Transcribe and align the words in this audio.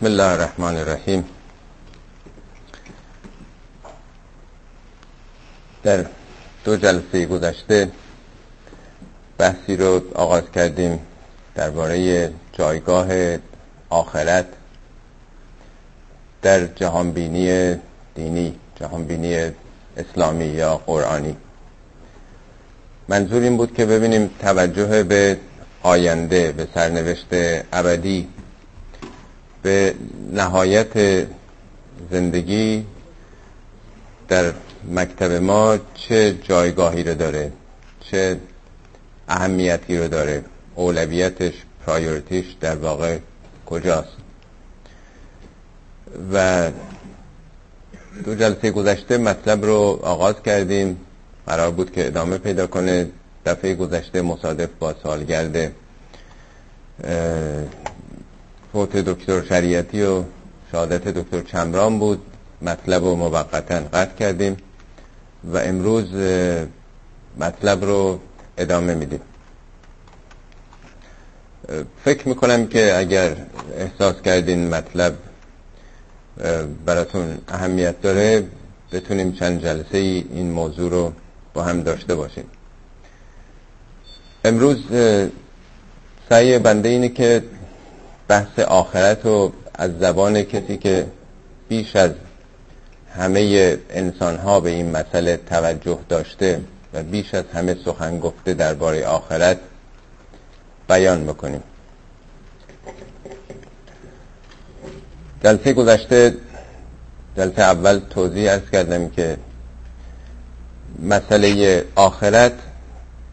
بسم 0.00 0.06
الله 0.06 0.32
الرحمن 0.32 0.76
الرحیم 0.76 1.24
در 5.82 6.06
دو 6.64 6.76
جلسه 6.76 7.26
گذشته 7.26 7.90
بحثی 9.38 9.76
رو 9.76 10.00
آغاز 10.14 10.42
کردیم 10.54 11.00
درباره 11.54 12.30
جایگاه 12.52 13.08
آخرت 13.90 14.46
در 16.42 16.66
جهانبینی 16.66 17.76
دینی 18.14 18.54
جهانبینی 18.76 19.52
اسلامی 19.96 20.46
یا 20.46 20.76
قرآنی. 20.76 21.36
منظور 23.08 23.42
این 23.42 23.56
بود 23.56 23.74
که 23.74 23.86
ببینیم 23.86 24.30
توجه 24.38 25.02
به 25.02 25.36
آینده 25.82 26.52
به 26.52 26.68
سرنوشت 26.74 27.28
ابدی 27.72 28.28
به 29.62 29.94
نهایت 30.32 31.26
زندگی 32.10 32.86
در 34.28 34.52
مکتب 34.88 35.32
ما 35.32 35.78
چه 35.94 36.34
جایگاهی 36.42 37.02
رو 37.02 37.14
داره 37.14 37.52
چه 38.00 38.36
اهمیتی 39.28 39.98
رو 39.98 40.08
داره 40.08 40.44
اولویتش 40.74 41.52
پرایورتیش 41.86 42.46
در 42.60 42.76
واقع 42.76 43.18
کجاست. 43.66 44.16
و 46.32 46.70
دو 48.24 48.34
جلسه 48.34 48.70
گذشته 48.70 49.18
مطلب 49.18 49.64
رو 49.64 49.98
آغاز 50.02 50.34
کردیم. 50.42 51.00
قرار 51.46 51.70
بود 51.70 51.92
که 51.92 52.06
ادامه 52.06 52.38
پیدا 52.38 52.66
کنه. 52.66 53.08
دفعه 53.46 53.74
گذشته 53.74 54.22
مصادف 54.22 54.68
با 54.78 54.94
سالگرد 55.02 55.72
فوت 58.72 58.96
دکتر 58.96 59.42
شریعتی 59.42 60.02
و 60.02 60.22
شهادت 60.72 61.08
دکتر 61.08 61.40
چمران 61.40 61.98
بود. 61.98 62.22
مطلب 62.62 63.04
رو 63.04 63.14
موقتا 63.14 63.80
قطع 63.92 64.14
کردیم 64.14 64.56
و 65.52 65.56
امروز 65.56 66.06
مطلب 67.38 67.84
رو 67.84 68.20
ادامه 68.58 68.94
میدیم. 68.94 69.20
فکر 72.04 72.28
می‌کنم 72.28 72.66
که 72.66 72.98
اگر 72.98 73.36
احساس 73.76 74.22
کردین 74.22 74.68
مطلب 74.68 75.14
براتون 76.86 77.38
اهمیت 77.48 78.00
داره 78.00 78.46
بتونیم 78.92 79.32
چند 79.32 79.62
جلسه 79.62 79.98
ای 79.98 80.24
این 80.32 80.50
موضوع 80.50 80.90
رو 80.90 81.12
با 81.54 81.62
هم 81.62 81.82
داشته 81.82 82.14
باشیم. 82.14 82.44
امروز 84.44 84.84
سعی 86.28 86.58
بنده 86.58 86.88
اینه 86.88 87.08
که 87.08 87.42
بحث 88.30 88.58
آخرت 88.58 89.26
رو 89.26 89.52
از 89.74 89.90
زبان 90.00 90.42
کسی 90.42 90.76
که 90.76 91.06
بیش 91.68 91.96
از 91.96 92.10
همه 93.14 93.78
انسان 93.90 94.36
ها 94.36 94.60
به 94.60 94.70
این 94.70 94.90
مسئله 94.90 95.36
توجه 95.36 95.98
داشته 96.08 96.60
و 96.94 97.02
بیش 97.02 97.34
از 97.34 97.44
همه 97.54 97.76
سخن 97.84 98.18
گفته 98.20 98.54
درباره 98.54 99.06
آخرت 99.06 99.58
بیان 100.88 101.26
بکنیم. 101.26 101.62
جلسه 105.44 105.72
گذشته 105.72 106.34
جلسه 107.36 107.62
اول 107.62 108.00
توضیح 108.10 108.52
ارز 108.52 108.70
کردم 108.72 109.08
که 109.08 109.36
مسئله 111.02 111.84
آخرت 111.94 112.52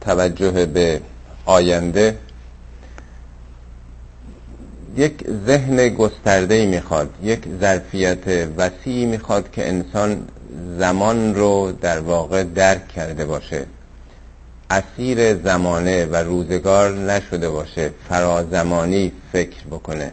توجه 0.02 0.66
به 0.66 1.02
آینده 1.46 2.18
یک 4.98 5.26
ذهن 5.46 5.90
گسترده 5.90 6.66
می‌خواد 6.66 7.10
یک 7.24 7.44
ظرفیت 7.60 8.48
وسیعی 8.58 9.06
می‌خواد 9.06 9.52
که 9.52 9.70
انسان 9.70 10.28
زمان 10.78 11.36
رو 11.36 11.72
در 11.82 12.00
واقع 12.00 12.44
درک 12.44 12.88
کرده 12.88 13.26
باشه. 13.26 13.66
اسیر 14.70 15.36
زمانه 15.36 16.06
و 16.06 16.16
روزگار 16.16 16.92
نشده 16.94 17.50
باشه 17.50 17.92
فرازمانی 18.10 19.12
فکر 19.32 19.64
بکنه. 19.72 20.12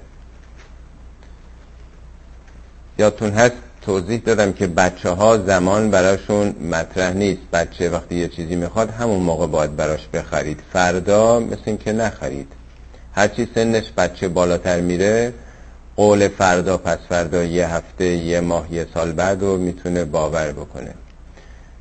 یادتون 2.99 3.31
هست 3.31 3.57
توضیح 3.83 4.23
دادم 4.27 4.53
که 4.53 4.67
بچه 4.67 5.11
ها 5.11 5.39
زمان 5.39 5.91
براشون 5.91 6.49
مطرح 6.49 7.13
نیست. 7.13 7.43
بچه 7.53 7.91
وقتی 7.91 8.15
یه 8.15 8.29
چیزی 8.29 8.57
می‌خواد 8.57 8.91
همون 8.91 9.23
موقع 9.23 9.47
باید 9.47 9.77
براش 9.77 10.09
بخرید. 10.13 10.61
فردا 10.73 11.41
مثل 11.41 11.63
این 11.65 11.79
که 11.79 11.93
نخرید. 11.93 12.53
هرچی 13.15 13.49
سنش 13.55 13.93
بچه 13.97 14.29
بالاتر 14.29 14.81
میره 14.81 15.33
قول 15.97 16.29
فردا 16.29 16.77
پس 16.77 16.99
فردا 17.09 17.45
یه 17.45 17.69
هفته 17.69 18.05
یه 18.05 18.41
ماه 18.41 18.73
یه 18.73 18.87
سال 18.95 19.13
بعد 19.13 19.43
رو 19.43 19.57
می‌تونه 19.57 20.05
باور 20.05 20.53
بکنه. 20.53 20.95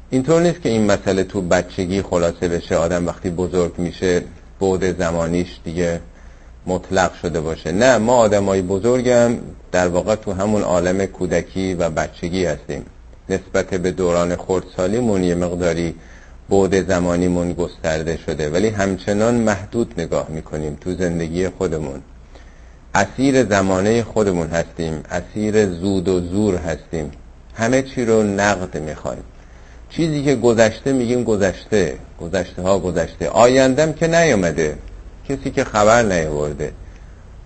اینطور 0.10 0.42
نیست 0.42 0.62
که 0.62 0.70
این 0.70 0.92
مسئله 0.92 1.24
تو 1.24 1.42
بچگی 1.42 2.02
خلاصه 2.02 2.48
بشه. 2.48 2.76
آدم 2.76 3.08
وقتی 3.08 3.30
بزرگ 3.30 3.74
میشه 3.78 4.22
بود 4.60 4.98
زمانیش 4.98 5.60
دیگه 5.64 6.00
مطلق 6.68 7.14
شده 7.22 7.42
باشه. 7.42 7.72
نه 7.72 7.98
ما 7.98 8.16
آدمای 8.16 8.62
بزرگم 8.62 9.38
در 9.72 9.88
واقع 9.88 10.16
تو 10.16 10.34
همون 10.34 10.62
عالم 10.62 11.06
کودکی 11.06 11.74
و 11.74 11.90
بچگی 11.90 12.46
هستیم. 12.46 12.86
نسبت 13.30 13.70
به 13.70 13.92
دوران 13.92 14.36
خردسالیمون 14.36 15.24
یه 15.24 15.36
مقداری 15.36 15.96
بود 16.50 16.76
زمانیمون 16.76 17.54
گسترده 17.54 18.18
شده 18.18 18.50
ولی 18.50 18.68
همچنان 18.68 19.36
محدود 19.36 19.94
نگاه 19.98 20.30
می‌کنیم 20.30 20.78
تو 20.82 20.96
زندگی 20.96 21.50
خودمون. 21.50 22.02
اسیر 22.96 23.46
زمانه 23.46 24.04
خودمون 24.04 24.48
هستیم 24.48 25.04
اسیر 25.12 25.70
زود 25.70 26.08
و 26.08 26.20
زور 26.20 26.56
هستیم. 26.56 27.12
همه 27.56 27.82
چی 27.82 28.06
رو 28.06 28.24
نقد 28.24 28.78
می‌خوایم. 28.78 29.24
چیزی 29.90 30.24
که 30.24 30.36
گذشته 30.36 30.94
میگیم 30.94 31.24
گذشته 31.24 31.98
گذشته 32.20 32.62
ها 32.62 32.80
گذشته. 32.80 33.30
آیندم 33.30 33.94
که 33.94 34.08
نیامده 34.08 34.78
کسی 35.30 35.52
که 35.52 35.64
خبر 35.64 36.04
نیاورده. 36.04 36.72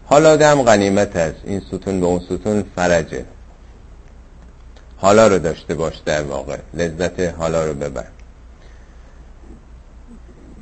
حالا 0.06 0.36
دم 0.36 0.64
غنیمت 0.64 1.16
است 1.16 1.40
این 1.44 1.60
ستون 1.60 2.00
به 2.00 2.06
اون 2.06 2.20
ستون 2.20 2.64
فرجه. 2.76 3.26
حالا 4.98 5.28
رو 5.28 5.40
داشته 5.40 5.76
باش 5.76 5.98
در 6.06 6.22
واقع 6.22 6.58
لذت 6.74 7.20
حالا 7.20 7.66
رو 7.66 7.74
ببر. 7.74 8.17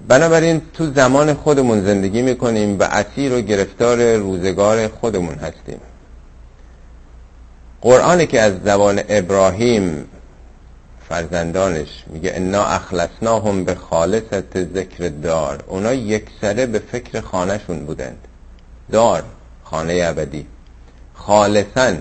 بنابراین 0.08 0.62
تو 0.74 0.94
زمان 0.94 1.34
خودمون 1.34 1.86
زندگی 1.86 2.22
می‌کنیم 2.22 2.80
و 2.80 2.84
اسیر 2.84 3.34
و 3.34 3.42
گرفتار 3.42 4.16
روزگار 4.16 4.88
خودمون 4.88 5.36
هستیم. 5.36 5.80
قرآنی 7.82 8.28
که 8.28 8.42
از 8.42 8.54
زبان 8.66 9.02
ابراهیم 9.10 10.06
فرزندانش 11.10 12.04
میگه 12.08 12.32
انا 12.36 12.66
اخلصناهم 12.66 13.64
به 13.64 13.76
خالصت 13.76 14.74
ذکر 14.74 15.10
دار. 15.10 15.64
اونا 15.68 15.94
یک 15.94 16.26
سره 16.42 16.66
به 16.66 16.80
فکر 16.80 17.22
خانهشون 17.22 17.86
بودند. 17.86 18.18
دار 18.92 19.24
خانه 19.64 20.02
ابدی. 20.04 20.46
خالصا. 21.14 21.94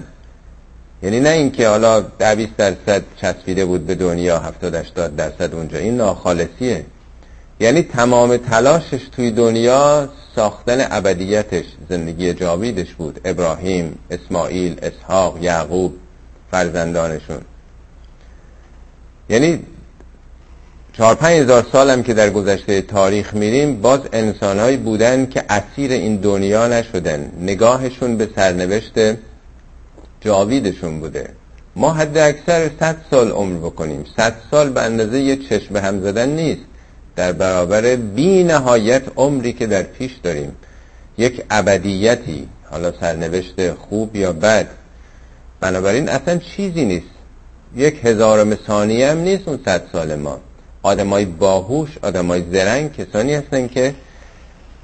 یعنی 1.03 1.21
نه 1.21 1.29
اینکه 1.29 1.69
حالا 1.69 2.01
ده 2.01 2.35
20 2.35 2.57
درصد 2.57 3.03
چسبیده 3.17 3.65
بود 3.65 3.87
به 3.87 3.95
دنیا 3.95 4.39
70 4.39 4.75
80 4.75 5.17
درصد 5.17 5.55
اونجا. 5.55 5.79
این 5.79 5.97
ناخالصیه. 5.97 6.85
یعنی 7.61 7.83
تمام 7.83 8.37
تلاشش 8.37 9.09
توی 9.13 9.31
دنیا 9.31 10.09
ساختن 10.37 10.87
ابدیتش 10.91 11.65
زندگی 11.89 12.35
جاویدش 12.35 12.95
بود. 12.95 13.21
ابراهیم 13.25 13.99
اسماعیل 14.11 14.81
اسحاق 14.83 15.43
یعقوب 15.43 15.95
فرزندانشون. 16.51 17.41
یعنی 19.29 19.61
چهار 20.93 21.15
پنج 21.15 21.33
هزار 21.33 21.67
سال 21.73 21.91
هم 21.91 22.03
که 22.03 22.15
در 22.15 22.31
گذشته 22.31 22.83
تاریخ 22.83 23.35
میریم 23.35 23.81
باز 23.81 24.01
انسانهایی 24.13 24.77
بودن 24.77 25.27
که 25.27 25.45
اسیر 25.49 25.93
این 25.93 26.17
دنیا 26.17 26.69
نشدن. 26.69 27.33
نگاهشون 27.41 28.17
به 28.17 28.29
سرنوشت 28.37 28.95
جاویدشون 30.21 31.01
بوده. 31.01 31.29
ما 31.77 31.93
حد 31.93 32.19
اکثر 32.19 32.71
صد 32.81 32.97
سال 33.11 33.31
عمر 33.31 33.59
بکنیم. 33.59 34.05
صد 34.17 34.35
سال 34.51 34.71
به 34.71 34.83
اندازه 34.83 35.21
یه 35.21 35.37
چشم 35.37 35.77
هم 35.77 36.01
زدن 36.01 36.29
نیست. 36.29 36.65
در 37.17 37.33
برابر 37.33 37.97
بی 37.97 38.45
نهایت 38.45 39.03
عمری 39.17 39.53
که 39.53 39.67
در 39.67 39.83
پیش 39.83 40.13
داریم 40.23 40.57
یک 41.19 41.45
ابدیتی 41.51 42.49
حالا 42.71 42.93
سرنوشت 43.01 43.73
خوب 43.73 44.17
یا 44.17 44.33
بد 44.33 44.67
بنابراین 45.61 46.09
اصلا 46.09 46.37
چیزی 46.37 46.85
نیست. 46.85 47.07
یک 47.77 48.01
هزارم 48.05 48.55
ثانیه 48.55 49.11
هم 49.11 49.19
نیست 49.19 49.49
اون 49.49 49.59
صد 49.65 49.83
سال 49.93 50.15
ما. 50.15 50.41
آدمای 50.83 51.25
باهوش 51.25 51.89
آدمای 52.03 52.45
زرنگ 52.53 52.93
کسانی 52.93 53.35
هستن 53.35 53.69
که 53.69 53.95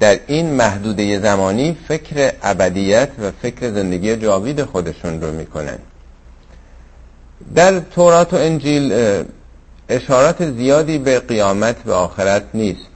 در 0.01 0.19
این 0.27 0.51
محدوده 0.51 1.21
زمانی 1.21 1.77
فکر 1.89 2.33
ابدیت 2.43 3.09
و 3.19 3.31
فکر 3.43 3.71
زندگی 3.71 4.17
جاوید 4.17 4.65
خودشون 4.65 5.21
رو 5.21 5.33
می‌کنن. 5.33 5.79
در 7.55 7.81
تورات 7.81 8.35
و 8.35 8.37
انجیل 8.37 8.93
اشارات 9.91 10.51
زیادی 10.51 10.99
به 10.99 11.21
قیامت 11.21 11.77
و 11.87 11.93
آخرت 11.93 12.43
نیست. 12.55 12.87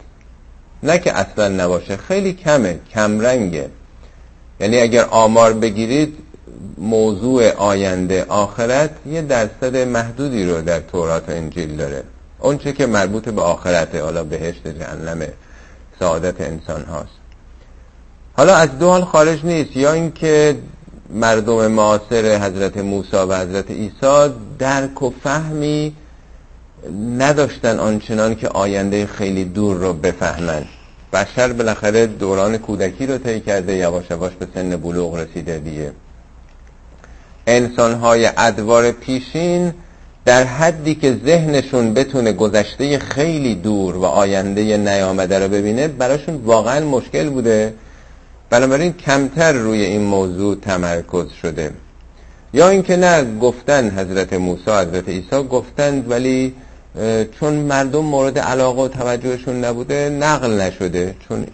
نه 0.82 0.99
که 0.99 1.19
اصلا 1.19 1.49
نباشه 1.49 1.96
خیلی 1.96 2.32
کمه 2.32 2.79
کمرنگه 2.94 3.70
یعنی 4.61 4.81
اگر 4.81 5.05
آمار 5.05 5.52
بگیرید 5.52 6.17
موضوع 6.79 7.50
آینده 7.50 8.25
آخرت 8.25 8.91
یه 9.06 9.23
درصد 9.23 9.76
محدودی 9.76 10.44
رو 10.44 10.61
در 10.61 10.81
تورات 10.81 11.29
و 11.29 11.32
انجیل 11.32 11.76
داره. 11.76 12.02
اونچه 12.38 12.73
که 12.73 12.87
مربوط 12.87 13.29
به 13.29 13.43
آخرته 13.43 14.02
حالا 14.02 14.25
بهشت 14.25 14.67
جهنم 14.67 15.26
سعادت 16.00 16.41
انسان 16.41 16.85
هاست. 16.85 17.08
حالا 18.37 18.56
از 18.56 18.79
دو 18.79 18.88
حال 18.88 19.05
خارج 19.05 19.44
نیست 19.44 19.76
یا 19.76 19.93
اینکه 19.93 20.56
مردم 21.11 21.67
معاصر 21.67 22.38
حضرت 22.38 22.79
موسی 22.79 23.17
و 23.17 23.37
حضرت 23.37 23.70
عیسی 23.70 24.32
درک 24.58 25.02
و 25.02 25.11
فهمی 25.25 25.96
نداشتن 27.19 27.78
آنچنان 27.78 28.34
که 28.34 28.48
آینده 28.48 29.06
خیلی 29.06 29.44
دور 29.44 29.76
رو 29.76 29.92
بفهمن. 29.92 30.64
بشر 31.12 31.52
بالاخره 31.52 32.06
دوران 32.06 32.58
کودکی 32.58 33.06
رو 33.06 33.19
طی 33.19 33.40
کرده 33.40 33.75
یواش 33.75 34.04
یواش 34.10 34.32
به 34.32 34.46
سن 34.54 34.76
بلوغ 34.76 35.14
رسیده 35.14 35.58
دیگه. 35.58 35.92
انسانهای 37.46 38.31
ادوار 38.36 38.90
پیشین 38.90 39.75
در 40.25 40.44
حدی 40.44 40.94
که 40.94 41.16
ذهنشون 41.26 41.94
بتونه 41.94 42.32
گذشته 42.32 42.98
خیلی 42.98 43.54
دور 43.54 43.96
و 43.96 44.04
آینده 44.04 44.76
نیامده 44.76 45.38
رو 45.38 45.48
ببینه 45.48 45.88
براشون 45.88 46.34
واقعا 46.34 46.81
مشکل 46.86 47.28
بوده. 47.28 47.75
بنابراین 48.50 48.92
کمتر 48.92 49.52
روی 49.52 49.84
این 49.84 50.00
موضوع 50.02 50.56
تمرکز 50.56 51.26
شده. 51.42 51.70
یا 52.54 52.69
اینکه 52.69 52.96
نه 52.96 53.38
گفتن 53.38 53.90
حضرت 53.98 54.32
موسی 54.32 54.70
حضرت 54.70 55.08
عیسی 55.08 55.42
گفتند 55.50 56.10
ولی 56.10 56.54
چون 57.41 57.55
مردم 57.55 58.05
مورد 58.05 58.38
علاقه 58.38 58.82
و 58.82 58.88
توجهشون 58.88 59.64
نبوده 59.64 60.08
نقل 60.08 60.61
نشده. 60.61 61.14
چون 61.29 61.46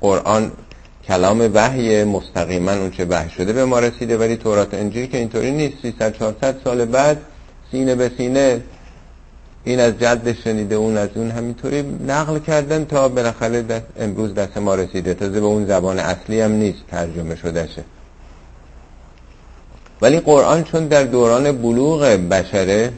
قرآن 0.00 0.52
کلام 1.08 1.50
وحی 1.54 2.04
مستقیما 2.04 2.72
اون 2.72 2.90
چه 2.90 3.04
وحی 3.04 3.30
شده 3.30 3.52
به 3.52 3.64
ما 3.64 3.78
رسیده 3.78 4.18
ولی 4.18 4.36
تورات 4.36 4.74
انجیل 4.74 5.06
که 5.06 5.18
اینطوری 5.18 5.50
نیست. 5.50 5.74
300 5.82 6.18
400 6.18 6.56
سال 6.64 6.84
بعد 6.84 7.18
سینه 7.70 7.94
به 7.94 8.10
سینه 8.16 8.60
این 9.64 9.80
از 9.80 9.98
جد 9.98 10.32
شنیده 10.32 10.74
اون 10.74 10.96
از 10.96 11.08
اون. 11.14 11.30
همینطوری 11.30 11.82
نقل 12.06 12.38
کردن 12.38 12.84
تا 12.84 13.08
بالاخره 13.08 13.62
دست 13.62 13.86
امروز 13.98 14.34
دست 14.34 14.56
ما 14.58 14.74
رسیده. 14.74 15.14
تازه 15.14 15.40
به 15.40 15.46
اون 15.46 15.66
زبان 15.66 15.98
اصلی 15.98 16.40
هم 16.40 16.52
نیست 16.52 16.78
ترجمه 16.90 17.36
شده 17.36 17.68
شه 17.76 17.84
ولی 20.02 20.20
قرآن 20.20 20.64
چون 20.64 20.86
در 20.86 21.02
دوران 21.02 21.52
بلوغ 21.52 22.02
بشره 22.02 22.92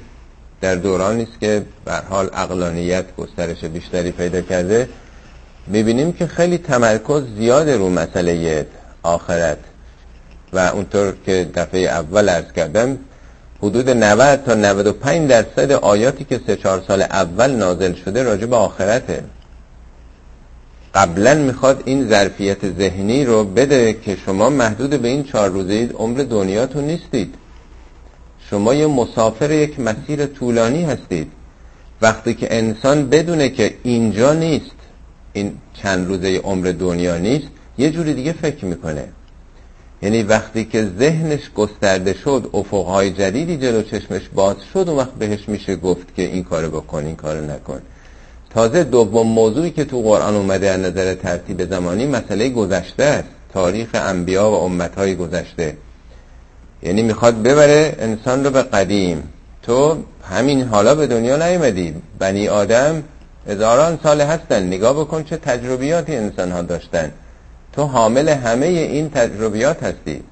در 0.63 0.75
دورانی 0.75 1.23
است 1.23 1.41
که 1.41 1.63
به 1.85 1.93
حال 2.11 2.31
اقلانیت 2.33 3.05
گسترش 3.17 3.65
بیشتری 3.65 4.11
پیدا 4.11 4.41
کرده. 4.41 4.89
می‌بینیم 5.67 6.13
که 6.13 6.27
خیلی 6.27 6.59
تمرکز 6.59 7.23
زیاد 7.39 7.71
رو 7.71 7.91
مسئله 7.91 8.67
آخرت. 9.03 9.59
و 10.53 10.59
اونطور 10.59 11.15
که 11.27 11.51
دفعه 11.55 11.81
اول 11.81 12.29
ارز 12.29 12.53
کردم 12.57 12.99
حدود 13.63 13.91
90 13.91 14.45
تا 14.45 14.55
95 14.55 15.31
درصد 15.31 15.73
آیاتی 15.73 16.25
که 16.25 16.41
سه 16.47 16.57
چهار 16.57 16.85
سال 16.89 17.03
اول 17.03 17.51
نازل 17.51 17.95
شده 17.95 18.23
راجع 18.23 18.47
به 18.47 18.57
آخرته. 18.57 19.25
قبلا 20.95 21.35
می‌خواد 21.35 21.83
این 21.85 22.09
ظرفیت 22.09 22.79
ذهنی 22.79 23.25
رو 23.25 23.45
بده 23.45 23.93
که 23.93 24.17
شما 24.27 24.51
محدود 24.51 24.91
به 24.91 25.09
این 25.09 25.25
چهار 25.25 25.49
روزه 25.49 25.91
عمر 25.95 26.19
دنیاتون 26.19 26.85
نیستید. 26.85 27.35
شما 28.53 28.75
یه 28.75 28.87
مسافر 28.87 29.51
یک 29.51 29.81
مسیر 29.81 30.27
طولانی 30.27 30.85
هستید. 30.85 31.33
وقتی 32.03 32.35
که 32.35 32.57
انسان 32.57 33.09
بدونه 33.09 33.49
که 33.49 33.75
اینجا 33.83 34.33
نیست 34.33 34.77
این 35.33 35.53
چند 35.75 36.09
روزه 36.09 36.37
عمر 36.37 36.67
دنیا 36.67 37.19
نیست 37.19 37.47
یه 37.79 37.91
جوری 37.91 38.15
دیگه 38.15 38.33
فکر 38.33 38.65
می‌کنه. 38.65 39.05
یعنی 40.03 40.23
وقتی 40.23 40.65
که 40.65 40.91
ذهنش 40.99 41.51
گسترده 41.57 42.13
شد 42.25 42.51
افقهای 42.55 43.11
جدیدی 43.11 43.57
جلو 43.57 43.83
چشمش 43.83 44.29
باز 44.35 44.57
شد 44.73 44.89
و 44.89 44.97
وقت 44.97 45.15
بهش 45.15 45.49
میشه 45.49 45.77
گفت 45.77 46.15
که 46.17 46.23
این 46.23 46.45
کارو 46.45 46.81
بکن 46.81 47.07
این 47.07 47.17
کارو 47.17 47.45
نکن. 47.45 47.81
تازه 48.51 48.85
دوم 48.85 49.27
موضوعی 49.27 49.71
که 49.71 49.85
تو 49.85 50.03
قرآن 50.03 50.37
اومده 50.37 50.71
از 50.71 50.81
نظر 50.81 51.15
ترتیب 51.15 51.71
زمانی 51.71 52.07
مسئله 52.07 52.49
گذشته 52.49 53.05
است. 53.05 53.29
تاریخ 53.53 53.89
انبیا 53.93 54.51
و 54.51 54.55
امتهای 54.55 55.15
گذشته. 55.15 55.77
یعنی 56.83 57.03
می‌خواد 57.03 57.43
ببره 57.43 57.97
انسان 57.99 58.45
رو 58.45 58.51
به 58.51 58.63
قدیم. 58.63 59.29
تو 59.63 59.97
همین 60.31 60.63
حالا 60.63 60.95
به 60.95 61.07
دنیا 61.07 61.37
نیومدی. 61.49 61.95
بنی 62.19 62.49
آدم 62.49 63.03
هزاران 63.49 63.99
سال 64.03 64.21
هستن. 64.21 64.63
نگاه 64.63 65.01
بکن 65.01 65.25
چه 65.25 65.37
تجربیاتی 65.37 66.17
انسان 66.17 66.53
ها 66.53 66.63
داشتن. 66.63 67.13
تو 67.73 67.83
حامل 67.83 68.29
همه 68.29 68.67
این 68.67 69.11
تجربیات 69.11 69.83
هستی. 69.83 70.23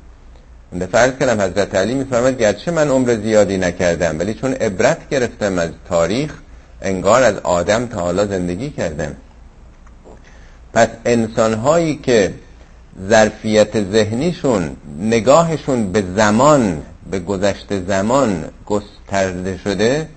ده 0.78 0.86
فرض 0.86 1.12
کردم 1.20 1.40
حضرت 1.40 1.74
علی 1.74 1.94
میفرماد 1.94 2.38
گرچه 2.38 2.70
من 2.70 2.88
عمر 2.88 3.16
زیادی 3.22 3.58
نکردم 3.58 4.18
ولی 4.18 4.34
چون 4.34 4.52
عبرت 4.52 5.08
گرفتم 5.08 5.58
از 5.58 5.70
تاریخ 5.88 6.34
انگار 6.82 7.22
از 7.22 7.34
آدم 7.38 7.86
تا 7.86 8.00
حالا 8.00 8.26
زندگی 8.26 8.70
کردم. 8.70 9.16
پس 10.74 10.88
انسان 11.04 11.54
هایی 11.54 11.96
که 11.96 12.32
ظرفیت 13.08 13.90
ذهنیشون 13.92 14.76
نگاهشون 15.00 15.92
به 15.92 16.04
زمان 16.16 16.82
به 17.10 17.18
گذشته 17.18 17.82
زمان 17.88 18.44
گسترده 18.66 19.58
شده 19.64 20.08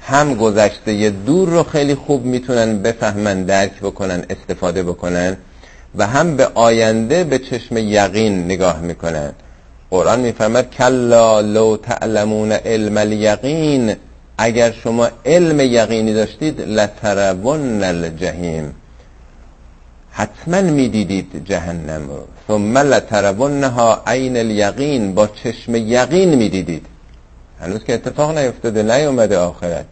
هم 0.00 0.34
گذشته 0.34 1.10
دور 1.10 1.48
رو 1.48 1.62
خیلی 1.62 1.94
خوب 1.94 2.24
می‌تونن 2.24 2.82
بفهمن 2.82 3.42
درک 3.42 3.80
بکنن 3.80 4.24
استفاده 4.30 4.82
بکنن 4.82 5.36
و 5.94 6.06
هم 6.06 6.36
به 6.36 6.46
آینده 6.54 7.24
به 7.24 7.38
چشم 7.38 7.76
یقین 7.76 8.44
نگاه 8.44 8.80
می‌کنن. 8.80 9.32
قرآن 9.90 10.20
میفرمد 10.20 10.70
کلا 10.70 11.40
لو 11.40 11.76
تعلمون 11.76 12.52
علم 12.52 12.96
الیقین 12.96 13.96
اگر 14.38 14.72
شما 14.72 15.08
علم 15.26 15.60
یقینی 15.60 16.14
داشتید 16.14 16.60
لترون 16.60 17.84
الجحیم. 17.84 18.74
حتما 20.12 20.60
می‌دیدید 20.60 21.44
جهنم 21.44 22.08
رو. 22.08 22.26
ثم 22.48 22.78
لترونها 22.78 24.02
عین 24.06 24.36
الیقین. 24.36 25.14
با 25.14 25.26
چشم 25.26 25.74
یقین 25.74 26.34
می‌دیدید. 26.34 26.86
هنوز 27.60 27.84
که 27.84 27.94
اتفاق 27.94 28.38
نیفتاده 28.38 28.82
نیومده 28.82 29.38
آخرت. 29.38 29.86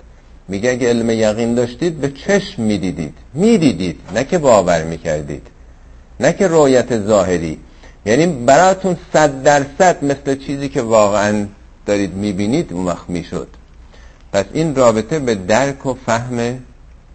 میگه 0.48 0.70
اگه 0.70 0.88
علم 0.88 1.10
یقین 1.10 1.54
داشتید 1.54 2.00
به 2.00 2.10
چشم 2.10 2.62
می‌دیدید. 2.62 3.14
می‌دیدید 3.34 4.00
نه 4.14 4.24
که 4.24 4.38
باور 4.38 4.84
می‌کردید. 4.84 5.46
نه 6.20 6.32
که 6.32 6.46
رویت 6.46 7.06
ظاهری. 7.06 7.58
یعنی 8.06 8.26
براتون 8.26 8.96
صد 9.12 9.42
درصد 9.42 10.04
مثل 10.04 10.36
چیزی 10.46 10.68
که 10.68 10.82
واقعا 10.82 11.46
دارید 11.86 12.14
می‌بینید 12.14 12.72
اون 12.72 12.86
وقت 12.86 13.10
می‌شد. 13.10 13.48
پس 14.32 14.44
این 14.52 14.74
رابطه 14.74 15.18
به 15.18 15.34
درک 15.34 15.86
و 15.86 15.94
فهم 16.06 16.58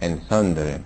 انسان 0.02 0.54
داره. 0.54 0.80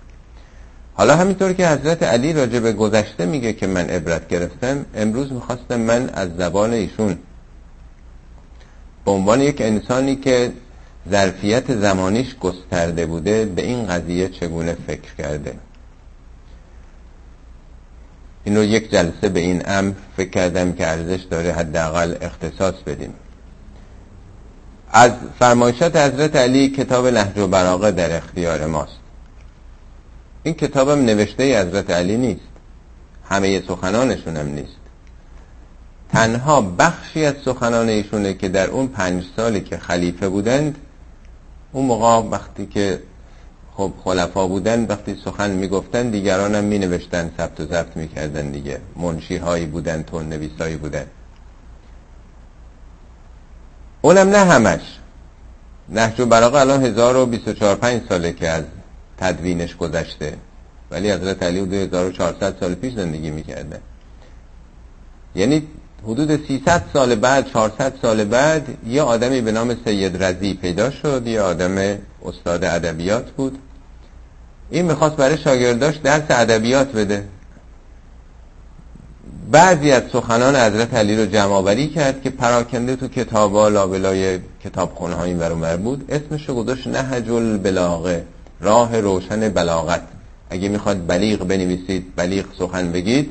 حالا 1.01 1.15
همینطور 1.15 1.53
که 1.53 1.67
حضرت 1.67 2.03
علی 2.03 2.33
راجع 2.33 2.59
به 2.59 2.73
گذشته 2.73 3.25
میگه 3.25 3.53
که 3.53 3.67
من 3.67 3.89
عبرت 3.89 4.27
گرفتم 4.27 4.85
امروز 4.95 5.31
می‌خواستم 5.33 5.79
من 5.79 6.09
از 6.09 6.29
زبان 6.37 6.73
ایشون. 6.73 7.17
به 9.05 9.11
عنوان 9.11 9.41
یک 9.41 9.61
انسانی 9.61 10.15
که 10.15 10.51
ظرفیت 11.09 11.75
زمانیش 11.75 12.35
گسترده 12.35 13.05
بوده 13.05 13.45
به 13.45 13.61
این 13.61 13.87
قضیه 13.87 14.29
چگونه 14.29 14.77
فکر 14.87 15.15
کرده. 15.17 15.53
این 18.43 18.57
رو 18.57 18.63
یک 18.63 18.91
جلسه 18.91 19.29
به 19.29 19.39
این 19.39 19.61
امر 19.65 19.93
فکر 20.17 20.29
کردم 20.29 20.73
که 20.73 20.87
ارزش 20.87 21.21
داره 21.21 21.51
حداقل 21.53 22.15
اختصاص 22.21 22.75
بدیم. 22.85 23.13
از 24.91 25.11
فرمایشات 25.39 25.95
حضرت 25.95 26.35
علی 26.35 26.69
کتاب 26.69 27.07
نهج 27.07 27.37
و 27.37 27.47
براغه 27.47 27.91
در 27.91 28.17
اختیار 28.17 28.65
ماست. 28.65 29.00
این 30.43 30.53
کتابم 30.53 31.05
نوشته 31.05 31.61
حضرت 31.61 31.89
علی 31.89 32.17
نیست. 32.17 32.41
همه 33.29 33.61
سخنانشون 33.67 34.37
هم 34.37 34.47
نیست. 34.47 34.81
تنها 36.09 36.61
بخشی 36.61 37.25
از 37.25 37.35
سخنان 37.45 37.89
ایشونه 37.89 38.33
که 38.33 38.49
در 38.49 38.67
اون 38.67 38.87
پنج 38.87 39.23
سالی 39.35 39.61
که 39.61 39.77
خلیفه 39.77 40.29
بودند 40.29 40.77
اون 41.71 41.85
موقع 41.85 42.29
وقتی 42.29 42.65
که 42.65 42.99
خب 43.75 43.91
خلفا 44.03 44.47
بودن 44.47 44.85
وقتی 44.85 45.21
سخن 45.25 45.51
می‌گفتن 45.51 46.09
دیگران 46.09 46.55
هم 46.55 46.63
مینوشتن 46.63 47.31
ثبت 47.37 47.59
و 47.59 47.65
ضبط 47.65 47.97
می‌کردن 47.97 48.51
دیگه. 48.51 48.81
منشی 48.95 49.37
هایی 49.37 49.65
بودن 49.65 50.03
تون 50.03 50.29
نویسایی 50.29 50.75
بودن 50.75 51.05
اونم 54.01 54.29
نه 54.29 54.37
همش. 54.37 54.81
نهج 55.89 56.19
و 56.19 56.33
الان 56.33 56.85
1024 56.85 57.75
5 57.75 58.01
ساله 58.09 58.33
که 58.33 58.49
از 58.49 58.63
تدوینش 59.21 59.75
گذشته. 59.75 60.33
ولی 60.91 61.11
حضرت 61.11 61.43
علی 61.43 61.59
حدود 61.59 61.73
1400 61.73 62.55
سال 62.59 62.75
پیش 62.75 62.93
زندگی 62.93 63.29
می‌کرده. 63.29 63.79
یعنی 65.35 65.67
حدود 66.03 66.47
300 66.47 66.83
سال 66.93 67.15
بعد 67.15 67.51
400 67.53 67.93
سال 68.01 68.23
بعد 68.23 68.67
یه 68.87 69.01
آدمی 69.01 69.41
به 69.41 69.51
نام 69.51 69.75
سید 69.85 70.23
رضی 70.23 70.53
پیدا 70.53 70.91
شد 70.91 71.27
یه 71.27 71.41
آدم 71.41 71.97
استاد 72.25 72.63
ادبیات 72.63 73.31
بود. 73.31 73.57
این 74.69 74.85
می‌خواست 74.85 75.15
برای 75.15 75.37
شاگرداش 75.37 75.95
درس 75.97 76.23
ادبیات 76.29 76.91
بده. 76.91 77.25
بعضی 79.51 79.91
از 79.91 80.03
سخنان 80.13 80.55
حضرت 80.55 80.93
علی 80.93 81.17
رو 81.17 81.25
جمع 81.25 81.85
کرد 81.87 82.21
که 82.21 82.29
پراکنده 82.29 82.95
تو 82.95 83.07
کتابا 83.07 83.67
لابلای 83.67 84.39
کتابخونه 84.63 85.15
های 85.15 85.29
این 85.29 85.77
بود. 85.77 86.11
اسمش 86.11 86.49
رو 86.49 86.55
گذاشت 86.55 86.87
نهج 86.87 87.29
البلاغه. 87.29 88.25
راه 88.61 88.99
روشن 88.99 89.49
بلاغت. 89.49 90.01
اگه 90.49 90.69
می‌خواد 90.69 91.07
بلیغ 91.07 91.47
بنویسید 91.47 92.15
بلیغ 92.15 92.45
سخن 92.59 92.91
بگید 92.91 93.29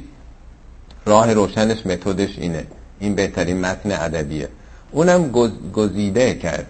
راه 1.07 1.33
روشنش 1.33 1.87
متدش 1.87 2.39
اینه. 2.39 2.67
این 3.01 3.15
بهترین 3.15 3.61
متن 3.61 3.93
ادبیه. 3.93 4.49
اونم 4.91 5.31
گزیده 5.73 6.35
کرد. 6.35 6.67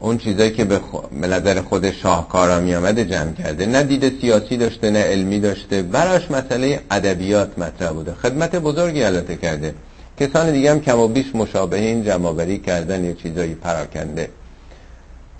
اون 0.00 0.18
چیزایی 0.18 0.50
که 0.50 0.64
به, 0.64 0.80
نظر 1.12 1.60
خود 1.60 1.90
شاهکارا 1.90 2.60
می 2.60 2.74
آمده 2.74 3.04
جمع 3.04 3.32
کرده. 3.32 3.66
نه 3.66 3.82
دید 3.82 4.20
سیاسی 4.20 4.56
داشته 4.56 4.90
نه 4.90 4.98
علمی 4.98 5.40
داشته. 5.40 5.82
براش 5.82 6.30
مسئله 6.30 6.80
ادبیات 6.90 7.58
مطرح 7.58 7.92
بوده. 7.92 8.14
خدمت 8.14 8.56
بزرگی 8.56 9.02
البته 9.02 9.36
کرده. 9.36 9.74
کسان 10.20 10.52
دیگه 10.52 10.70
هم 10.70 10.80
کم 10.80 10.98
و 10.98 11.08
بیش 11.08 11.34
مشابه 11.34 11.78
این 11.78 12.04
جمعآوری 12.04 12.58
کردن 12.58 13.04
یه 13.04 13.14
چیزایی 13.14 13.54
پراکنده. 13.54 14.28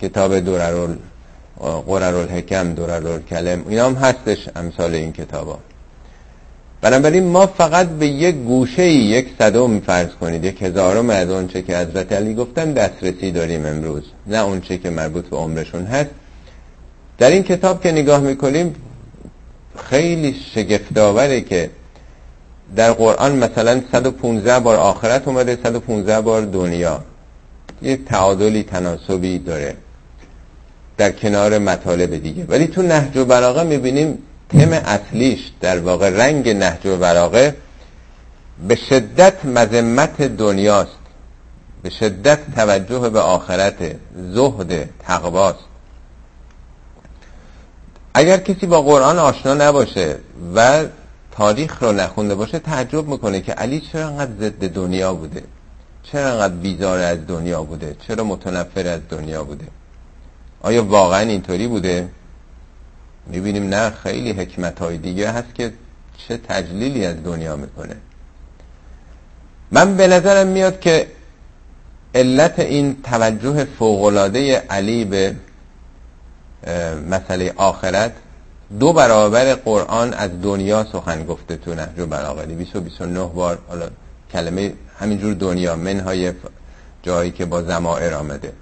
کتاب 0.01 0.39
دوررول 0.39 0.97
قرر 1.59 2.15
الحکم 2.15 2.73
دورر 2.73 3.19
کلم 3.19 3.65
اینا 3.69 3.85
هم 3.85 3.93
هستش 3.95 4.49
امثال 4.55 4.93
این 4.93 5.11
کتابا. 5.11 5.59
بنابراین 6.81 7.27
ما 7.27 7.45
فقط 7.45 7.87
به 7.87 8.07
یک 8.07 8.35
گوشه 8.35 8.87
یک 8.87 9.27
صدم 9.39 9.79
فرض 9.79 10.09
کنید 10.21 10.43
یک 10.45 10.61
هزارم 10.61 11.09
از 11.09 11.29
اونچه 11.29 11.61
که 11.61 11.77
حضرت 11.77 12.13
علی 12.13 12.33
گفتن 12.33 12.73
دسترسی 12.73 13.31
داریم 13.31 13.65
امروز. 13.65 14.03
نه 14.27 14.37
اونچه 14.37 14.77
که 14.77 14.89
مربوط 14.89 15.25
به 15.25 15.37
عمرشون 15.37 15.85
هست. 15.85 16.09
در 17.17 17.31
این 17.31 17.43
کتاب 17.43 17.81
که 17.81 17.91
نگاه 17.91 18.19
می‌کنیم 18.19 18.75
خیلی 19.89 20.35
شگفتآوره 20.55 21.41
که 21.41 21.69
در 22.75 22.91
قرآن 22.93 23.35
مثلا 23.35 23.81
115 23.91 24.59
بار 24.59 24.75
آخرت 24.77 25.27
اومده 25.27 25.57
115 25.63 26.21
بار 26.21 26.41
دنیا. 26.41 27.03
یک 27.81 28.05
تعادلی 28.05 28.63
تناسبی 28.63 29.39
داره. 29.39 29.75
در 30.97 31.11
کنار 31.11 31.59
مطالب 31.59 32.15
دیگه. 32.15 32.45
ولی 32.45 32.67
تو 32.67 32.81
نهج 32.81 33.17
و 33.17 33.25
بلاغه 33.25 33.63
می‌بینیم 33.63 34.17
تم 34.49 34.73
اصلیش 34.73 35.51
در 35.61 35.79
واقع 35.79 36.09
رنگ 36.09 36.49
نهج 36.49 36.85
و 36.85 36.97
بلاغه 36.97 37.55
به 38.67 38.75
شدت 38.75 39.45
مذمت 39.45 40.21
دنیاست. 40.21 40.97
به 41.83 41.89
شدت 41.89 42.39
توجه 42.55 43.09
به 43.09 43.19
آخرت 43.19 43.95
زهد 44.33 44.89
تقواست. 44.99 45.59
اگر 48.13 48.37
کسی 48.37 48.65
با 48.65 48.81
قرآن 48.81 49.19
آشنا 49.19 49.53
نباشه 49.53 50.17
و 50.55 50.85
تاریخ 51.31 51.83
رو 51.83 51.91
نخونده 51.91 52.35
باشه 52.35 52.59
تعجب 52.59 53.07
می‌کنه 53.07 53.41
که 53.41 53.51
علی 53.51 53.79
چرا 53.79 54.07
انقدر 54.07 54.31
ضد 54.39 54.73
دنیا 54.73 55.13
بوده. 55.13 55.43
چرا 56.03 56.31
انقدر 56.31 56.53
بیزار 56.53 56.99
از 56.99 57.27
دنیا 57.27 57.63
بوده. 57.63 57.95
چرا 58.07 58.23
متنفر 58.23 58.87
از 58.87 59.01
دنیا 59.09 59.43
بوده. 59.43 59.65
آیا 60.65 60.83
واقعا 60.83 61.19
اینطوری 61.19 61.67
بوده؟ 61.67 62.09
می‌بینیم 63.27 63.69
نه 63.69 63.89
خیلی 63.89 64.31
حکمت 64.31 64.79
های 64.79 64.97
دیگه 64.97 65.31
هست 65.31 65.55
که 65.55 65.73
چه 66.17 66.37
تجلیلی 66.37 67.05
از 67.05 67.23
دنیا 67.23 67.55
می‌کنه. 67.55 67.95
من 69.71 69.97
به 69.97 70.07
نظرم 70.07 70.47
میاد 70.47 70.79
که 70.79 71.07
علت 72.15 72.59
این 72.59 73.01
توجه 73.03 73.65
فوقلاده 73.79 74.57
علی 74.57 75.05
به 75.05 75.35
مسئله 77.09 77.53
آخرت 77.55 78.11
دو 78.79 78.93
برابر 78.93 79.55
قرآن 79.55 80.13
از 80.13 80.41
دنیا 80.41 80.83
سخن 80.91 81.25
گفته 81.25 81.57
تو 81.57 81.75
نهج 81.75 82.09
بلاغه 82.09 82.45
229 82.45 83.19
بار 83.19 83.59
حالا 83.67 83.89
کلمه 84.31 84.73
همینجور 84.99 85.33
دنیا 85.33 85.75
منهای 85.75 86.33
جایی 87.03 87.31
که 87.31 87.45
با 87.45 87.61
زمائر 87.61 88.13
آمده. 88.13 88.53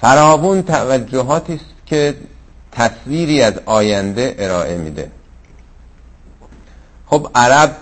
فراوون 0.00 0.62
توجهاتی 0.62 1.54
است 1.54 1.64
که 1.86 2.14
تصویری 2.72 3.42
از 3.42 3.54
آینده 3.66 4.34
ارائه 4.38 4.78
میده. 4.78 5.10
خب 7.06 7.30
عرب 7.34 7.76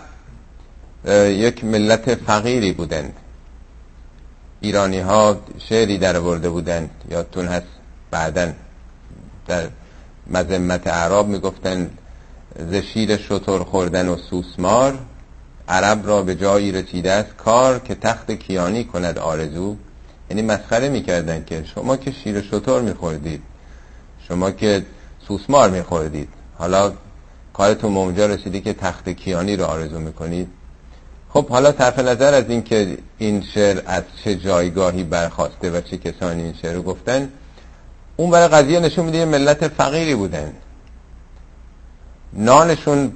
یک 1.28 1.64
ملت 1.64 2.14
فقیری 2.14 2.72
بودند. 2.72 3.12
ایرانی 4.60 5.00
ها 5.00 5.36
شعری 5.58 5.98
در 5.98 6.20
ورده 6.20 6.50
بودند. 6.50 6.90
یادتون 7.10 7.46
هست 7.46 7.66
بعدا 8.10 8.52
در 9.46 9.68
مذمت 10.26 10.86
عرب 10.86 11.26
می‌گفتند 11.26 11.98
ز 12.70 12.74
شیر 12.74 13.16
شطور 13.16 13.64
خوردن 13.64 14.08
و 14.08 14.16
سوسمار 14.16 14.98
عرب 15.68 16.06
را 16.06 16.22
به 16.22 16.34
جایی 16.34 16.72
رسیده 16.72 17.12
است 17.12 17.36
کار 17.36 17.78
که 17.78 17.94
تخت 17.94 18.30
کیانی 18.30 18.84
کند 18.84 19.18
آرزو. 19.18 19.76
یعنی 20.30 20.42
مسخره 20.42 20.88
می‌کردن 20.88 21.44
که 21.44 21.64
شما 21.74 21.96
که 21.96 22.10
شیر 22.10 22.42
شطور 22.42 22.82
میخوردید 22.82 23.42
شما 24.28 24.50
که 24.50 24.86
سوسمار 25.28 25.70
میخوردید. 25.70 26.28
حالا 26.58 26.92
کارتون 27.52 27.96
اونجا 27.96 28.26
رسیدی 28.26 28.60
که 28.60 28.72
تخت 28.72 29.08
کیانی 29.08 29.56
رو 29.56 29.64
آرزو 29.64 29.98
می‌کنید. 29.98 30.48
خب 31.30 31.48
حالا 31.48 31.72
طرف 31.72 31.98
نظر 31.98 32.34
از 32.34 32.44
این 32.48 32.62
که 32.62 32.98
این 33.18 33.42
شعر 33.54 33.82
از 33.86 34.02
چه 34.24 34.34
جایگاهی 34.34 35.04
برخواسته 35.04 35.70
و 35.70 35.80
چه 35.80 35.96
کسانی 35.96 36.42
این 36.42 36.54
شعر 36.62 36.74
رو 36.74 36.82
گفتن 36.82 37.28
اون 38.16 38.30
برای 38.30 38.48
قضیه 38.48 38.80
نشون 38.80 39.04
میده 39.04 39.24
ملت 39.24 39.68
فقیری 39.68 40.14
بودن. 40.14 40.52
نانشون 42.32 43.12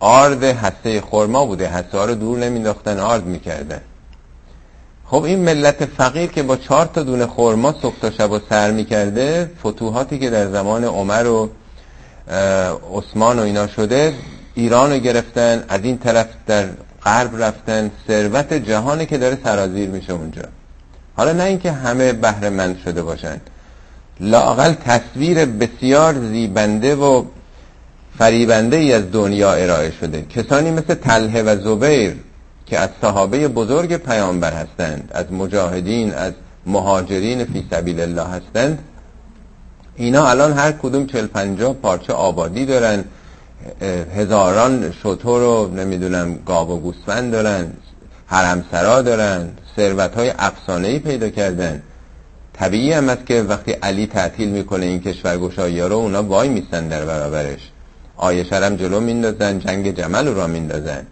آرد 0.00 0.44
هسته 0.44 1.00
خورما 1.00 1.46
بوده 1.46 1.68
هسته 1.68 1.98
ها 1.98 2.04
رو 2.04 2.14
دور 2.14 2.38
نمینداختن 2.38 2.98
آرد 2.98 3.24
می‌کردن. 3.24 3.80
خب 5.08 5.22
این 5.22 5.38
ملت 5.38 5.84
فقیر 5.84 6.30
که 6.30 6.42
با 6.42 6.56
چهار 6.56 6.86
تا 6.86 7.02
دونه 7.02 7.26
خورما 7.26 7.74
صبح 7.82 7.98
تا 8.00 8.10
شب 8.10 8.30
و 8.30 8.38
سر 8.48 8.70
می‌کرده 8.70 9.50
فتوحاتی 9.66 10.18
که 10.18 10.30
در 10.30 10.50
زمان 10.50 10.84
عمر 10.84 11.26
و 11.26 11.50
عثمان 12.94 13.38
و 13.38 13.42
اینا 13.42 13.66
شده 13.66 14.14
ایران 14.54 14.92
رو 14.92 14.98
گرفتن 14.98 15.64
از 15.68 15.80
این 15.84 15.98
طرف 15.98 16.26
در 16.46 16.66
غرب 17.04 17.42
رفتن 17.42 17.90
ثروت 18.08 18.52
جهانی 18.52 19.06
که 19.06 19.18
داره 19.18 19.38
سرازیر 19.44 19.88
میشه 19.88 20.12
اونجا. 20.12 20.42
حالا 21.16 21.32
نه 21.32 21.42
اینکه 21.42 21.72
همه 21.72 22.12
بهره 22.12 22.50
مند 22.50 22.78
شده 22.84 23.02
باشن. 23.02 23.40
لاقل 24.20 24.72
تصویر 24.72 25.44
بسیار 25.44 26.14
زیبنده 26.14 26.94
و 26.94 27.24
فریبنده 28.18 28.76
ای 28.76 28.92
از 28.92 29.12
دنیا 29.12 29.52
ارائه 29.52 29.92
شده. 30.00 30.22
کسانی 30.22 30.70
مثل 30.70 30.94
تله 30.94 31.42
و 31.42 31.56
زبیر 31.60 32.16
که 32.66 32.78
از 32.78 32.90
صحابه 33.00 33.48
بزرگ 33.48 33.96
پیامبر 33.96 34.52
هستند 34.52 35.10
از 35.14 35.32
مجاهدین 35.32 36.14
از 36.14 36.32
مهاجرین 36.66 37.44
فی 37.44 37.66
سبیل 37.70 38.00
الله 38.00 38.22
هستند. 38.24 38.78
اینا 39.96 40.26
الان 40.26 40.52
هر 40.52 40.72
کدوم 40.72 41.06
چل 41.06 41.26
پنجاه 41.26 41.74
پارچه 41.74 42.12
آبادی 42.12 42.66
دارن 42.66 43.04
هزاران 44.16 44.92
شطور 45.02 45.40
رو 45.40 45.74
نمی‌دونم 45.74 46.38
گاو 46.46 46.70
و 46.70 46.80
گوسفند 46.80 47.32
دارن 47.32 47.72
حرمسرا 48.26 49.02
دارن 49.02 49.48
ثروت 49.76 50.14
های 50.14 50.32
افسانه 50.38 50.98
پیدا 50.98 51.28
کردن. 51.28 51.82
طبیعی 52.52 52.92
هم 52.92 53.08
است 53.08 53.26
که 53.26 53.42
وقتی 53.42 53.72
علی 53.72 54.06
تعطیل 54.06 54.48
می‌کنه 54.48 54.86
این 54.86 55.00
کشور 55.00 55.38
گشایی 55.38 55.80
رو 55.80 55.96
اونا 55.96 56.22
وای 56.22 56.48
میستن 56.48 56.88
در 56.88 57.04
برابرش. 57.04 57.70
آیه 58.16 58.44
شرم 58.44 58.76
جلو 58.76 59.00
میندازن 59.00 59.58
جنگ 59.58 59.96
جمل 59.96 60.26
رو 60.26 60.34
را 60.34 60.46
میندازن. 60.46 61.06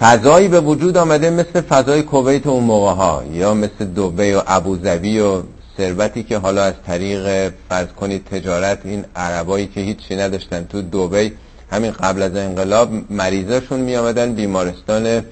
فضایی 0.00 0.48
به 0.48 0.60
وجود 0.60 0.96
آمده 0.96 1.30
مثل 1.30 1.60
فضای 1.60 2.02
کویت 2.02 2.46
اون 2.46 2.64
موقع 2.64 2.92
ها 2.92 3.22
یا 3.32 3.54
مثل 3.54 3.84
دوبه 3.84 4.36
و 4.36 4.42
ابوظبی 4.46 5.20
و 5.20 5.42
ثروتی 5.76 6.22
که 6.22 6.38
حالا 6.38 6.62
از 6.62 6.74
طریق 6.86 7.52
فرض 7.68 7.86
کنید 7.86 8.24
تجارت 8.24 8.78
این 8.84 9.04
عربایی 9.16 9.66
که 9.66 9.80
هیچی 9.80 10.16
نداشتن 10.16 10.64
تو 10.64 10.82
دوبه 10.82 11.32
همین 11.70 11.90
قبل 11.90 12.22
از 12.22 12.36
انقلاب 12.36 12.90
مریضاشون 13.10 13.80
می 13.80 13.96
آمدن 13.96 14.34
بیمارستان 14.34 15.24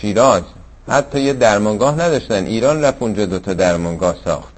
شیراز. 0.00 0.42
حتی 0.88 1.20
یه 1.20 1.32
درمانگاه 1.32 1.94
نداشتن. 1.94 2.46
ایران 2.46 2.82
رفت 2.84 2.96
اونجا 3.00 3.26
دوتا 3.26 3.54
درمانگاه 3.54 4.16
ساخت. 4.24 4.52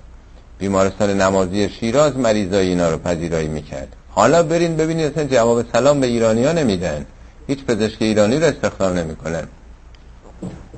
بیمارستان 0.58 1.20
نمازی 1.20 1.68
شیراز 1.68 2.16
مریضای 2.16 2.68
اینا 2.68 2.90
رو 2.90 2.98
پذیرایی 2.98 3.48
می‌کرد. 3.48 3.88
حالا 4.10 4.42
برین 4.42 4.76
ببینید 4.76 5.06
اصلا 5.06 5.24
جواب 5.24 5.64
سلام 5.72 6.00
به 6.00 6.06
ایرانی 6.06 6.44
ها 6.44 6.52
نمیدن. 6.52 7.06
هیچ 7.48 7.64
پزشک 7.64 8.02
ایرانی 8.02 8.36
رو 8.36 8.44
استخدام 8.44 8.92
نمی‌کنن. 8.98 9.48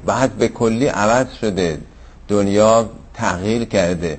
بعد 0.07 0.33
به 0.33 0.49
کلی 0.49 0.87
عوض 0.87 1.27
شده. 1.41 1.79
دنیا 2.29 2.91
تغییر 3.15 3.65
کرده. 3.65 4.19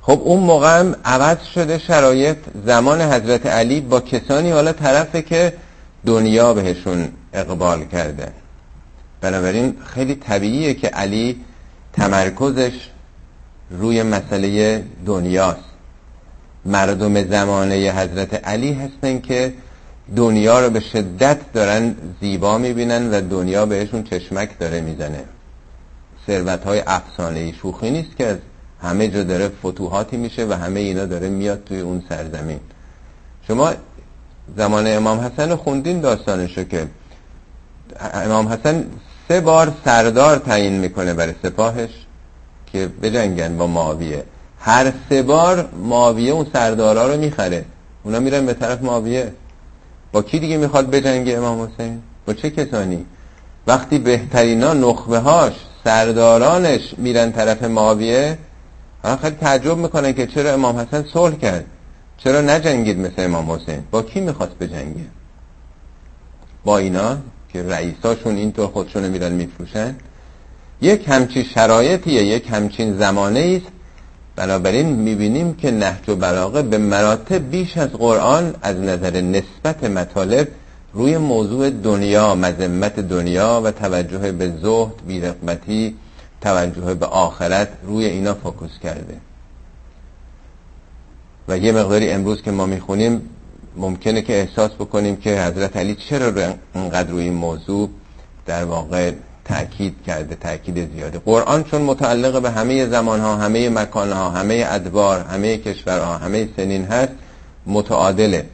خب 0.00 0.20
اون 0.24 0.40
موقع 0.40 0.80
هم 0.80 0.96
عوض 1.04 1.42
شده 1.54 1.78
شرایط 1.78 2.36
زمان 2.66 3.00
حضرت 3.02 3.46
علی 3.46 3.80
با 3.80 4.00
کسانی 4.00 4.50
حالا 4.50 4.72
طرفه 4.72 5.22
که 5.22 5.52
دنیا 6.06 6.54
بهشون 6.54 7.08
اقبال 7.32 7.84
کرده. 7.84 8.32
بنابراین 9.20 9.76
خیلی 9.94 10.14
طبیعیه 10.14 10.74
که 10.74 10.88
علی 10.88 11.40
تمرکزش 11.92 12.90
روی 13.70 14.02
مسئله 14.02 14.84
دنیاست. 15.06 15.74
مردم 16.64 17.24
زمانه 17.30 17.74
حضرت 17.74 18.48
علی 18.48 18.72
هستن 18.72 19.20
که 19.20 19.52
دنیا 20.16 20.60
رو 20.60 20.70
به 20.70 20.80
شدت 20.80 21.52
دارن 21.52 21.94
زیبا 22.20 22.58
می‌بینن 22.58 23.10
و 23.10 23.20
دنیا 23.20 23.66
بهشون 23.66 24.02
چشمک 24.02 24.58
داره 24.58 24.80
می‌زنه. 24.80 25.24
ثروت 26.26 26.64
های 26.64 26.82
افسانه 26.86 27.52
شوخی 27.52 27.90
نیست 27.90 28.16
که 28.16 28.38
همه 28.82 29.08
جا 29.08 29.22
داره 29.22 29.48
فتوحاتی 29.48 30.16
میشه 30.16 30.46
و 30.46 30.52
همه 30.52 30.80
اینا 30.80 31.04
داره 31.04 31.28
میاد 31.28 31.64
توی 31.64 31.80
اون 31.80 32.02
سرزمین. 32.08 32.60
شما 33.48 33.72
زمان 34.56 34.86
امام 34.86 35.20
حسن 35.20 35.56
خوندین 35.56 36.00
داستانشو 36.00 36.64
که 36.64 36.86
امام 38.00 38.48
حسن 38.48 38.84
سه 39.28 39.40
بار 39.40 39.72
سردار 39.84 40.36
تعیین 40.36 40.72
می‌کنه 40.72 41.14
برای 41.14 41.34
سپاهش 41.42 41.90
که 42.72 42.88
بجنگن 43.02 43.56
با 43.56 43.66
معاویه. 43.66 44.24
هر 44.58 44.92
سه 45.08 45.22
بار 45.22 45.68
معاویه 45.72 46.32
اون 46.32 46.46
سردارا 46.52 47.06
رو 47.06 47.20
می‌خره. 47.20 47.64
اونا 48.02 48.20
میرن 48.20 48.46
به 48.46 48.54
طرف 48.54 48.82
معاویه. 48.82 49.32
با 50.14 50.22
کی 50.22 50.38
دیگه 50.38 50.56
می‌خواد 50.56 50.90
بجنگه 50.90 51.36
امام 51.36 51.62
حسین؟ 51.62 52.02
با 52.26 52.32
چه 52.32 52.50
کسانی؟ 52.50 53.06
وقتی 53.66 53.98
بهترینا 53.98 54.72
نخبه 54.72 55.18
هاش 55.18 55.52
سردارانش 55.84 56.94
میرن 56.98 57.32
طرف 57.32 57.62
معاویه 57.62 58.38
خیلی 59.22 59.36
تعجب 59.36 59.76
می‌کنن 59.76 60.12
که 60.12 60.26
چرا 60.26 60.52
امام 60.52 60.78
حسن 60.78 61.04
صلح 61.12 61.36
کرد؟ 61.36 61.64
چرا 62.18 62.40
نجنگید 62.40 62.98
مثل 62.98 63.14
امام 63.24 63.50
حسین؟ 63.50 63.84
با 63.90 64.02
کی 64.02 64.20
می‌خواست 64.20 64.58
بجنگه؟ 64.58 65.06
با 66.64 66.78
اینا 66.78 67.18
که 67.52 67.62
رئیساشون 67.62 68.36
اینطور 68.36 68.66
خودشونو 68.66 69.08
میرن 69.08 69.32
میفروشن. 69.32 69.94
یک 70.80 71.08
همچین 71.08 71.44
شرایطیه 71.44 72.22
یک 72.22 72.50
همچین 72.50 72.98
زمانه 72.98 73.60
است 73.62 73.73
بنابراین 74.36 74.86
می‌بینیم 74.86 75.54
که 75.54 75.70
نهج 75.70 76.08
و 76.08 76.16
بلاغه 76.16 76.62
به 76.62 76.78
مراتب 76.78 77.50
بیش 77.50 77.76
از 77.76 77.88
قرآن 77.88 78.54
از 78.62 78.76
نظر 78.76 79.20
نسبت 79.20 79.84
مطالب 79.84 80.48
روی 80.92 81.18
موضوع 81.18 81.70
دنیا 81.70 82.34
مذمت 82.34 83.00
دنیا 83.00 83.60
و 83.64 83.70
توجه 83.70 84.32
به 84.32 84.52
زهد 84.62 85.06
بیرقبتی 85.06 85.96
توجه 86.40 86.94
به 86.94 87.06
آخرت 87.06 87.68
روی 87.86 88.04
اینا 88.04 88.34
فوکوس 88.34 88.78
کرده. 88.82 89.16
و 91.48 91.58
یه 91.58 91.72
مقداری 91.72 92.10
امروز 92.10 92.42
که 92.42 92.50
ما 92.50 92.66
می‌خونیم 92.66 93.20
ممکنه 93.76 94.22
که 94.22 94.32
احساس 94.32 94.70
بکنیم 94.70 95.16
که 95.16 95.42
حضرت 95.42 95.76
علی 95.76 95.94
چرا 95.94 96.54
انقدر 96.74 97.10
روی 97.10 97.24
این 97.24 97.34
موضوع 97.34 97.90
در 98.46 98.64
واقع 98.64 99.12
تأکید 99.44 99.96
کرده 100.06 100.34
تأکید 100.34 100.94
زیاده. 100.94 101.18
قرآن 101.18 101.64
چون 101.64 101.82
متعلق 101.82 102.42
به 102.42 102.50
همه 102.50 102.86
زمان 102.86 103.20
ها 103.20 103.36
همه 103.36 103.68
مکان 103.68 104.12
ها 104.12 104.30
همه 104.30 104.66
ادوار 104.68 105.20
همه 105.20 105.58
کشورها 105.58 106.18
همه 106.18 106.48
سنین 106.56 106.84
هست 106.84 107.12
متعادله. 107.66 108.46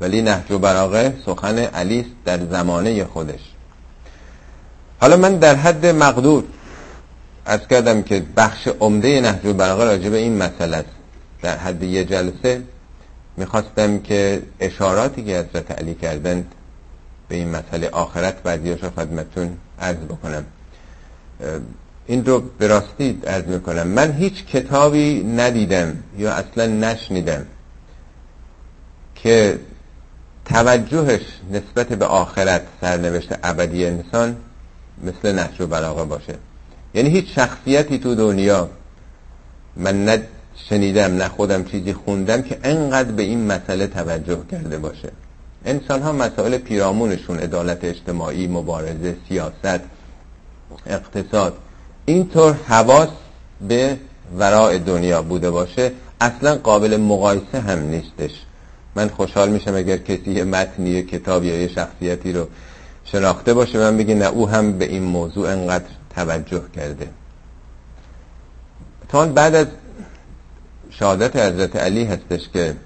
ولی 0.00 0.22
نهج 0.22 0.50
و 0.50 0.58
براغه 0.58 1.14
سخن 1.26 1.58
علی 1.58 2.06
در 2.24 2.46
زمانه 2.50 3.04
خودش. 3.04 3.40
حالا 5.00 5.16
من 5.16 5.36
در 5.36 5.54
حد 5.54 5.86
مقدور 5.86 6.44
از 7.46 7.68
کردم 7.68 8.02
که 8.02 8.22
بخش 8.36 8.68
عمده 8.80 9.20
نهج 9.20 9.46
و 9.46 9.52
براغه 9.52 9.84
راجع 9.84 10.08
به 10.08 10.16
این 10.16 10.36
مسئله 10.36 10.76
است. 10.76 10.88
در 11.42 11.56
حد 11.56 11.82
یه 11.82 12.04
جلسه 12.04 12.62
می‌خواستم 13.36 13.98
که 13.98 14.42
اشاراتی 14.60 15.24
که 15.24 15.38
حضرت 15.38 15.70
علی 15.70 15.94
کردند 15.94 16.54
به 17.34 17.38
این 17.40 17.50
مسئله 17.50 17.88
آخرت 17.88 18.42
بعدیاش 18.42 18.82
رو 18.84 18.90
خدمتون 18.90 19.56
عرض 19.80 19.96
بکنم. 19.96 20.44
این 22.06 22.24
رو 22.24 22.40
به 22.58 22.66
راستی 22.66 23.20
عرض 23.26 23.44
می‌کنم. 23.44 23.86
من 23.86 24.12
هیچ 24.12 24.44
کتابی 24.44 25.24
ندیدم 25.24 25.96
یا 26.18 26.32
اصلا 26.32 26.66
نشنیدم 26.66 27.46
که 29.14 29.58
توجهش 30.44 31.20
نسبت 31.50 31.88
به 31.88 32.06
آخرت 32.06 32.62
سرنوشت 32.80 33.34
ابدی 33.42 33.86
انسان 33.86 34.36
مثل 35.04 35.32
نهج 35.32 35.60
و 35.60 35.66
بلاغه 35.66 36.04
باشه. 36.04 36.34
یعنی 36.94 37.10
هیچ 37.10 37.34
شخصیتی 37.34 37.98
تو 37.98 38.14
دنیا 38.14 38.70
من 39.76 40.04
نه 40.04 40.22
شنیدم 40.68 41.16
نه 41.16 41.28
خودم 41.28 41.64
چیزی 41.64 41.92
خوندم 41.92 42.42
که 42.42 42.58
انقدر 42.64 43.12
به 43.12 43.22
این 43.22 43.46
مسئله 43.46 43.86
توجه 43.86 44.38
کرده 44.50 44.78
باشه. 44.78 45.10
انسان 45.64 46.02
ها 46.02 46.12
مسائل 46.12 46.58
پیرامونشون 46.58 47.38
عدالت 47.38 47.84
اجتماعی 47.84 48.46
مبارزه 48.46 49.16
سیاست 49.28 49.80
اقتصاد 50.86 51.56
اینطور 52.06 52.52
حواس 52.52 53.08
به 53.68 53.98
ورای 54.38 54.78
دنیا 54.78 55.22
بوده 55.22 55.50
باشه 55.50 55.92
اصلا 56.20 56.54
قابل 56.54 56.96
مقایسه 56.96 57.60
هم 57.60 57.78
نیستش. 57.78 58.30
من 58.94 59.08
خوشحال 59.08 59.48
میشم 59.48 59.74
اگر 59.74 59.96
کسی 59.96 60.30
یه 60.30 60.44
متنی 60.44 60.90
یه 60.90 61.02
کتاب 61.02 61.44
یا 61.44 61.60
یه 61.60 61.68
شخصیتی 61.68 62.32
رو 62.32 62.46
شناخته 63.04 63.54
باشه 63.54 63.78
من 63.78 63.96
بگی 63.96 64.14
نه 64.14 64.26
او 64.26 64.48
هم 64.48 64.78
به 64.78 64.84
این 64.84 65.02
موضوع 65.02 65.50
انقدر 65.50 65.84
توجه 66.14 66.62
کرده. 66.76 67.08
تا 69.08 69.26
بعد 69.26 69.54
از 69.54 69.66
شهادت 70.90 71.36
حضرت 71.36 71.76
علی 71.76 72.04
هستش 72.04 72.48
که 72.48 72.76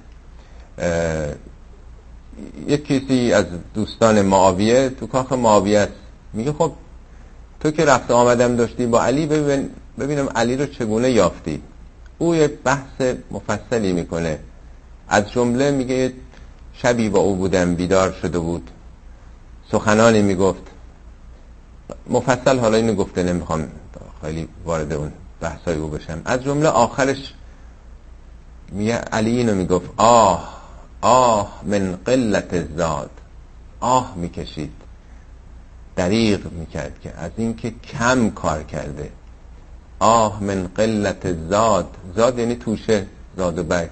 یک 2.67 2.87
کسی 2.87 3.33
از 3.33 3.45
دوستان 3.75 4.23
معاویه 4.23 4.89
تو 4.89 5.07
کاخ 5.07 5.33
معاویه 5.33 5.79
است. 5.79 5.93
میگه 6.33 6.53
خب 6.53 6.73
تو 7.61 7.71
که 7.71 7.85
رفته 7.85 8.15
آمدم 8.15 8.57
داشتی 8.57 8.87
با 8.87 9.03
علی 9.03 9.27
ببین 9.27 9.71
ببینم 9.99 10.29
علی 10.35 10.57
رو 10.57 10.67
چگونه 10.67 11.11
یافتی. 11.11 11.63
او 12.19 12.35
یه 12.35 12.49
بحث 12.49 13.03
مفصلی 13.31 13.93
می‌کنه. 13.93 14.39
از 15.09 15.31
جمله 15.31 15.71
میگه 15.71 16.13
شبی 16.73 17.09
با 17.09 17.21
او 17.21 17.37
بودم 17.37 17.75
بیدار 17.75 18.13
شده 18.13 18.39
بود. 18.39 18.71
سخنانی 19.73 20.23
می‌گفت. 20.23 20.63
مفصل 22.11 22.59
حالا 22.59 22.77
اینو 22.77 22.95
گفته 22.95 23.23
نمی‌خوام 23.23 23.69
خیلی 24.23 24.49
وارد 24.65 24.93
اون 24.93 25.13
بحثای 25.41 25.77
او 25.77 25.89
بشم. 25.89 26.23
از 26.25 26.43
جمله 26.43 26.69
آخرش 26.69 27.35
میگه 28.73 28.95
علی 28.95 29.37
اینو 29.37 29.55
می‌گفت 29.55 29.91
آه 29.97 30.58
آه 31.01 31.61
من 31.65 31.99
قلت 32.05 32.77
زاد 32.77 33.11
آه 33.81 34.15
می‌کشید. 34.17 34.73
دریغ 35.97 36.53
می‌کرد 36.53 37.01
که 37.01 37.15
از 37.19 37.31
اینکه 37.37 37.71
کم 37.71 38.31
کار 38.31 38.63
کرده. 38.63 39.11
آه 39.99 40.43
من 40.43 40.67
قلت 40.67 41.49
زاد 41.49 41.97
زاد 42.17 42.39
یعنی 42.39 42.57
توشه 42.57 43.07
زاد 43.37 43.59
و 43.59 43.63
برگ. 43.63 43.91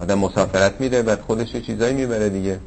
آدم 0.00 0.18
مسافرت 0.18 0.80
میره 0.80 1.02
بعد 1.02 1.20
خودش 1.20 1.56
چیزایی 1.56 1.94
می‌بره 1.94 2.28
دیگه. 2.28 2.60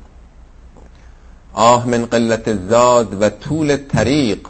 آه 1.54 1.88
من 1.88 2.06
قلت 2.06 2.68
زاد 2.70 3.22
و 3.22 3.30
طول 3.30 3.78
طریق. 3.78 4.48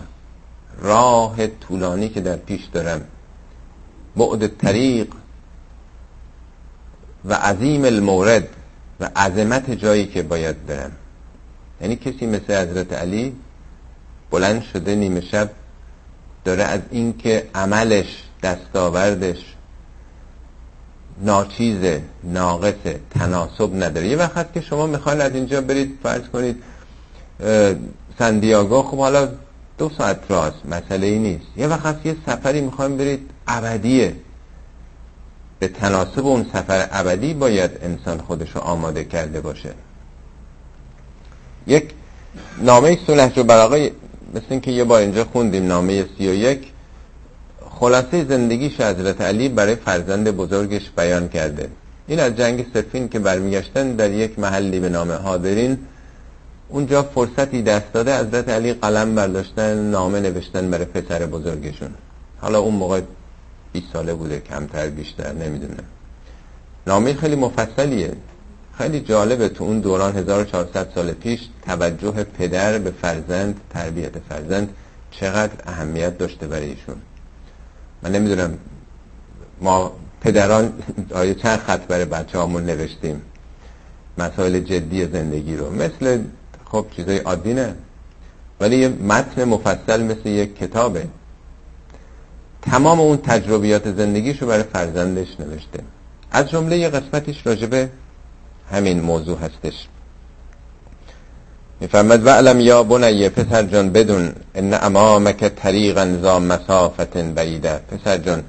راه 0.79 1.47
طولانی 1.47 2.09
که 2.09 2.21
در 2.21 2.35
پیش 2.35 2.65
دارم. 2.65 3.01
بعد 4.17 4.47
طریق 4.47 5.07
و 7.25 7.33
عظیم 7.33 7.85
المورد. 7.85 8.47
و 9.01 9.09
عظمت 9.15 9.71
جایی 9.71 10.05
که 10.05 10.23
باید 10.23 10.65
برم. 10.65 10.91
یعنی 11.81 11.95
کسی 11.95 12.25
مثل 12.25 12.61
حضرت 12.61 12.93
علی 12.93 13.35
بلند 14.31 14.63
شده 14.63 14.95
نیمه 14.95 15.21
شب 15.21 15.49
داره 16.45 16.63
از 16.63 16.81
اینکه 16.91 17.49
عملش 17.55 18.23
دستاوردش 18.43 19.55
ناچیزه 21.21 22.01
ناقصه 22.23 22.99
تناسب 23.09 23.83
نداره. 23.83 24.07
یه 24.07 24.17
وقت 24.17 24.53
که 24.53 24.61
شما 24.61 24.87
می‌خواین 24.87 25.21
از 25.21 25.35
اینجا 25.35 25.61
برید 25.61 25.99
فرض 26.03 26.21
کنید 26.33 26.63
سندیاگو 28.19 28.81
خب 28.81 28.97
حالا 28.97 29.29
دو 29.77 29.89
ساعت 29.97 30.19
راست 30.29 30.65
مسئله 30.65 31.07
ای 31.07 31.19
نیست. 31.19 31.45
یه 31.57 31.67
وقت 31.67 32.05
یه 32.05 32.15
سفری 32.25 32.61
می‌خوایم 32.61 32.97
برید 32.97 33.29
ابدیه. 33.47 34.15
به 35.61 35.67
تناسب 35.67 36.25
اون 36.25 36.45
سفر 36.53 36.87
ابدی 36.91 37.33
باید 37.33 37.71
انسان 37.81 38.17
خودش 38.17 38.51
رو 38.55 38.61
آماده 38.61 39.03
کرده 39.03 39.41
باشه. 39.41 39.73
یک 41.67 41.89
نامه 42.61 42.97
و 43.37 43.43
براغه 43.43 43.91
مثل 44.33 44.45
اینکه 44.49 44.71
یه 44.71 44.83
بار 44.83 45.01
اینجا 45.01 45.23
خوندیم 45.23 45.67
نامه 45.67 46.05
سی 46.17 46.27
و 46.27 46.33
یک. 46.33 46.71
خلاصه 47.69 48.25
زندگیش 48.25 48.81
حضرت 48.81 49.21
علی 49.21 49.49
برای 49.49 49.75
فرزند 49.75 50.31
بزرگش 50.31 50.89
بیان 50.97 51.27
کرده. 51.29 51.69
این 52.07 52.19
از 52.19 52.35
جنگ 52.35 52.65
سفین 52.73 53.09
که 53.09 53.19
برمیگشتن 53.19 53.95
در 53.95 54.11
یک 54.11 54.39
محلی 54.39 54.79
به 54.79 54.89
نام 54.89 55.11
حاضرین. 55.11 55.77
اونجا 56.69 57.03
فرصتی 57.03 57.61
دست 57.61 57.93
داده 57.93 58.19
حضرت 58.19 58.49
علی 58.49 58.73
قلم 58.73 59.15
برداشتن 59.15 59.91
نامه 59.91 60.19
نوشتن 60.19 60.71
برای 60.71 60.85
پسر 60.85 61.25
بزرگشون. 61.25 61.89
حالا 62.41 62.59
اون 62.59 62.75
موقع 62.75 63.01
20 63.73 63.85
ساله 63.93 64.13
بوده 64.13 64.39
کمتر 64.39 64.89
بیشتر 64.89 65.33
نمی‌دونم. 65.33 65.83
نامه 66.87 67.13
خیلی 67.13 67.35
مفصلیه. 67.35 68.13
خیلی 68.77 68.99
جالبه 68.99 69.49
تو 69.49 69.63
اون 69.63 69.79
دوران 69.79 70.15
1400 70.15 70.89
سال 70.95 71.11
پیش 71.11 71.39
توجه 71.65 72.11
پدر 72.23 72.77
به 72.77 72.91
فرزند 72.91 73.61
تربیت 73.69 74.19
فرزند 74.29 74.69
چقدر 75.11 75.53
اهمیت 75.67 76.17
داشته 76.17 76.47
برای 76.47 76.69
ایشون. 76.69 76.95
من 78.03 78.11
نمی‌دونم 78.11 78.57
ما 79.61 79.91
پدران 80.21 80.73
آیا 81.21 81.33
چند 81.33 81.59
خط 81.59 81.81
برای 81.81 82.05
بچه 82.05 82.39
همون 82.39 82.65
نوشتیم؟ 82.65 83.21
مسائل 84.17 84.59
جدی 84.59 85.05
زندگی 85.05 85.55
رو. 85.55 85.71
مثل 85.71 86.21
خب 86.65 86.85
چیزای 86.95 87.17
عادی 87.17 87.53
نه. 87.53 87.75
ولی 88.59 88.77
یه 88.77 88.87
متن 88.87 89.43
مفصل 89.43 90.03
مثل 90.03 90.29
یک 90.29 90.57
کتابه. 90.57 91.07
تمام 92.61 92.99
اون 92.99 93.17
تجربیات 93.17 93.95
زندگیشو 93.95 94.47
برای 94.47 94.63
فرزندش 94.63 95.27
نوشته. 95.39 95.79
از 96.31 96.49
جمله 96.49 96.77
یه 96.77 96.89
قسمتش 96.89 97.47
راجبه 97.47 97.89
همین 98.71 99.01
موضوع 99.01 99.37
هستش. 99.37 99.87
میفرمد 101.79 102.25
و 102.25 102.29
علم 102.29 102.59
یا 102.59 102.83
بنیه 102.83 103.29
پسر 103.29 103.63
جان 103.63 103.89
بدون 103.89 104.33
ان 104.55 104.73
امامک 104.73 105.43
طریقا 105.55 106.17
ذا 106.21 106.39
مسافت 106.39 107.17
بعیده. 107.17 107.79
پسر 107.91 108.17
جان 108.17 108.43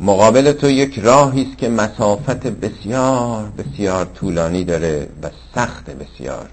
مقابل 0.00 0.52
تو 0.52 0.70
یک 0.70 0.98
راهی 0.98 1.42
است 1.42 1.58
که 1.58 1.68
مسافت 1.68 2.46
بسیار 2.46 3.52
بسیار 3.58 4.04
طولانی 4.04 4.64
داره 4.64 5.08
و 5.22 5.30
سخت 5.54 5.90
بسیار. 5.90 6.48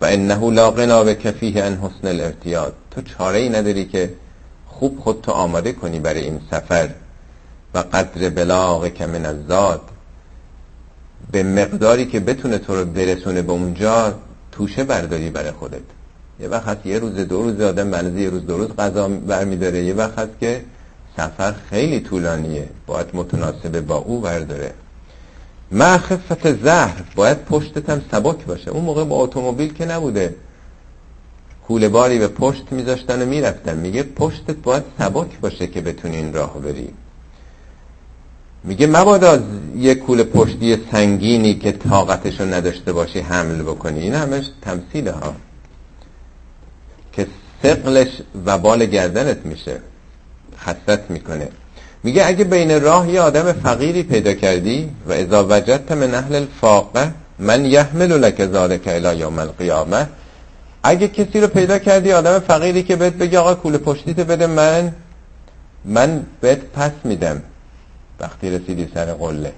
و 0.00 0.04
انه 0.04 0.50
لا 0.50 0.70
غنا 0.70 1.04
بک 1.04 1.30
فیه 1.30 1.64
ان 1.64 1.78
حسن 1.78 2.08
الارتیاد 2.08 2.74
تو 2.90 3.02
چاره 3.02 3.38
ای 3.38 3.48
نداری 3.48 3.84
که 3.84 4.10
خوب 4.78 5.00
خودتو 5.00 5.32
آماده 5.32 5.72
کنی 5.72 6.00
برای 6.00 6.24
این 6.24 6.40
سفر 6.50 6.90
و 7.74 7.78
قدر 7.78 8.28
بلاغ 8.28 8.94
که 8.94 9.06
من 9.06 9.44
ذات 9.48 9.80
به 11.32 11.42
مقداری 11.42 12.06
که 12.06 12.20
بتونه 12.20 12.58
تو 12.58 12.76
رو 12.76 12.84
برسونه 12.84 13.42
به 13.42 13.52
اونجا 13.52 14.14
توشه 14.52 14.84
برداری 14.84 15.30
برای 15.30 15.50
خودت. 15.50 15.80
یه 16.40 16.48
وقت 16.48 16.68
هست 16.68 16.86
یه 16.86 16.98
روز 16.98 17.14
دو 17.14 17.42
روز 17.42 17.60
آدم 17.60 17.90
بنزی 17.90 18.22
یه 18.22 18.30
روز 18.30 18.46
دو 18.46 18.58
روز 18.58 18.68
غذا 18.68 19.08
برمیداره. 19.08 19.84
یه 19.84 19.94
وقت 19.94 20.18
هست 20.18 20.38
که 20.40 20.64
سفر 21.16 21.54
خیلی 21.70 22.00
طولانیه. 22.00 22.68
باید 22.86 23.06
متناسب 23.14 23.80
با 23.80 23.96
او 23.96 24.20
برداره. 24.20 24.72
معخفت 25.72 26.62
زهر. 26.64 27.02
باید 27.14 27.44
پشتت 27.44 27.90
هم 27.90 28.02
سبک 28.10 28.44
باشه. 28.44 28.70
اون 28.70 28.84
موقع 28.84 29.04
با 29.04 29.16
اتومبیل 29.16 29.74
که 29.74 29.86
نبوده. 29.86 30.34
کوله 31.68 31.88
باری 31.88 32.18
به 32.18 32.28
پشت 32.28 32.62
میذاشتن 32.70 33.22
و 33.22 33.26
می‌رفتن. 33.26 33.76
میگه 33.76 34.02
پشتت 34.02 34.56
باید 34.56 34.82
سبک 34.98 35.40
باشه 35.40 35.66
که 35.66 35.80
بتونی 35.80 36.16
این 36.16 36.32
راه 36.32 36.58
بری. 36.58 36.88
میگه 38.64 38.86
مبادا 38.86 39.38
یه 39.76 39.94
کوله 39.94 40.24
پشتی 40.24 40.76
سنگینی 40.92 41.54
که 41.54 41.72
طاقتشو 41.72 42.44
نداشته 42.44 42.92
باشی 42.92 43.20
حمل 43.20 43.62
بکنی. 43.62 44.00
این 44.00 44.14
همش 44.14 44.44
تمثیله 44.62 45.12
ها 45.12 45.34
که 47.12 47.26
سقلش 47.62 48.08
و 48.46 48.58
بال 48.58 48.86
گردنت 48.86 49.46
میشه. 49.46 49.80
خستت 50.58 51.10
می‌کنه. 51.10 51.48
میگه 52.02 52.26
اگه 52.26 52.44
بین 52.44 52.80
راه 52.80 53.10
یه 53.10 53.20
آدم 53.20 53.52
فقیری 53.52 54.02
پیدا 54.02 54.34
کردی 54.34 54.90
و 55.06 55.12
اذا 55.12 55.46
وجدت 55.50 55.92
من 55.92 56.14
اهل 56.14 56.34
الفاقه 56.34 57.12
من 57.38 57.64
یحمل 57.64 58.12
لک 58.12 58.46
ذالک 58.46 58.82
الی 58.86 59.18
یوم 59.18 59.38
القیامه 59.38 60.08
اگه 60.88 61.08
کسی 61.08 61.40
رو 61.40 61.46
پیدا 61.46 61.78
کردی 61.78 62.12
آدم 62.12 62.38
فقیری 62.38 62.82
که 62.82 62.96
بهت 62.96 63.12
بگه 63.12 63.38
آقا 63.38 63.54
کوله 63.54 63.78
پشتیت 63.78 64.20
بده 64.20 64.46
من 64.46 64.92
من 65.84 66.26
بهت 66.40 66.58
پس 66.58 66.90
میدم. 67.04 67.42
وقتی 68.20 68.50
رسیدی 68.50 68.88
سر 68.94 69.12
قله. 69.12 69.52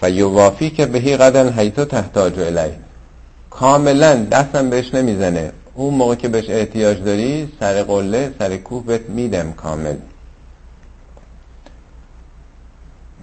فیوافی 0.00 0.70
که 0.70 0.86
بهی 0.86 1.16
قدن 1.16 1.52
حیثو 1.52 1.84
تحتاج 1.84 2.38
الی 2.38 2.72
کاملا 3.50 4.14
دستم 4.14 4.70
بهش 4.70 4.94
نمی‌زنه. 4.94 5.52
اون 5.74 5.94
موقع 5.94 6.14
که 6.14 6.28
بهش 6.28 6.50
احتیاج 6.50 7.02
داری 7.02 7.52
سر 7.60 7.82
قله 7.82 8.34
سر 8.38 8.56
کوه 8.56 8.84
بهت 8.84 9.08
میدم 9.08 9.52
کامل. 9.52 9.96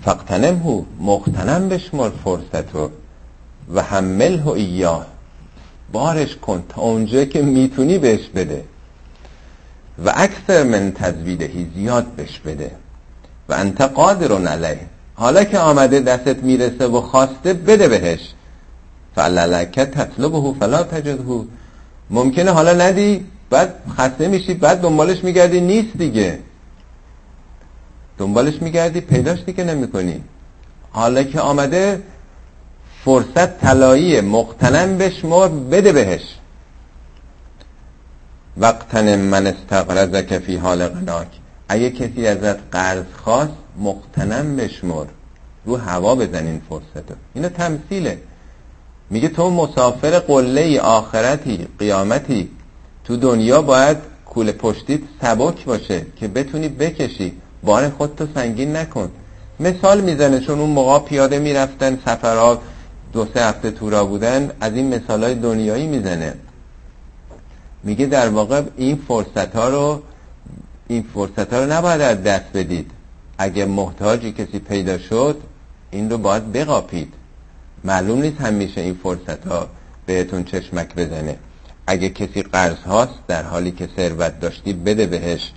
فقتنم 0.06 0.58
هو 0.58 0.84
مختنم 1.00 1.70
بشمر 1.70 2.10
فرصتو. 2.24 2.90
و 3.74 3.82
حمله 3.82 4.44
و 4.44 4.50
ایاه. 4.50 5.15
بارش 5.92 6.36
کن 6.36 6.64
تا 6.70 6.82
اونجا 6.82 7.26
که 7.26 7.42
می‌تونی 7.42 7.98
بهش 7.98 8.28
بده. 8.36 8.64
و 10.06 10.14
اکثر 10.16 10.64
من 10.64 10.92
تزویدهی 10.92 11.68
زیاد 11.76 12.06
بهش 12.06 12.40
بده. 12.40 12.72
و 13.50 13.54
انت 13.54 13.82
قادر 13.82 14.48
علیه. 14.48 14.80
حالا 15.16 15.44
که 15.44 15.60
آمده 15.60 16.00
دستت 16.00 16.44
می‌رسه 16.44 16.88
و 16.88 17.02
خواسته 17.02 17.54
بده 17.54 17.88
بهش. 17.88 18.34
فعللک 19.16 19.80
تطلبه 19.80 20.60
فلا 20.60 20.84
تجده. 20.84 21.46
ممکنه 22.10 22.52
حالا 22.52 22.74
ندی 22.74 23.26
بعد 23.50 23.74
خسته 23.98 24.28
میشی 24.28 24.54
بعد 24.54 24.82
دنبالش 24.82 25.24
میگردی 25.24 25.62
نیست 25.62 25.98
دیگه. 25.98 26.40
دنبالش 28.18 28.62
میگردی 28.62 29.02
پیداش 29.02 29.40
دیگه 29.46 29.64
نمی‌کنی. 29.64 30.24
حالا 30.92 31.24
که 31.24 31.40
آمده 31.40 32.02
فرصت 33.06 33.62
طلایی 33.62 34.22
مقتنم 34.22 34.98
بشمر 34.98 35.48
بده 35.48 35.92
بهش. 35.92 36.22
وقتن 38.58 39.20
من 39.20 39.48
استقرزک 39.48 40.40
فی 40.40 40.56
حال 40.56 40.88
غناک. 40.88 41.28
اگه 41.68 41.90
کسی 41.90 42.28
ازت 42.28 42.60
قرض 42.72 43.04
خواست 43.24 43.52
مقتنم 43.80 44.56
بشمر 44.56 45.06
رو 45.66 45.78
هوا 45.78 46.16
بزنین 46.16 46.62
فرصتو. 46.70 47.14
اینو 47.34 47.50
تمثیله. 47.50 48.18
میگه 49.10 49.28
تو 49.28 49.50
مسافر 49.50 50.20
قله 50.20 50.80
آخرتی 50.80 51.68
قیامتی. 51.80 52.50
تو 53.04 53.18
دنیا 53.18 53.62
باید 53.62 53.98
کول 54.26 54.52
پشتیت 54.52 55.02
سبک 55.22 55.66
باشه 55.66 56.06
که 56.16 56.28
بتونی 56.28 56.68
بکشی. 56.68 57.34
بار 57.64 57.90
خودتو 57.90 58.28
سنگین 58.36 58.76
نکن. 58.76 59.12
مثال 59.60 60.02
می‌زنه 60.02 60.40
چون 60.40 60.60
اون 60.60 60.70
موقع 60.70 61.00
پیاده 61.00 61.40
می‌رفتن 61.40 62.00
سفرها 62.06 62.62
دو 63.16 63.28
سه 63.34 63.46
هفته 63.46 63.72
تورا 63.72 64.06
بودن 64.06 64.52
از 64.62 64.74
این 64.74 64.96
مثال 64.96 65.24
های 65.24 65.36
دنیایی 65.36 65.88
می‌زنه. 65.88 66.34
میگه 67.84 68.06
در 68.06 68.30
واقع 68.30 68.62
این 68.78 69.02
فرصت 69.08 69.56
ها 69.56 69.70
رو 69.70 70.02
این 70.88 71.06
فرصت 71.14 71.54
ها 71.54 71.60
رو 71.64 71.72
نباید 71.72 72.02
از 72.02 72.24
دست 72.24 72.46
بدید. 72.54 72.92
اگه 73.38 73.66
محتاجی 73.66 74.32
کسی 74.32 74.60
پیدا 74.60 74.98
شد 74.98 75.42
این 75.92 76.10
رو 76.10 76.18
باید 76.18 76.52
بقاپید. 76.52 77.14
معلوم 77.84 78.22
نیست 78.22 78.42
همیشه 78.42 78.82
این 78.82 79.00
فرصت 79.04 79.48
ها 79.48 79.68
بهتون 80.06 80.44
چشمک 80.44 80.96
بزنه. 80.96 81.38
اگه 81.88 82.10
کسی 82.10 82.42
قرض 82.42 82.80
هاست 82.80 83.20
در 83.28 83.44
حالی 83.44 83.72
که 83.72 83.90
ثروت 83.96 84.40
داشتی 84.40 84.74
بده 84.74 85.06
بهش. 85.06 85.52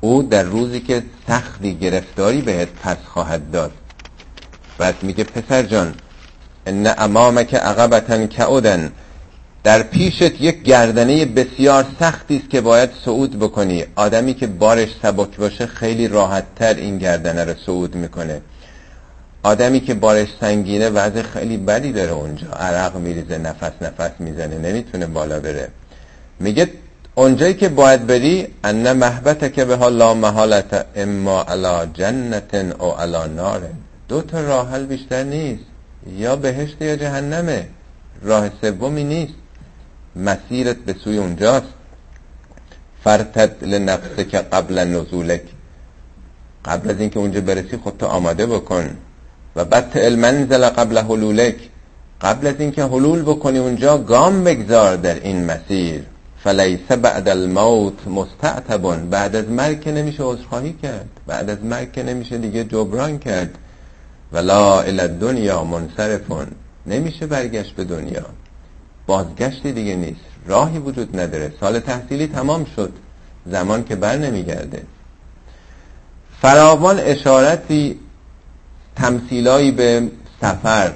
او 0.00 0.22
در 0.22 0.42
روزی 0.42 0.80
که 0.80 1.02
سختی 1.28 1.74
گرفتاری 1.74 2.42
بهت 2.42 2.68
پس 2.82 2.96
خواهد 3.04 3.50
داد. 3.50 3.72
بعد 4.78 5.02
میگه 5.02 5.24
پسر 5.24 5.62
جان 5.62 5.94
ان 6.66 6.94
امامک 6.98 7.54
عقبتن 7.54 8.26
کعودن 8.26 8.92
در 9.64 9.82
پیشت 9.82 10.40
یک 10.40 10.62
گردنه 10.62 11.24
بسیار 11.24 11.86
سختی 12.00 12.36
است 12.36 12.50
که 12.50 12.60
باید 12.60 12.90
صعود 13.04 13.38
بکنی. 13.38 13.84
آدمی 13.96 14.34
که 14.34 14.46
بارش 14.46 14.88
سبک 15.02 15.36
باشه 15.36 15.66
خیلی 15.66 16.08
راحت 16.08 16.44
تر 16.56 16.74
این 16.74 16.98
گردنه 16.98 17.44
رو 17.44 17.54
صعود 17.66 17.94
می‌کنه. 17.94 18.40
آدمی 19.42 19.80
که 19.80 19.94
بارش 19.94 20.28
سنگینه 20.40 20.90
وضع 20.90 21.22
خیلی 21.22 21.56
بدی 21.56 21.92
داره 21.92 22.10
اونجا. 22.10 22.46
عرق 22.46 22.96
میریزه 22.96 23.38
نفس 23.38 23.72
نفس 23.80 24.10
می‌زنه 24.18 24.58
نمی‌تونه 24.58 25.06
بالا 25.06 25.40
بره. 25.40 25.68
میگه 26.40 26.68
اونجایی 27.14 27.54
که 27.54 27.68
باید 27.68 28.06
بری 28.06 28.48
ان 28.64 28.92
محبت 28.92 29.52
که 29.52 29.64
به 29.64 29.76
لا 29.76 30.14
محالت 30.14 30.86
اما 30.96 31.42
علا 31.42 31.86
جنت 31.86 32.54
او 32.54 32.92
علا 32.92 33.26
نار. 33.26 33.62
دو 34.08 34.22
تا 34.22 34.40
راه 34.40 34.78
بیشتر 34.78 35.22
نیست. 35.22 35.71
یا 36.06 36.36
بهشت 36.36 36.82
یا 36.82 36.96
جهنمه. 36.96 37.66
راه 38.22 38.50
سومی 38.60 39.04
نیست. 39.04 39.34
مسیرت 40.16 40.76
به 40.76 40.94
سوی 41.04 41.18
اونجاست. 41.18 41.72
فرتد 43.04 43.64
لنفسه 43.64 44.24
که 44.24 44.38
قبل 44.38 44.78
نزولک. 44.78 45.42
قبل 46.64 46.90
از 46.90 47.00
اینکه 47.00 47.18
اونجا 47.18 47.40
برسی 47.40 47.76
خودتو 47.76 48.06
آماده 48.06 48.46
بکن. 48.46 48.96
و 49.56 49.64
بط 49.64 49.96
المنزل 49.96 50.68
قبل 50.68 50.98
حلولک. 50.98 51.56
قبل 52.20 52.46
از 52.46 52.54
اینکه 52.58 52.84
حلول 52.84 53.22
بکنی 53.22 53.58
اونجا 53.58 53.98
گام 53.98 54.44
بگذار 54.44 54.96
در 54.96 55.14
این 55.14 55.44
مسیر. 55.44 56.02
فلیس 56.44 56.92
بعد 56.92 57.28
الموت 57.28 58.08
مستعتبون. 58.08 59.10
بعد 59.10 59.36
از 59.36 59.48
مرگ 59.48 59.80
که 59.80 59.92
نمیشه 59.92 60.22
عذرخواهی 60.22 60.72
کرد. 60.72 61.08
بعد 61.26 61.50
از 61.50 61.64
مرگ 61.64 61.92
که 61.92 62.02
نمیشه 62.02 62.38
دیگه 62.38 62.64
جبران 62.64 63.18
کرد. 63.18 63.58
ولا 64.32 64.80
الى 64.80 65.08
دنیا 65.08 65.64
منصرفون. 65.64 66.46
نمیشه 66.86 67.26
برگشت 67.26 67.74
به 67.74 67.84
دنیا. 67.84 68.26
بازگشتی 69.06 69.72
دیگه 69.72 69.96
نیست. 69.96 70.20
راهی 70.46 70.78
وجود 70.78 71.20
نداره. 71.20 71.52
سال 71.60 71.78
تحصیلی 71.78 72.26
تمام 72.26 72.66
شد. 72.76 72.92
زمان 73.46 73.84
که 73.84 73.96
بر 73.96 74.16
نمیگرده. 74.16 74.82
فراوان 76.40 76.98
اشارتی 76.98 78.00
تمثیلایی 78.96 79.70
به 79.70 80.08
سفر. 80.40 80.92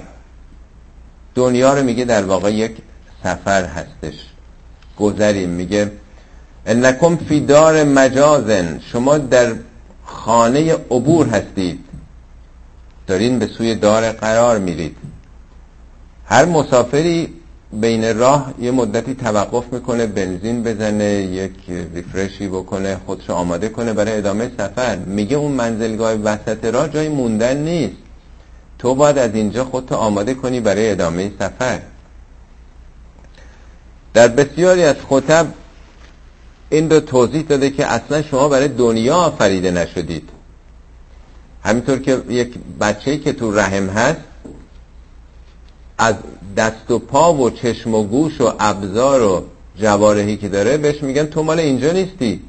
دنیا 1.35 1.73
رو 1.73 1.83
میگه 1.83 2.05
در 2.05 2.23
واقع 2.23 2.53
یک 2.53 2.77
سفر 3.23 3.65
هستش. 3.65 4.13
گذریم 4.97 5.49
میگه 5.49 5.91
انکم 6.65 7.15
فی 7.15 7.39
دار 7.39 7.83
مجازن. 7.83 8.79
شما 8.79 9.17
در 9.17 9.55
خانه 10.05 10.73
عبور 10.73 11.27
هستید. 11.27 11.86
دارین 13.07 13.39
به 13.39 13.47
سوی 13.47 13.75
دار 13.75 14.11
قرار 14.11 14.59
میرید. 14.59 14.97
هر 16.25 16.45
مسافری 16.45 17.33
بین 17.73 18.17
راه 18.17 18.53
یه 18.59 18.71
مدتی 18.71 19.15
توقف 19.15 19.73
می‌کنه 19.73 20.05
بنزین 20.05 20.63
بزنه 20.63 21.05
یک 21.05 21.53
ریفرشی 21.93 22.47
بکنه 22.47 22.97
خودشو 23.05 23.33
آماده 23.33 23.69
کنه 23.69 23.93
برای 23.93 24.17
ادامه 24.17 24.51
سفر. 24.57 24.95
میگه 24.95 25.37
اون 25.37 25.51
منزلگاه 25.51 26.13
وسط 26.13 26.65
راه 26.65 26.89
جای 26.89 27.09
موندن 27.09 27.57
نیست. 27.57 27.95
تو 28.79 28.95
باید 28.95 29.17
از 29.17 29.35
اینجا 29.35 29.65
خودتو 29.65 29.95
آماده 29.95 30.33
کنی 30.33 30.59
برای 30.59 30.91
ادامه 30.91 31.31
سفر. 31.39 31.79
در 34.13 34.27
بسیاری 34.27 34.83
از 34.83 34.95
خطب 35.09 35.47
این 36.69 36.89
رو 36.89 36.99
توضیح 36.99 37.41
داده 37.41 37.69
که 37.69 37.85
اصلا 37.85 38.21
شما 38.21 38.49
برای 38.49 38.67
دنیا 38.67 39.15
آفریده 39.15 39.71
نشدید. 39.71 40.29
همینطور 41.67 41.99
که 41.99 42.21
یک 42.29 42.53
بچه 42.81 43.17
که 43.17 43.33
تو 43.33 43.51
رحم 43.51 43.89
هست 43.89 44.19
از 45.97 46.15
دست 46.57 46.91
و 46.91 46.99
پا 46.99 47.33
و 47.33 47.49
چشم 47.49 47.95
و 47.95 48.03
گوش 48.03 48.41
و 48.41 48.53
ابزار 48.59 49.21
و 49.21 49.43
جوارحی 49.75 50.37
که 50.37 50.49
داره 50.49 50.77
بهش 50.77 51.03
میگن 51.03 51.25
تو 51.25 51.43
مال 51.43 51.59
اینجا 51.59 51.91
نیستی. 51.91 52.41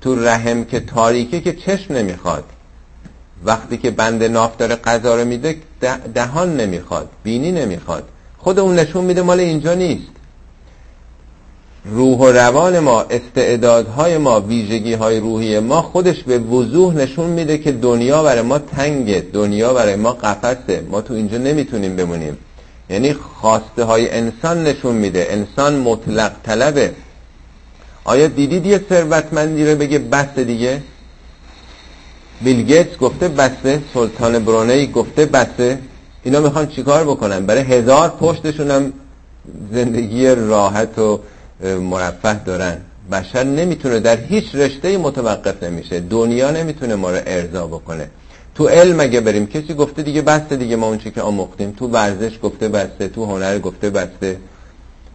تو 0.00 0.24
رحم 0.24 0.64
که 0.64 0.80
تاریکه 0.80 1.40
که 1.40 1.52
چشم 1.52 1.94
نمی‌خواد. 1.94 2.44
وقتی 3.44 3.76
که 3.76 3.90
بند 3.90 4.24
ناف 4.24 4.56
داره 4.56 4.76
غذا 4.76 5.16
رو 5.16 5.24
میده 5.24 5.56
دهان 6.14 6.56
نمی‌خواد 6.56 7.08
بینی 7.22 7.52
نمی‌خواد. 7.52 8.08
خود 8.38 8.58
اون 8.58 8.78
نشون 8.78 9.04
میده 9.04 9.22
مال 9.22 9.40
اینجا 9.40 9.74
نیست. 9.74 10.15
روح 11.90 12.18
و 12.18 12.26
روان 12.26 12.78
ما 12.78 13.02
استعدادهای 13.02 14.18
ما 14.18 14.40
ویژگی 14.40 14.94
های 14.94 15.20
روحی 15.20 15.58
ما 15.58 15.82
خودش 15.82 16.22
به 16.22 16.38
وضوح 16.38 16.94
نشون 16.94 17.30
میده 17.30 17.58
که 17.58 17.72
دنیا 17.72 18.22
برای 18.22 18.42
ما 18.42 18.58
تنگه 18.58 19.26
دنیا 19.32 19.74
برای 19.74 19.96
ما 19.96 20.12
قفسه. 20.12 20.82
ما 20.90 21.00
تو 21.00 21.14
اینجا 21.14 21.38
نمی‌تونیم 21.38 21.96
بمونیم. 21.96 22.38
یعنی 22.90 23.12
خواسته 23.12 23.84
های 23.84 24.10
انسان 24.10 24.62
نشون 24.64 24.94
میده. 24.94 25.26
انسان 25.30 25.76
مطلق 25.76 26.32
طلبه. 26.42 26.92
آیا 28.04 28.26
دیدید 28.26 28.66
یه 28.66 28.80
ثروتمندی 28.88 29.66
رو 29.66 29.78
بگه 29.78 29.98
بس 29.98 30.38
دیگه؟ 30.38 30.82
بیل 32.42 32.84
گفته 33.00 33.28
بسته 33.28 33.82
سلطان 33.94 34.44
برونی 34.44 34.86
گفته 34.86 35.26
بسته 35.26 35.78
اینا 36.24 36.40
می‌خوان 36.40 36.66
چیکار 36.66 37.04
بکنن؟ 37.04 37.46
برای 37.46 37.62
هزار 37.62 38.08
پشتشون 38.08 38.70
هم 38.70 38.92
زندگی 39.72 40.26
راحت 40.26 40.98
و 40.98 41.20
مرفه 41.60 42.44
دارن. 42.44 42.76
بشر 43.12 43.44
نمی‌تونه 43.44 44.00
در 44.00 44.16
هیچ 44.16 44.54
رشته 44.54 44.98
متوقف 44.98 45.62
نمیشه. 45.62 46.00
دنیا 46.00 46.50
نمی‌تونه 46.50 46.94
ما 46.94 47.10
رو 47.10 47.20
ارضا 47.26 47.66
بکنه. 47.66 48.10
تو 48.54 48.68
علم 48.68 49.00
اگه 49.00 49.20
بریم 49.20 49.46
کسی 49.46 49.74
گفته 49.74 50.02
دیگه 50.02 50.22
بسته 50.22 50.56
دیگه 50.56 50.76
ما 50.76 50.86
اونچه 50.86 51.10
که 51.10 51.22
آموختیم. 51.22 51.70
تو 51.78 51.88
ورزش 51.88 52.38
گفته 52.42 52.68
بسته 52.68 53.08
تو 53.08 53.24
هنر 53.24 53.58
گفته 53.58 53.90
بسته. 53.90 54.36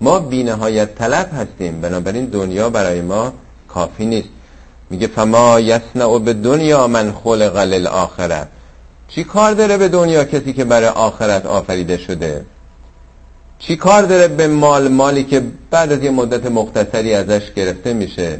ما 0.02 0.20
بینهایت 0.20 0.96
طلب 0.96 1.30
هستیم. 1.34 1.82
بنابراین 1.82 2.26
دنیا 2.26 2.70
برای 2.70 3.02
ما 3.02 3.34
کافی 3.68 4.06
نیست. 4.06 4.30
میگه 4.90 5.08
فما 5.08 5.60
یسنع 5.60 6.20
به 6.20 6.34
دنیا 6.34 6.88
من 6.88 7.12
خلق 7.12 7.58
للآخره 7.58 8.48
چی 9.08 9.24
کار 9.24 9.54
داره 9.54 9.78
به 9.78 9.88
دنیا 9.88 10.24
کسی 10.24 10.54
که 10.54 10.64
برای 10.64 10.88
آخرت 10.88 11.46
آفریده 11.46 11.98
شده؟ 11.98 12.46
چی 13.62 13.76
کار 13.76 14.04
داره 14.04 14.28
به 14.28 14.48
مال 14.48 14.88
مالی 14.88 15.24
که 15.24 15.44
بعد 15.72 15.92
از 15.92 16.04
یه 16.04 16.12
مدت 16.12 16.46
مختصری 16.46 17.14
ازش 17.14 17.52
گرفته 17.56 17.94
میشه؟ 17.94 18.40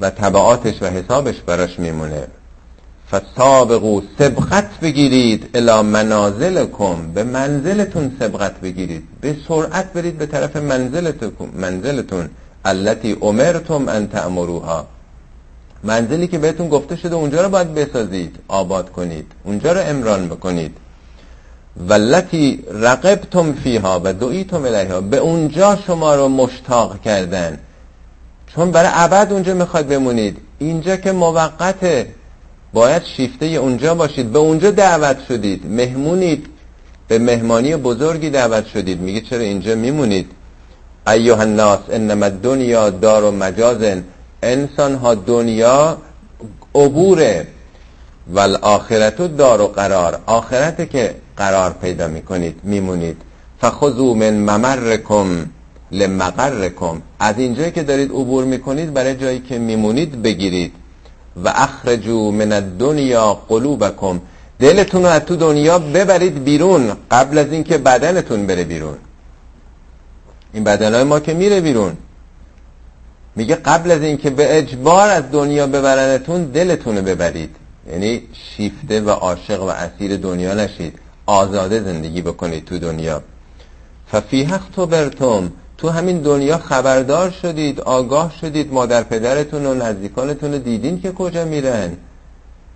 و 0.00 0.10
طبعاتش 0.10 0.82
و 0.82 0.86
حسابش 0.86 1.40
براش 1.40 1.78
میمونه. 1.78 2.26
فسابقو 3.10 4.00
سبقت 4.18 4.80
بگیرید 4.80 5.50
الا 5.54 5.82
منازلکم 5.82 7.12
به 7.14 7.24
منزلتون 7.24 8.16
سبقت 8.18 8.60
بگیرید. 8.60 9.02
به 9.20 9.36
سرعت 9.48 9.92
برید 9.92 10.18
به 10.18 10.26
طرف 10.26 10.56
منزلتون 10.56 11.32
منزلتون. 11.54 12.30
التي 12.64 13.16
امرتم 13.22 13.88
ان 13.88 14.08
تعمروها 14.08 14.86
منزلی 15.84 16.26
که 16.26 16.38
بهتون 16.38 16.68
گفته 16.68 16.96
شده 16.96 17.14
اونجا 17.14 17.42
رو 17.42 17.48
باید 17.48 17.74
بسازید. 17.74 18.36
آباد 18.48 18.92
کنید. 18.92 19.32
اونجا 19.44 19.72
رو 19.72 19.80
امران 19.80 20.28
بکنید. 20.28 20.76
ولتی 21.88 22.64
رقبتم 22.72 23.52
فیها 23.52 24.00
و 24.04 24.12
دعیتم 24.12 24.64
الیها 24.64 25.00
به 25.00 25.16
اونجا 25.16 25.78
شما 25.86 26.14
رو 26.14 26.28
مشتاق 26.28 27.00
کردن. 27.00 27.58
چون 28.54 28.70
برای 28.70 28.90
ابد 28.92 29.32
اونجا 29.32 29.54
می‌خواد 29.54 29.86
بمونید. 29.86 30.36
اینجا 30.58 30.96
که 30.96 31.12
موقته 31.12 32.06
باید 32.72 33.02
شیفته 33.04 33.46
اونجا 33.46 33.94
باشید. 33.94 34.32
به 34.32 34.38
اونجا 34.38 34.70
دعوت 34.70 35.16
شدید. 35.28 35.66
مهمونید. 35.66 36.46
به 37.08 37.18
مهمانی 37.18 37.76
بزرگی 37.76 38.30
دعوت 38.30 38.66
شدید. 38.66 39.00
میگه 39.00 39.20
چرا 39.20 39.40
اینجا 39.40 39.74
میمونید؟ 39.74 40.30
ایوه 41.06 41.40
الناس 41.40 41.78
انما 41.90 42.28
دنیا 42.28 42.90
دار 42.90 43.24
و 43.24 43.30
مجازن 43.30 44.04
انسان 44.42 44.94
ها 44.94 45.14
دنیا 45.14 45.98
عبوره. 46.74 47.46
والآخرت 48.28 49.36
دار 49.36 49.60
و 49.60 49.66
قرار. 49.66 50.18
آخرت 50.26 50.90
که 50.90 51.14
قرار 51.36 51.72
پیدا 51.72 52.08
می‌کنید 52.08 52.60
میمونید. 52.62 53.22
فخذو 53.60 54.14
من 54.14 54.34
ممرکم 54.34 55.46
لمقرکم. 55.92 57.02
از 57.18 57.38
اینجایی 57.38 57.70
که 57.70 57.82
دارید 57.82 58.10
عبور 58.10 58.44
می‌کنید 58.44 58.94
برای 58.94 59.16
جایی 59.16 59.40
که 59.40 59.58
میمونید 59.58 60.22
بگیرید. 60.22 60.72
و 61.44 61.52
اخرجو 61.54 62.30
من 62.30 62.52
الدنیا 62.52 63.34
قلوبکم. 63.48 64.20
دلتون 64.58 65.02
رو 65.02 65.08
از 65.08 65.22
تو 65.22 65.36
دنیا 65.36 65.78
ببرید 65.78 66.44
بیرون 66.44 66.92
قبل 67.10 67.38
از 67.38 67.52
اینکه 67.52 67.78
بدنتون 67.78 68.46
بره 68.46 68.64
بیرون. 68.64 68.96
این 70.52 70.64
بدنهای 70.64 71.04
ما 71.04 71.20
که 71.20 71.34
میره 71.34 71.60
بیرون. 71.60 71.96
میگه 73.36 73.54
قبل 73.54 73.90
از 73.90 74.02
اینکه 74.02 74.30
به 74.30 74.58
اجبار 74.58 75.08
از 75.08 75.24
دنیا 75.32 75.66
ببرنتون 75.66 76.44
دلتون 76.44 76.96
رو 76.96 77.02
ببرید. 77.02 77.56
یعنی 77.92 78.22
شیفته 78.32 79.00
و 79.00 79.10
عاشق 79.10 79.62
و 79.62 79.66
اسیر 79.66 80.16
دنیا 80.16 80.54
نشید. 80.54 80.98
آزاده 81.26 81.82
زندگی 81.82 82.22
بکنید 82.22 82.64
تو 82.64 82.78
دنیا. 82.78 83.22
ففیه 84.12 84.60
برتم. 84.90 85.52
تو 85.78 85.88
همین 85.88 86.18
دنیا 86.18 86.58
خبردار 86.58 87.30
شدید 87.30 87.80
آگاه 87.80 88.32
شدید. 88.40 88.72
مادر 88.72 89.02
پدرتون 89.02 89.66
و 89.66 89.74
نزدیکانتون 89.74 90.52
رو 90.52 90.58
دیدین 90.58 91.00
که 91.00 91.12
کجا 91.12 91.44
میرن. 91.44 91.92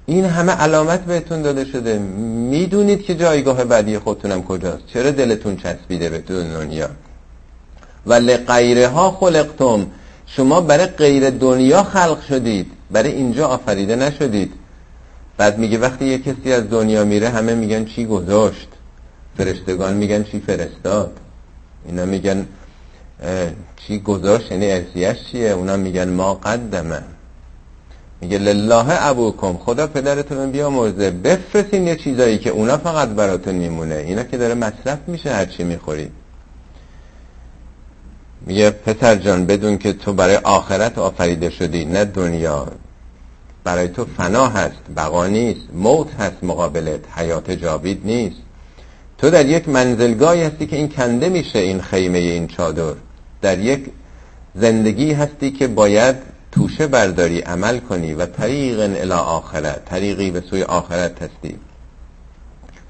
این 0.07 0.25
همه 0.25 0.53
علامت 0.53 1.05
بهتون 1.05 1.43
داده 1.43 1.65
شده. 1.65 1.99
می‌دونید 1.99 3.03
که 3.03 3.15
جایگاه 3.15 3.65
بعدی 3.65 3.99
خودتونم 3.99 4.43
کجاست. 4.43 4.87
چرا 4.87 5.11
دلتون 5.11 5.57
چسبیده 5.57 6.09
به 6.09 6.19
دنیا؟ 6.19 6.89
و 8.07 8.13
لغیره 8.15 8.89
ها 8.89 9.11
خلقتم. 9.11 9.87
شما 10.27 10.61
برای 10.61 10.87
غیر 10.87 11.31
دنیا 11.31 11.83
خلق 11.83 12.23
شدید. 12.29 12.73
برای 12.91 13.13
اینجا 13.13 13.49
آفریده 13.49 13.97
نشدید. 13.97 14.53
بعد 15.40 15.59
میگه 15.59 15.79
وقتی 15.79 16.05
یه 16.05 16.18
کسی 16.18 16.53
از 16.53 16.70
دنیا 16.70 17.05
میره 17.05 17.29
همه 17.29 17.55
میگن 17.55 17.85
چی 17.85 18.07
گذاشت؟ 18.07 18.68
فرشتگان 19.37 19.94
میگن 19.94 20.22
چی 20.24 20.40
فرستاد؟ 20.40 21.12
اینا 21.87 22.05
میگن 22.05 22.46
چی 23.76 23.98
گذاشت؟ 23.98 24.53
یعنی 24.53 24.72
ارسیش 24.72 25.24
چیه؟ 25.31 25.50
اونا 25.50 25.76
میگن 25.76 26.09
ما 26.09 26.35
قدمه. 26.35 27.03
میگه 28.20 28.38
لله 28.38 29.07
ابوکم 29.07 29.57
خدا 29.57 29.87
پدرتون 29.87 30.50
بیا 30.50 30.70
مرزه 30.70 31.11
بفرستین 31.11 31.87
یه 31.87 31.96
چیزایی 31.96 32.38
که 32.38 32.50
اونا 32.50 32.76
فقط 32.76 33.09
براتون 33.09 33.55
میمونه. 33.55 33.94
اینا 33.94 34.22
که 34.22 34.37
داره 34.38 34.55
مصرف 34.55 34.98
میشه 35.07 35.33
هرچی 35.33 35.64
می‌خوری. 35.64 36.11
میگه 38.46 38.70
پسر 38.70 39.14
جان 39.14 39.46
بدون 39.46 39.79
که 39.79 39.92
تو 39.92 40.12
برای 40.12 40.37
آخرت 40.37 40.98
آفریده 40.98 41.50
شدی 41.50 41.85
نه 41.85 42.05
دنیا. 42.05 42.66
برای 43.64 43.88
تو 43.88 44.05
فنا 44.05 44.49
هست 44.49 44.81
بقا 44.96 45.27
نیست 45.27 45.61
موت 45.73 46.14
هست 46.14 46.44
مقابلت 46.44 47.01
حیات 47.18 47.51
جاوید 47.51 48.01
نیست. 48.05 48.37
تو 49.18 49.31
در 49.31 49.46
یک 49.46 49.68
منزلگاهی 49.68 50.42
هستی 50.42 50.66
که 50.66 50.77
این 50.77 50.88
کنده 50.88 51.29
میشه 51.29 51.59
این 51.59 51.81
خیمه 51.81 52.18
این 52.18 52.46
چادر. 52.46 52.94
در 53.42 53.59
یک 53.59 53.90
زندگی 54.55 55.12
هستی 55.12 55.51
که 55.51 55.68
باید 55.68 56.16
توشه 56.53 56.87
برداری 56.87 57.40
عمل 57.40 57.79
کنی 57.79 58.14
و 58.14 58.27
طریق 58.27 58.81
الى 58.81 59.12
آخرت 59.12 59.85
طریقی 59.85 60.31
به 60.31 60.40
سوی 60.51 60.62
آخرت 60.62 61.23
هستی. 61.23 61.57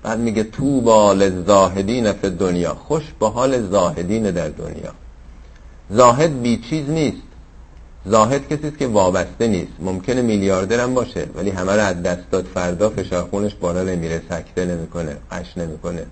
بعد 0.02 0.18
میگه 0.18 0.42
تو 0.42 0.80
بال 0.80 1.44
زاهدین 1.44 2.12
فی 2.12 2.30
دنیا 2.30 2.74
خوش 2.74 3.02
به 3.20 3.28
حال 3.28 3.68
زاهدین 3.68 4.30
در 4.30 4.48
دنیا. 4.48 4.92
زاهد 5.90 6.42
بی 6.42 6.56
چیز 6.70 6.90
نیست. 6.90 7.29
زاهد 8.06 8.48
کسی 8.48 8.68
است 8.68 8.78
که 8.78 8.86
وابسته 8.86 9.46
نیست. 9.46 9.72
ممکنه 9.78 10.22
میلیاردر 10.22 10.80
هم 10.80 10.94
باشه 10.94 11.26
ولی 11.34 11.50
همه 11.50 11.72
رو 11.72 11.80
از 11.80 12.02
دست 12.02 12.30
داد. 12.30 12.44
فردا 12.54 12.90
فشار 12.90 13.24
خونش 13.30 13.54
بالا 13.54 13.82
نمیره 13.82 14.22
سکته 14.30 14.64
نمی‌کنه 14.64 15.16
قش 15.30 15.58
نمی‌کنه. 15.58 16.06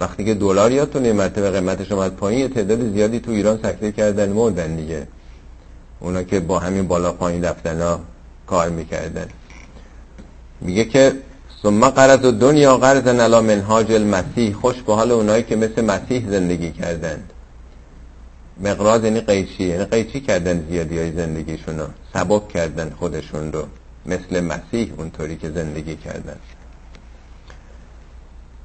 وقتی 0.00 0.24
که 0.24 0.34
دلار 0.34 0.72
یادتونه 0.72 1.06
یه 1.06 1.12
مرتبه 1.12 1.50
قیمتش 1.50 1.92
اومد 1.92 2.16
پایین 2.16 2.48
تعداد 2.48 2.92
زیادی 2.92 3.20
تو 3.20 3.30
ایران 3.30 3.58
سکته 3.62 3.92
کردن 3.92 4.28
مردن 4.28 4.76
دیگه. 4.76 5.06
اونا 6.00 6.22
که 6.22 6.40
با 6.40 6.58
همین 6.58 6.88
بالا 6.88 7.12
پایین 7.12 7.44
رفتن 7.44 7.80
ها 7.80 8.00
کار 8.46 8.68
می‌کردن. 8.68 9.26
میگه 10.60 10.84
که 10.84 11.12
ثم 11.62 11.90
قرض 11.90 12.20
دنیا 12.20 12.76
قرض 12.76 13.06
علی 13.06 13.40
منهاج 13.40 13.92
المسیح. 13.92 14.54
خوش 14.54 14.82
به 14.82 14.94
حال 14.94 15.10
اونایی 15.12 15.42
که 15.42 15.56
مثل 15.56 15.84
مسیح 15.84 16.30
زندگی 16.30 16.70
کردند. 16.70 17.31
مقراض 18.62 19.04
یعنی 19.04 19.20
قیچی 19.20 19.64
یعنی 19.64 19.84
قیچی 19.84 20.20
کردن 20.20 20.66
زیادی 20.70 20.98
های 20.98 21.12
زندگیشون 21.12 21.78
رو 21.78 21.86
سبک 22.14 22.48
کردن 22.48 22.90
خودشون 22.98 23.52
رو 23.52 23.66
مثل 24.06 24.40
مسیح 24.40 24.92
اونطوری 24.96 25.36
که 25.36 25.50
زندگی 25.50 25.96
کردن. 25.96 26.36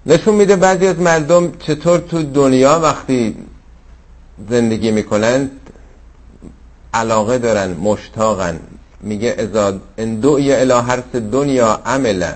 نشون 0.06 0.36
میده 0.36 0.56
بعضی 0.56 0.88
از 0.88 1.00
مردم 1.00 1.52
چطور 1.52 2.00
تو 2.00 2.24
دنیا 2.24 2.80
وقتی 2.80 3.36
زندگی 4.50 4.92
می‌کنند 4.92 5.52
علاقه 6.94 7.38
دارن 7.38 7.72
مشتاقن. 7.72 8.60
میگه 9.02 9.36
ازاد 9.38 9.82
دو 10.22 10.40
یا 10.40 10.58
اله 10.58 10.82
حرس 10.82 11.16
دنیا 11.16 11.82
عملا. 11.86 12.34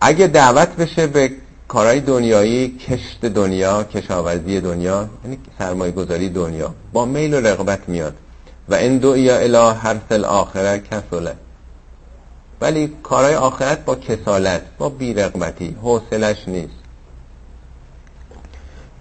اگه 0.00 0.26
دعوت 0.26 0.76
بشه 0.76 1.06
به 1.06 1.32
کارهای 1.70 2.00
دنیایی 2.00 2.68
کشت 2.68 3.26
دنیا 3.26 3.84
کشاورزی 3.84 4.60
دنیا 4.60 5.08
یعنی 5.24 5.38
سرمایه 5.58 5.92
گذاری 5.92 6.28
دنیا 6.28 6.74
با 6.92 7.04
میل 7.04 7.34
و 7.34 7.40
رغبت 7.40 7.88
میاد. 7.88 8.14
و 8.68 8.74
این 8.74 8.98
دو 8.98 9.16
یا 9.16 9.36
اله 9.38 9.72
حرس 9.72 10.08
الاخره 10.10 10.78
کسوله 10.78 11.34
ولی 12.60 12.92
کارهای 13.02 13.34
آخرت 13.34 13.84
با 13.84 13.94
کسالت 13.94 14.62
با 14.78 14.88
بیرغبتی 14.88 15.76
حوصلش 15.82 16.48
نیست. 16.48 16.80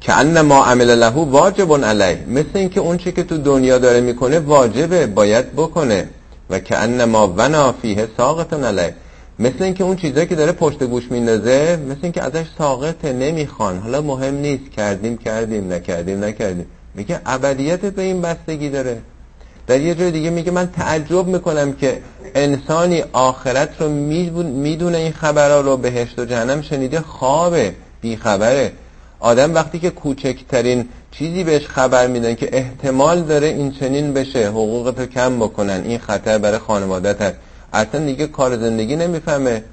که 0.01 0.13
ان 0.13 0.41
ما 0.41 0.65
عمل 0.65 0.95
له 0.95 1.09
واجب 1.09 1.85
علیه. 1.85 2.25
مثل 2.27 2.49
اینکه 2.53 2.79
اون 2.79 2.97
چی 2.97 3.11
که 3.11 3.23
تو 3.23 3.37
دنیا 3.37 3.77
داره 3.77 4.01
می‌کنه 4.01 4.39
واجبه 4.39 5.07
باید 5.07 5.55
بکنه. 5.55 6.09
و 6.49 6.59
که 6.59 6.77
ان 6.77 7.05
ما 7.05 7.33
ونا 7.37 7.71
فیه 7.71 8.07
ساقتون 8.17 8.63
علیه. 8.63 8.95
مثل 9.39 9.63
اینکه 9.63 9.83
اون 9.83 9.95
چیزایی 9.95 10.27
که 10.27 10.35
داره 10.35 10.51
پشت 10.51 10.83
گوش 10.83 11.11
میندازه 11.11 11.79
مثل 11.89 11.99
اینکه 12.03 12.23
ازش 12.23 12.45
ساقطه 12.57 13.13
نمی‌خوان. 13.13 13.79
حالا 13.79 14.01
مهم 14.01 14.35
نیست. 14.35 14.71
کردیم 14.71 15.17
کردیم 15.17 15.73
نکردیم 15.73 16.23
نکردیم. 16.23 16.65
میگه 16.95 17.19
ابدیت 17.25 17.85
به 17.85 18.01
این 18.01 18.21
بستگی 18.21 18.69
داره. 18.69 19.01
در 19.67 19.81
یه 19.81 19.95
جای 19.95 20.11
دیگه 20.11 20.29
میگه 20.29 20.51
من 20.51 20.67
تعجب 20.67 21.27
می‌کنم 21.27 21.73
که 21.73 22.01
انسانی 22.35 23.03
آخرت 23.13 23.81
رو 23.81 23.89
می‌دونه 24.43 24.97
این 24.97 25.11
خبرها 25.11 25.61
رو 25.61 25.77
بهشت 25.77 26.19
و 26.19 26.25
جهنم 26.25 26.61
شنیده 26.61 27.01
خوابه 27.01 27.73
بیخبره. 28.01 28.71
آدم 29.19 29.53
وقتی 29.53 29.79
که 29.79 29.89
کوچکترین 29.89 30.85
چیزی 31.11 31.43
بهش 31.43 31.67
خبر 31.67 32.07
میدن 32.07 32.35
که 32.35 32.49
احتمال 32.51 33.21
داره 33.21 33.47
این 33.47 33.71
چنین 33.71 34.13
بشه 34.13 34.47
حقوقتو 34.47 35.05
کم 35.05 35.39
بکنن 35.39 35.81
این 35.85 35.97
خطر 35.97 36.37
برای 36.37 36.57
خانوادت 36.57 37.21
هست. 37.21 37.35
اصلا 37.73 38.05
دیگه 38.05 38.27
کار 38.27 38.57
زندگی 38.57 38.95
نمی‌فهمه 38.95 39.63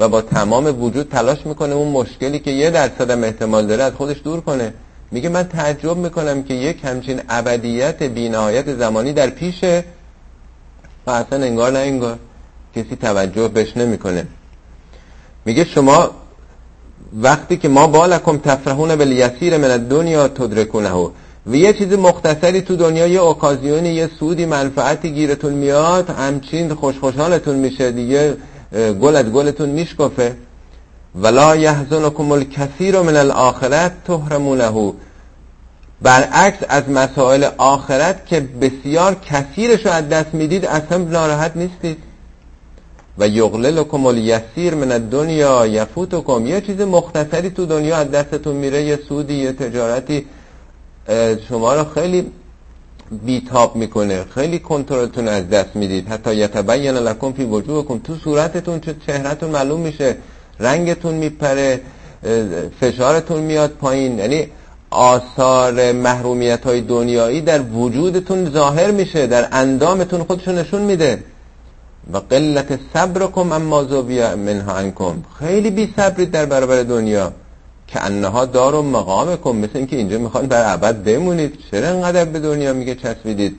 و 0.00 0.08
با 0.08 0.22
تمام 0.22 0.82
وجود 0.82 1.08
تلاش 1.08 1.46
می‌کنه 1.46 1.74
اون 1.74 1.92
مشکلی 1.92 2.38
که 2.38 2.50
یه 2.50 2.70
درصد 2.70 3.10
هم 3.10 3.24
احتمال 3.24 3.66
داره 3.66 3.82
از 3.82 3.92
خودش 3.92 4.16
دور 4.24 4.40
کنه. 4.40 4.74
میگه 5.10 5.28
من 5.28 5.42
تعجب 5.42 5.96
می‌کنم 5.96 6.42
که 6.42 6.54
یک 6.54 6.84
همچین 6.84 7.20
ابدیت 7.28 8.02
بینهایت 8.02 8.76
زمانی 8.76 9.12
در 9.12 9.30
پیشه. 9.30 9.84
و 11.06 11.10
اصلا 11.10 11.44
انگار 11.44 11.72
نه 11.72 11.78
انگار 11.78 12.18
کسی 12.76 12.96
توجه 12.96 13.48
بهش 13.48 13.76
نمی‌کنه. 13.76 14.26
میگه 15.44 15.64
شما 15.64 16.10
وقتی 17.12 17.56
که 17.56 17.68
ما 17.68 17.86
بالکم 17.86 18.38
تفرحون 18.38 18.96
بالیسیر 18.96 19.56
من 19.56 19.76
دنیا 19.76 20.28
تدرکونه 20.28 20.88
و 21.46 21.54
یه 21.54 21.72
چیز 21.72 21.92
مختصری 21.92 22.60
تو 22.60 22.76
دنیا 22.76 23.06
یه 23.06 23.20
اوکازیونی 23.20 23.88
یه 23.88 24.10
سودی 24.18 24.46
منفعتی 24.46 25.12
گیرتون 25.12 25.52
میاد 25.52 26.10
همچین 26.10 26.74
خوش 26.74 26.98
خوشحالتون 26.98 27.56
میشه 27.56 27.90
دیگه 27.90 28.36
گلت 29.00 29.32
گلتون 29.32 29.68
میشکفه. 29.68 30.36
ولا 31.14 31.56
یحزنکم 31.56 32.32
الکثیر 32.32 33.00
من 33.00 33.16
الاخرت 33.16 33.92
تحرمونه. 34.04 34.92
برعکس 36.02 36.58
از 36.68 36.90
مسائل 36.90 37.44
آخرت 37.58 38.26
که 38.26 38.40
بسیار 38.40 39.14
کثیرش 39.14 39.86
رو 39.86 39.92
از 39.92 40.08
دست 40.08 40.34
می‌دید 40.34 40.66
اصلا 40.66 40.98
ناراحت 40.98 41.52
نیستید. 41.56 41.96
و 43.18 43.28
یغللکم 43.28 44.06
الیسیر 44.06 44.74
من 44.74 44.92
الدنیا 44.92 45.66
یفوتکم. 45.66 46.46
یه 46.46 46.60
چیز 46.60 46.80
مختصری 46.80 47.50
تو 47.50 47.66
دنیا 47.66 47.96
از 47.96 48.10
دستتون 48.10 48.56
میره 48.56 48.82
یه 48.82 48.98
سودی 49.08 49.34
یه 49.34 49.52
تجارتی. 49.52 50.26
شما 51.48 51.74
رو 51.74 51.84
خیلی 51.84 52.26
بیتاب 53.24 53.76
می‌کنه. 53.76 54.24
خیلی 54.34 54.58
کنترلتون 54.58 55.28
از 55.28 55.48
دست 55.48 55.76
می‌دید. 55.76 56.08
حتی 56.08 56.34
یتبین 56.34 56.94
لکم 56.94 57.32
فی 57.32 57.44
وجوهکم. 57.44 57.98
تو 57.98 58.14
صورتتون 58.16 58.80
چهرهتون 59.06 59.50
معلوم 59.50 59.80
میشه. 59.80 60.16
رنگتون 60.60 61.14
میپره 61.14 61.80
فشارتون 62.80 63.42
میاد 63.42 63.70
پایین. 63.70 64.18
یعنی 64.18 64.46
آثار 64.90 65.92
محرومیت 65.92 66.64
های 66.64 66.80
دنیایی 66.80 67.40
در 67.40 67.60
وجودتون 67.62 68.50
ظاهر 68.50 68.90
میشه 68.90 69.26
در 69.26 69.48
اندامتون 69.52 70.24
خودشون 70.24 70.54
نشون 70.54 70.82
میده. 70.82 71.22
و 72.12 72.18
قلت 72.18 72.78
صبرکم 72.94 73.52
اما 73.52 73.84
زوبیا 73.84 74.36
منها 74.36 74.74
انکم 74.74 75.14
خیلی 75.38 75.70
بی 75.70 75.94
صبرید 75.96 76.30
در 76.30 76.46
برابر 76.46 76.82
دنیا. 76.82 77.32
که 77.92 78.04
انها 78.04 78.44
دار 78.44 78.74
و 78.74 78.82
مقام 78.82 79.36
کن 79.36 79.56
مثل 79.56 79.70
اینکه 79.74 79.96
اینجا 79.96 80.18
می‌خوان 80.18 80.46
بر 80.46 80.74
ابد 80.74 81.02
بمونید. 81.02 81.58
چرا 81.70 81.88
انقدر 81.88 82.24
به 82.24 82.38
دنیا 82.38 82.72
میگه 82.72 82.94
چسبیدید؟ 82.94 83.56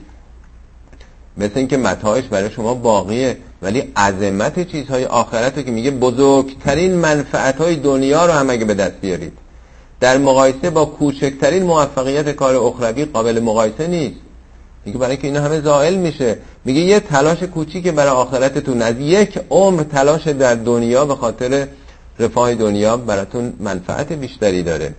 مثل 1.38 1.54
اینکه 1.56 1.78
متاعش 1.78 2.24
برای 2.24 2.52
شما 2.52 2.74
باقیه 2.74 3.38
ولی 3.62 3.80
عظمت 3.96 4.72
چیزهای 4.72 5.06
آخرت 5.06 5.66
که 5.66 5.72
میگه 5.72 5.92
بزرگترین 5.92 6.96
منفعت 6.96 7.58
های 7.58 7.76
دنیا 7.76 8.26
رو 8.26 8.32
هم 8.32 8.50
اگه 8.50 8.66
به 8.66 8.74
دست 8.74 9.02
بیارید. 9.02 9.34
در 10.00 10.18
مقایسه 10.18 10.70
با 10.70 10.86
کوچکترین 10.86 11.64
موفقیت 11.64 12.30
کار 12.30 12.56
اخروی 12.56 13.06
قابل 13.06 13.40
مقایسه 13.40 13.88
نیست. 13.88 14.16
میگه 14.86 14.98
برای 14.98 15.18
که 15.18 15.28
اینا 15.28 15.42
همه 15.42 15.62
زائل 15.62 15.96
میشه. 15.96 16.38
میگه 16.66 16.80
یه 16.80 17.00
تلاش 17.00 17.44
کوچیک 17.44 17.88
برای 17.88 18.12
آخرتتون 18.12 18.82
از 18.82 18.96
یک 19.00 19.40
عمر 19.50 19.84
تلاش 19.84 20.28
در 20.28 20.56
دنیا 20.56 21.06
به 21.06 21.16
خاطر 21.16 21.68
رفاه 22.22 22.56
دنیا 22.56 22.98
براتون 22.98 23.54
منفعت 23.60 24.12
بیشتری 24.12 24.64
داره. 24.64 24.94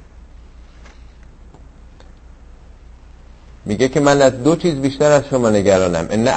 میگه 3.65 3.89
که 3.89 4.01
من 4.01 4.23
از 4.23 4.43
دو 4.43 4.57
چیز 4.57 4.75
بیشتر 4.75 5.11
از 5.11 5.23
شما 5.31 5.51
نگرانم. 5.51 6.07
ان 6.11 6.29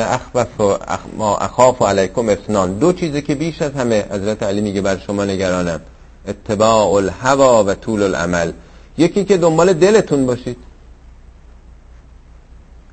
اخوف. 0.00 0.60
ما 1.16 1.36
اخاف 1.36 1.82
علیکم 1.82 2.28
اثنان. 2.28 2.78
دو 2.78 2.92
چیزی 2.92 3.22
که 3.22 3.34
بیش 3.34 3.62
از 3.62 3.72
همه 3.72 4.04
حضرت 4.10 4.42
علی 4.42 4.60
میگه 4.60 4.80
بر 4.80 4.98
شما 4.98 5.24
نگرانم. 5.24 5.80
اتباع 6.28 6.92
الهوا 6.92 7.64
و 7.64 7.74
طول 7.74 8.02
العمل. 8.02 8.52
یکی 8.98 9.24
که 9.24 9.36
دنبال 9.36 9.72
دلتون 9.72 10.26
باشید. 10.26 10.56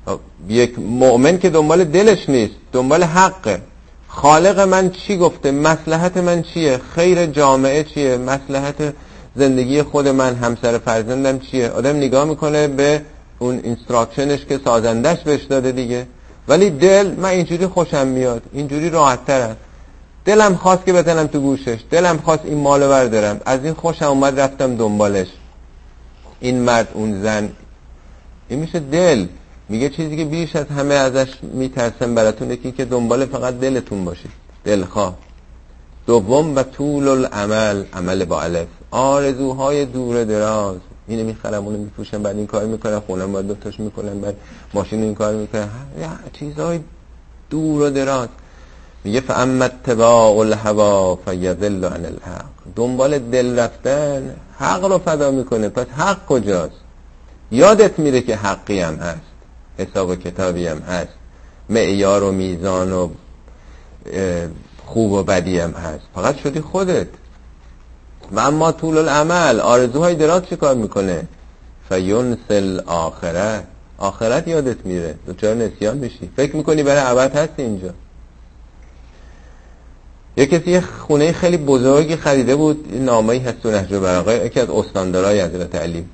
خب، 0.06 0.20
یک 0.48 0.78
مؤمن 0.78 1.38
که 1.38 1.50
دنبال 1.50 1.84
دلش 1.84 2.28
نیست 2.28 2.54
دنبال 2.72 3.02
حقه. 3.02 3.60
خالق 4.08 4.60
من 4.60 4.90
چی 4.90 5.16
گفته؟ 5.16 5.50
مسلحت 5.50 6.16
من 6.16 6.42
چیه؟ 6.42 6.80
خیر 6.94 7.26
جامعه 7.26 7.84
چیه؟ 7.84 8.16
مسلحت 8.16 8.94
زندگی 9.36 9.82
خود 9.82 10.08
من 10.08 10.34
همسر 10.34 10.78
فرزندم 10.78 11.38
چیه؟ 11.38 11.70
آدم 11.70 11.96
نگاه 11.96 12.24
می‌کنه 12.24 12.68
به 12.68 13.02
اون 13.38 13.60
instruction 13.64 14.32
ش 14.32 14.44
که 14.44 14.60
سازندش 14.64 15.22
بهش 15.22 15.42
داده 15.44 15.72
دیگه. 15.72 16.06
ولی 16.48 16.70
دل 16.70 17.10
من 17.16 17.28
اینجوری 17.28 17.66
خوشم 17.66 18.06
میاد. 18.06 18.42
اینجوری 18.52 18.90
راحت 18.90 19.26
ترم 19.26 19.56
دلم 20.24 20.54
خواست 20.54 20.84
که 20.86 20.92
بزنم 20.92 21.26
تو 21.26 21.40
گوشش. 21.40 21.78
دلم 21.90 22.18
خواست 22.18 22.44
این 22.44 22.58
مالو 22.58 22.88
بردارم. 22.88 23.40
از 23.46 23.64
این 23.64 23.74
خوشم 23.74 24.04
اومد 24.04 24.40
رفتم 24.40 24.76
دنبالش. 24.76 25.28
این 26.40 26.60
مرد 26.60 26.88
اون 26.94 27.22
زن. 27.22 27.52
این 28.48 28.58
میشه 28.58 28.80
دل. 28.80 29.26
میگه 29.68 29.88
چیزی 29.88 30.16
که 30.16 30.24
بیش 30.24 30.56
از 30.56 30.66
همه 30.66 30.94
ازش 30.94 31.28
میترسم 31.42 32.14
براتون 32.14 32.50
یکی 32.50 32.72
که 32.72 32.84
دنبال 32.84 33.26
فقط 33.26 33.54
دلتون 33.54 34.04
باشید. 34.04 34.30
دلخواه. 34.64 35.14
دوم 36.06 36.56
و 36.56 36.62
طول 36.62 37.08
العمل 37.08 37.84
عمل 37.92 38.24
با 38.24 38.42
الف. 38.42 38.68
آرزوهای 38.90 39.84
دور 39.84 40.24
دراز. 40.24 40.76
اینو 41.08 41.24
می‌خرم 41.24 41.66
اونو 41.66 41.78
میپوشم 41.78 42.22
بعد 42.22 42.36
این 42.36 42.46
کار 42.46 42.64
می‌کنم 42.64 43.02
خونم 43.06 43.32
باید 43.32 43.46
دوتاش 43.46 43.80
می‌کنم 43.80 44.20
بعد 44.20 44.36
ماشین 44.74 45.02
این 45.02 45.14
کار 45.14 45.34
می‌کنم. 45.34 45.70
چیزهای 46.32 46.80
دور 47.50 47.82
و 47.82 47.90
دراز. 47.90 48.28
میگه 49.04 49.20
فاما 49.20 49.64
اتباع 49.64 50.38
الهوا 50.38 51.18
فیذل 51.24 51.84
عن 51.84 52.04
الحق. 52.04 52.44
دنبال 52.76 53.18
دل 53.18 53.58
رفتن 53.58 54.36
حق 54.58 54.84
رو 54.84 54.98
فدا 54.98 55.30
می‌کنه. 55.30 55.68
پس 55.68 55.86
حق 55.86 56.26
کجاست؟ 56.26 56.80
یادت 57.50 57.98
میره 57.98 58.20
که 58.20 58.36
حقی 58.36 58.80
هم 58.80 58.94
هست. 58.94 59.35
حساب 59.78 60.08
و 60.08 60.16
کتابی 60.16 60.66
هم 60.66 60.78
هست. 60.78 61.12
معیار 61.68 62.22
و 62.22 62.32
میزان 62.32 62.92
و 62.92 63.08
خوب 64.86 65.12
و 65.12 65.22
بدی 65.22 65.58
هم 65.58 65.70
هست. 65.70 66.04
فقط 66.14 66.36
شدی 66.36 66.60
خودت. 66.60 67.06
و 68.32 68.40
اما 68.40 68.72
طول 68.72 68.98
العمل 68.98 69.60
آرزوهای 69.60 70.14
دراز 70.14 70.42
چه 70.50 70.56
کار 70.56 70.74
می‌کنه؟ 70.74 71.22
فینسل 71.88 72.80
آخرت. 72.86 73.64
آخرت 73.98 74.48
یادت 74.48 74.86
میره. 74.86 75.14
دوچار 75.26 75.54
نسیان 75.54 75.98
میشی؟ 75.98 76.30
فکر 76.36 76.56
می‌کنی 76.56 76.82
برای 76.82 77.00
عبد 77.00 77.36
هست 77.36 77.52
اینجا. 77.56 77.90
یه 80.36 80.46
کسی 80.46 80.70
یه 80.70 80.80
خونه 80.80 81.32
خیلی 81.32 81.56
بزرگی 81.56 82.16
خریده 82.16 82.56
بود. 82.56 82.94
نامه 82.94 83.40
هست 83.40 83.62
تو 83.62 83.70
نهج 83.70 83.94
براغه 83.94 84.46
یکی 84.46 84.60
از 84.60 84.70
استاندارای 84.70 85.40
حضرت 85.40 85.74
علی. 85.74 86.04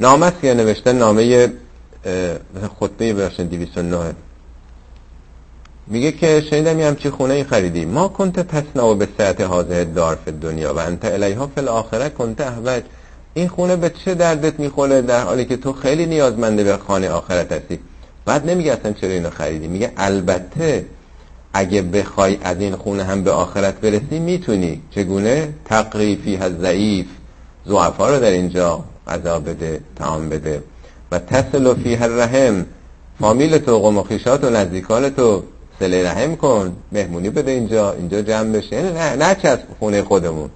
نامه 0.00 0.26
است 0.26 0.40
که 0.40 0.54
نوشته 0.54 0.92
نامه 0.92 1.52
خطبه 2.80 3.12
براشن 3.12 3.46
209 3.46 4.14
میگه 5.86 6.12
که 6.12 6.40
شنیدم 6.50 6.78
یه 6.78 6.86
همچی 6.86 7.10
خونه 7.10 7.34
ای 7.34 7.44
خریدی. 7.44 7.84
ما 7.84 8.08
کنت 8.08 8.40
تسنا 8.40 8.94
به 8.94 9.08
ساعت 9.18 9.40
حاضر 9.40 9.84
دار 9.84 10.18
فی 10.24 10.30
دنیا 10.32 10.74
و 10.74 10.78
انت 10.78 11.04
الیها 11.04 11.46
فی 11.46 11.60
الاخره 11.60 12.08
کنت 12.08 12.40
احوج. 12.40 12.82
این 13.34 13.48
خونه 13.48 13.76
به 13.76 13.90
چه 14.04 14.14
دردت 14.14 14.60
می‌خوره 14.60 15.02
در 15.02 15.24
حالی 15.24 15.44
که 15.44 15.56
تو 15.56 15.72
خیلی 15.72 16.06
نیازمنده 16.06 16.64
به 16.64 16.76
خانه 16.76 17.10
آخرت 17.10 17.52
هستی؟ 17.52 17.78
بعد 18.24 18.50
نمیگه 18.50 18.72
اصلا 18.72 18.92
چرا 18.92 19.10
اینو 19.10 19.30
خریدی. 19.30 19.68
میگه 19.68 19.92
البته 19.96 20.84
اگه 21.52 21.82
بخوای 21.82 22.38
از 22.42 22.60
این 22.60 22.76
خونه 22.76 23.04
هم 23.04 23.24
به 23.24 23.30
آخرت 23.30 23.80
برسی 23.80 24.18
می‌تونی. 24.18 24.82
چگونه؟ 24.90 25.54
تقریفی 25.64 26.36
از 26.36 26.58
ضعیف. 26.58 27.06
زعفا 27.66 28.10
رو 28.10 28.20
در 28.20 28.30
اینجا 28.30 28.84
غذا 29.08 29.40
بده 29.40 29.80
تعام 29.96 30.28
بده. 30.28 30.62
و 31.14 31.18
تصل 31.18 31.74
فیه 31.74 32.02
الرحم 32.02 32.66
فامیل 33.20 33.58
تو 33.58 33.78
قوم 33.78 33.98
و 33.98 34.02
خیشات 34.02 34.44
و 34.44 34.50
نزدیکان 34.50 35.10
تو. 35.10 35.42
سله 35.80 36.10
رحم 36.10 36.36
کن. 36.36 36.76
مهمونی 36.92 37.30
بده 37.30 37.50
اینجا. 37.50 37.92
اینجا 37.92 38.22
جمع 38.22 38.52
بشه. 38.52 38.82
نه 38.82 39.16
نه 39.16 39.34
چه 39.42 39.48
از 39.48 39.58
خونه 39.78 40.02
خودمون. 40.02 40.50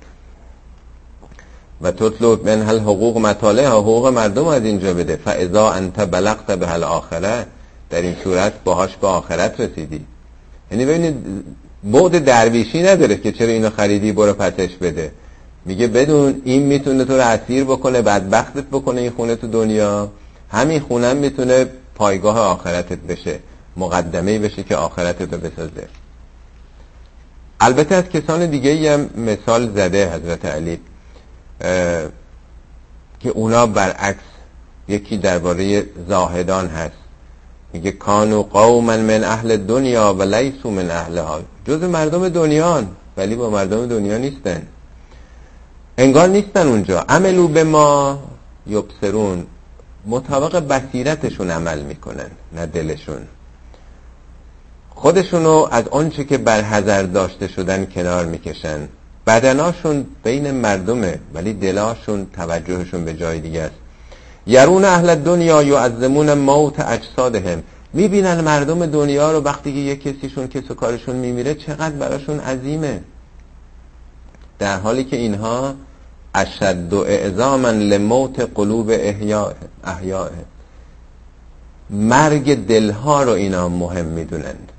و 1.83 1.91
تطلب 1.91 2.49
من 2.49 2.63
هل 2.63 2.79
حقوق 2.79 3.19
مطالعه. 3.19 3.69
حقوق 3.69 4.07
مردم 4.07 4.47
از 4.47 4.63
اینجا 4.65 4.95
بده. 4.95 5.17
فاذا 5.17 5.71
انت 5.71 6.01
بلغت 6.01 6.47
به 6.47 6.67
هل 6.67 6.85
آخره. 6.85 7.47
در 7.91 8.03
این 8.03 8.17
صورت 8.25 8.53
باهاش 8.65 8.97
به 8.97 9.07
آخرت 9.07 9.61
رسیدی. 9.61 10.01
یعنی 10.71 10.87
ببینید 10.87 11.15
بعد 11.85 12.25
درویشی 12.25 12.83
نداره 12.83 13.17
که 13.17 13.33
چرا 13.33 13.49
اینو 13.49 13.71
خریدی 13.71 14.13
برو 14.13 14.33
پتش 14.33 14.77
بده. 14.77 15.13
میگه 15.65 15.87
بدون 15.87 16.43
این 16.45 16.63
می‌تونه 16.63 17.05
تو 17.05 17.13
رو 17.13 17.21
اسیر 17.21 17.65
بکنه 17.65 18.03
بدبختت 18.03 18.65
بکنه 18.73 19.01
این 19.01 19.11
خونه 19.11 19.37
تو 19.37 19.47
دنیا. 19.47 20.09
همین 20.51 20.81
خونه 20.81 21.15
می‌تونه 21.15 21.67
پایگاه 21.95 22.39
آخرتت 22.39 22.99
بشه 22.99 23.41
مقدمه 23.77 24.39
بشه 24.39 24.63
که 24.63 24.77
آخرتت 24.77 25.33
رو 25.33 25.39
بسازه. 25.39 25.89
البته 27.61 27.95
از 27.95 28.05
کسان 28.05 28.47
دیگه 28.47 28.93
هم 28.93 29.11
مثال 29.17 29.73
زده 29.75 30.15
حضرت 30.15 30.45
علی 30.45 30.81
که 33.21 33.29
اونا 33.29 33.67
برعکس 33.67 34.25
یکی 34.89 35.17
درباره 35.17 35.87
زاهدان 36.09 36.67
هست. 36.67 36.97
میگه 37.73 37.93
کانو 37.93 38.43
قوما 38.43 38.97
من 38.97 39.25
اهل 39.25 39.57
دنیا 39.57 40.15
و 40.15 40.23
لیسو 40.23 40.71
من 40.71 40.91
اهلها. 40.91 41.41
جز 41.67 41.83
مردم 41.83 42.29
دنیان 42.29 42.89
ولی 43.17 43.37
با 43.37 43.51
مردم 43.51 43.87
دنیا 43.87 44.19
نیستن. 44.19 44.63
انگار 45.99 46.29
نیستن 46.29 46.69
اونجا. 46.69 47.01
عملو 47.09 47.49
به 47.49 47.65
ما 47.65 48.19
یبسرون 48.67 49.47
مطابق 50.07 50.59
بصیرتشون 50.59 51.51
عمل 51.51 51.83
می‌کنن 51.83 52.31
نه 52.53 52.67
دلشون. 52.67 53.21
خودشونو 54.91 55.69
از 55.71 55.89
آنچه 55.89 56.25
که 56.25 56.39
برحضر 56.39 57.03
داشته 57.03 57.49
شدن 57.49 57.87
کنار 57.87 58.25
می‌کشن. 58.27 58.89
بدناشون 59.27 60.07
بین 60.25 60.51
مردمه 60.51 61.19
ولی 61.35 61.53
دلاشون 61.53 62.27
توجهشون 62.33 63.05
به 63.05 63.15
جای 63.15 63.41
دیگه 63.41 63.61
است. 63.61 63.75
یرون 64.47 64.85
اهل 64.85 65.15
دنیا 65.15 65.63
یعظمون 65.63 66.35
موت 66.35 66.81
اجسادهم. 66.81 67.63
می‌بینن 67.93 68.41
مردم 68.41 68.87
دنیا 68.87 69.33
رو 69.33 69.41
وقتی 69.41 69.73
که 69.73 69.79
یک 69.79 70.03
کسیشون 70.03 70.49
کس 70.49 70.71
و 70.71 70.75
کارشون 70.75 71.17
میمیره 71.17 71.55
چقدر 71.55 71.95
براشون 71.95 72.41
عظیمه. 72.41 73.01
در 74.59 74.79
حالی 74.79 75.05
که 75.05 75.17
اینها 75.17 75.75
اشد 76.41 76.95
اعظاما 76.95 77.70
لموت 77.70 78.41
قلوب 78.55 78.91
احیاء 78.91 79.53
مرگ 81.91 82.66
دلها 82.66 83.22
رو 83.22 83.32
اینا 83.32 83.68
مهم 83.68 84.05
می‌دونند 84.05 84.72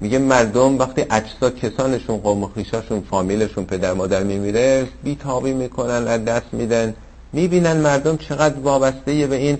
میگه 0.00 0.18
مردم 0.18 0.78
وقتی 0.78 1.04
اجساد 1.10 1.56
کسانشون 1.56 2.16
قوم 2.16 2.50
خیشاشون 2.54 3.00
فامیلشون 3.10 3.64
پدر 3.64 3.92
مادر 3.92 4.22
میمیره 4.22 4.86
بیتابی 5.04 5.52
می‌کنن 5.52 6.08
از 6.08 6.24
دست 6.24 6.46
میدن. 6.52 6.94
می‌بینن 7.32 7.76
مردم 7.76 8.16
چقدر 8.16 8.58
وابسته 8.58 9.26
به 9.26 9.36
این 9.36 9.58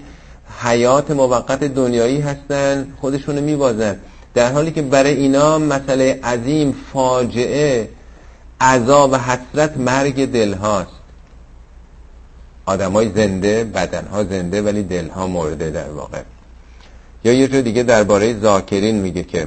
حیات 0.63 1.11
موقت 1.11 1.65
دنیایی 1.65 2.21
هستن 2.21 2.93
خودشونو 3.01 3.41
میبازن. 3.41 3.97
در 4.35 4.53
حالی 4.53 4.71
که 4.71 4.83
برای 4.83 5.15
اینا 5.15 5.59
مسئله 5.59 6.21
عظیم 6.25 6.75
فاجعه 6.93 7.89
عذاب 8.61 9.13
و 9.13 9.17
حسرت 9.17 9.77
مرگ 9.77 10.33
دل 10.33 10.55
هاست 10.55 11.00
آدم 12.71 13.15
زنده 13.15 13.65
بدن 13.65 14.07
ها 14.07 14.25
زنده 14.25 14.63
ولی 14.63 14.83
دل 14.83 15.09
ها 15.09 15.27
مرده 15.27 15.71
در 15.71 15.91
واقع. 15.91 16.23
یا 17.25 17.33
یه 17.33 17.49
جور 17.49 17.61
دیگه 17.61 17.83
درباره 17.83 18.41
زاکرین 18.41 19.01
میگه 19.01 19.23
که 19.23 19.47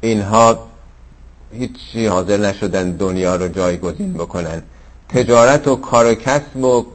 اینها 0.00 0.66
هیچی 1.52 2.06
حاضر 2.06 2.36
نشدن 2.36 2.90
دنیا 2.90 3.36
رو 3.36 3.48
جایگزین 3.48 4.14
بکنن. 4.14 4.62
تجارت 5.08 5.68
و 5.68 5.76
کار 5.76 6.12
و 6.12 6.14
کسب 6.14 6.56
و 6.56 6.86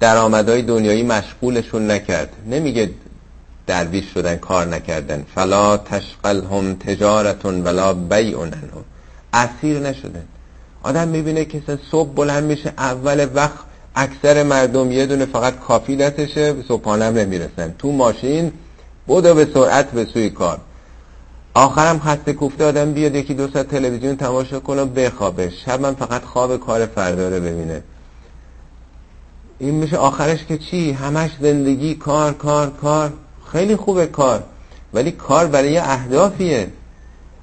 درآمدهای 0.00 0.62
دنیایی 0.62 1.02
مشغولشون 1.02 1.90
نکرد. 1.90 2.28
نمیگه 2.46 2.90
درویش 3.66 4.04
شدن 4.14 4.36
کار 4.36 4.66
نکردن. 4.66 5.24
فلا 5.34 5.76
تشقل 5.76 6.44
هم 6.44 6.74
تجارتون 6.74 7.64
ولا 7.64 7.94
بیع 7.94 8.40
هم 8.42 8.52
اسیر 9.32 9.78
نشدن. 9.78 10.24
آدم 10.82 11.08
می‌بینه 11.08 11.44
که 11.44 11.62
صبح 11.90 12.12
بلند 12.14 12.44
میشه 12.44 12.72
اول 12.78 13.28
وقت 13.34 13.58
اکثر 13.94 14.42
مردم 14.42 14.92
یه 14.92 15.06
دونه 15.06 15.26
فقط 15.26 15.60
کافی 15.60 15.96
دستشه 15.96 16.54
صبحانه 16.68 17.04
هم 17.04 17.14
نمی‌رسن. 17.14 17.74
تو 17.78 17.92
ماشین 17.92 18.52
بودو 19.06 19.34
به 19.34 19.48
سرعت 19.54 19.90
به 19.90 20.04
سوی 20.04 20.30
کار. 20.30 20.58
آخرم 21.54 21.98
خسته 21.98 22.32
کوفته 22.32 22.64
آدم 22.64 22.92
بیاد 22.92 23.14
یکی 23.14 23.34
دو 23.34 23.48
ساعت 23.48 23.68
تلویزیون 23.68 24.16
تماشا 24.16 24.60
کنه 24.60 24.84
بخوابه. 24.84 25.52
شب 25.66 25.92
فقط 25.92 26.24
خواب 26.24 26.56
کار 26.56 26.86
فردا 26.86 27.28
رو 27.28 27.34
ببینه. 27.34 27.82
این 29.58 29.74
میشه 29.74 29.96
آخرش 29.96 30.44
که 30.44 30.58
چی؟ 30.58 30.92
همش 30.92 31.30
زندگی 31.40 31.94
کار 31.94 32.32
کار 32.32 32.70
کار. 32.70 33.12
خیلی 33.52 33.76
خوبه 33.76 34.06
کار. 34.06 34.42
ولی 34.94 35.10
کار 35.10 35.46
برای 35.46 35.78
اهدافیه. 35.78 36.68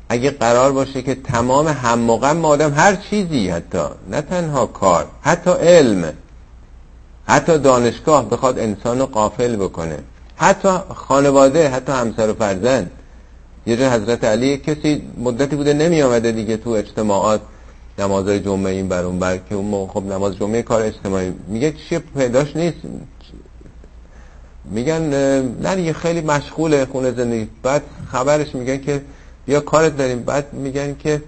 اگه 0.09 0.31
قرار 0.31 0.71
باشه 0.71 1.01
که 1.01 1.15
تمام 1.15 1.67
هم 1.67 1.99
موقع 1.99 2.41
آدم 2.41 2.73
هر 2.73 2.95
چیزی 2.95 3.49
حتی 3.49 3.83
نه 4.09 4.21
تنها 4.21 4.65
کار 4.65 5.07
حتی 5.21 5.51
علم 5.51 6.13
حتی 7.27 7.57
دانشگاه 7.57 8.29
بخواد 8.29 8.59
انسان 8.59 8.99
رو 8.99 9.05
قافل 9.05 9.55
بکنه 9.55 9.99
حتی 10.35 10.69
خانواده 10.95 11.69
حتی 11.69 11.91
همسر 11.91 12.29
و 12.29 12.33
فرزند. 12.33 12.91
یه 13.67 13.77
جا 13.77 13.91
حضرت 13.91 14.23
علی 14.23 14.57
کسی 14.57 15.01
مدتی 15.17 15.55
بوده 15.55 15.73
نمی 15.73 16.01
آمده 16.01 16.31
دیگه 16.31 16.57
تو 16.57 16.69
اجتماعات 16.69 17.41
نمازهای 17.99 18.39
جمعه 18.39 18.71
این 18.73 18.87
بر 18.87 19.03
اون 19.03 19.19
بر 19.19 19.37
که 19.37 19.55
اون 19.55 19.87
خب 19.87 20.03
نماز 20.03 20.37
جمعه 20.37 20.61
کار 20.61 20.81
اجتماعی. 20.81 21.33
میگه 21.47 21.71
چیه 21.71 21.99
پیداش 21.99 22.55
نیست. 22.55 22.77
میگن 24.65 25.01
نه 25.61 25.75
دیگه 25.75 25.93
خیلی 25.93 26.21
مشغوله 26.21 26.85
خونه 26.85 27.11
زندگی. 27.11 27.49
بعد 27.63 27.81
خبرش 28.11 28.55
میگن 28.55 28.77
که 28.77 29.01
بیا 29.45 29.59
کارت 29.59 29.97
داریم؟ 29.97 30.23
بعد 30.23 30.53
میگن 30.53 30.95
که 30.99 31.21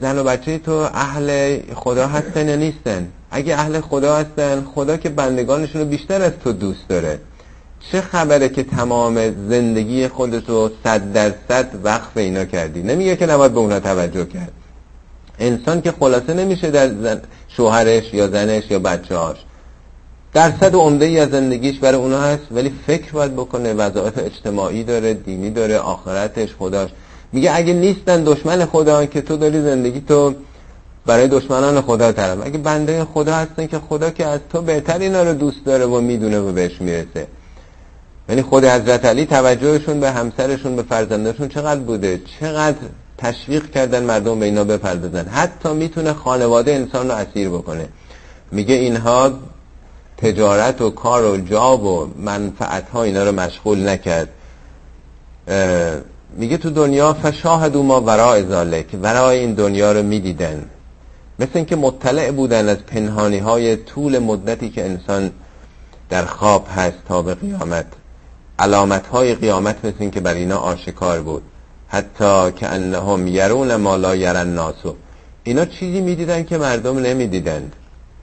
زن 0.00 0.18
و 0.18 0.24
بچه 0.24 0.58
تو 0.58 0.72
اهل 0.72 1.58
خدا 1.74 2.06
هستن 2.06 2.48
یا 2.48 2.56
نیستن؟ 2.56 3.08
اگه 3.30 3.54
اهل 3.54 3.80
خدا 3.80 4.16
هستن 4.16 4.64
خدا 4.74 4.96
که 4.96 5.08
بندگانشون 5.08 5.80
رو 5.80 5.88
بیشتر 5.88 6.22
از 6.22 6.32
تو 6.44 6.52
دوست 6.52 6.88
داره. 6.88 7.18
چه 7.92 8.00
خبره 8.00 8.48
که 8.48 8.62
تمام 8.62 9.48
زندگی 9.48 10.08
خودتو 10.08 10.70
صد 10.84 11.12
درصد 11.12 11.68
وقف 11.84 12.16
اینا 12.16 12.44
کردی؟ 12.44 12.82
نمیگه 12.82 13.16
که 13.16 13.26
نباید 13.26 13.52
به 13.52 13.58
اونا 13.58 13.80
توجه 13.80 14.24
کرد. 14.24 14.52
انسان 15.38 15.82
که 15.82 15.92
خلاصه 15.92 16.34
نمیشه 16.34 16.70
در 16.70 16.88
زن... 16.88 17.22
شوهرش 17.48 18.14
یا 18.14 18.28
زنش 18.28 18.70
یا 18.70 18.78
بچه 18.78 19.16
هاش 19.16 19.36
درصد 20.34 20.74
عمده 20.74 21.04
ای 21.04 21.18
از 21.18 21.30
زندگیش 21.30 21.78
برای 21.78 21.98
اونا 21.98 22.20
هست 22.20 22.42
ولی 22.50 22.72
فکر 22.86 23.12
باید 23.12 23.32
بکنه 23.32 23.72
وظایف 23.72 24.18
اجتماعی 24.18 24.84
داره 24.84 25.14
دینی 25.14 25.50
داره 25.50 25.78
آخرتش 25.78 26.48
خداش. 26.58 26.90
میگه 27.32 27.56
اگه 27.56 27.72
نیستن 27.72 28.24
دشمن 28.24 28.64
خدا 28.64 29.06
که 29.06 29.20
تو 29.20 29.36
داری 29.36 29.62
زندگی 29.62 30.00
تو 30.00 30.34
برای 31.06 31.28
دشمنان 31.28 31.80
خدا 31.80 32.12
طرف 32.12 32.46
اگه 32.46 32.58
بنده 32.58 33.04
خدا 33.04 33.34
هستن 33.34 33.66
که 33.66 33.78
خدا 33.78 34.10
که 34.10 34.26
از 34.26 34.40
تو 34.50 34.62
بهتر 34.62 34.98
اینا 34.98 35.22
رو 35.22 35.34
دوست 35.34 35.64
داره 35.64 35.86
و 35.86 36.00
می‌دونه 36.00 36.38
و 36.40 36.52
بهش 36.52 36.80
می‌رسه. 36.80 37.26
یعنی 38.28 38.42
خود 38.42 38.64
حضرت 38.64 39.04
علی 39.04 39.26
توجهشون 39.26 40.00
به 40.00 40.10
همسرشون 40.10 40.76
به 40.76 40.82
فرزندشون 40.82 41.48
چقدر 41.48 41.80
بوده؟ 41.80 42.20
چقدر 42.40 42.76
تشویق 43.18 43.70
کردن 43.70 44.02
مردم 44.02 44.38
به 44.38 44.46
اینا 44.46 44.64
بپردازن؟ 44.64 45.26
حتی 45.28 45.72
می‌تونه 45.72 46.12
خانواده 46.12 46.72
انسان 46.72 47.08
رو 47.08 47.14
اسیر 47.14 47.48
بکنه. 47.48 47.88
میگه 48.52 48.74
اینها 48.74 49.32
تجارت 50.22 50.80
و 50.80 50.90
کار 50.90 51.24
و 51.24 51.36
جاب 51.36 51.84
و 51.84 52.08
منفعت 52.16 52.88
ها 52.88 53.02
اینا 53.02 53.24
رو 53.24 53.32
مشغول 53.32 53.88
نکرد. 53.88 54.28
میگه 56.36 56.56
تو 56.56 56.70
دنیا 56.70 57.12
فشاهدو 57.12 57.82
ما 57.82 58.00
ورای 58.00 58.46
ذالک 58.46 58.86
ورای 59.02 59.38
این 59.38 59.54
دنیا 59.54 59.92
رو 59.92 60.02
می‌دیدن. 60.02 60.64
مثل 61.38 61.50
اینکه 61.54 61.76
مطلع 61.76 62.30
بودن 62.30 62.68
از 62.68 62.78
پنهانی 62.78 63.38
های 63.38 63.76
طول 63.76 64.18
مدتی 64.18 64.70
که 64.70 64.84
انسان 64.84 65.30
در 66.10 66.24
خواب 66.24 66.66
هست 66.76 66.96
تا 67.08 67.22
به 67.22 67.34
قیامت. 67.34 67.86
علامت 68.58 69.06
های 69.06 69.34
قیامت 69.34 69.76
مثل 69.84 69.96
اینکه 69.98 70.20
بر 70.20 70.34
اینا 70.34 70.56
آشکار 70.56 71.20
بود. 71.20 71.42
حتی 71.88 72.52
که 72.52 72.66
انهم 72.66 73.26
یرون 73.26 73.76
ما 73.76 73.96
لا 73.96 74.16
یرن 74.16 74.48
ناسو 74.48 74.94
اینا 75.44 75.64
چیزی 75.64 76.00
می‌دیدن 76.00 76.44
که 76.44 76.58
مردم 76.58 76.98
نمی‌دیدند. 76.98 77.72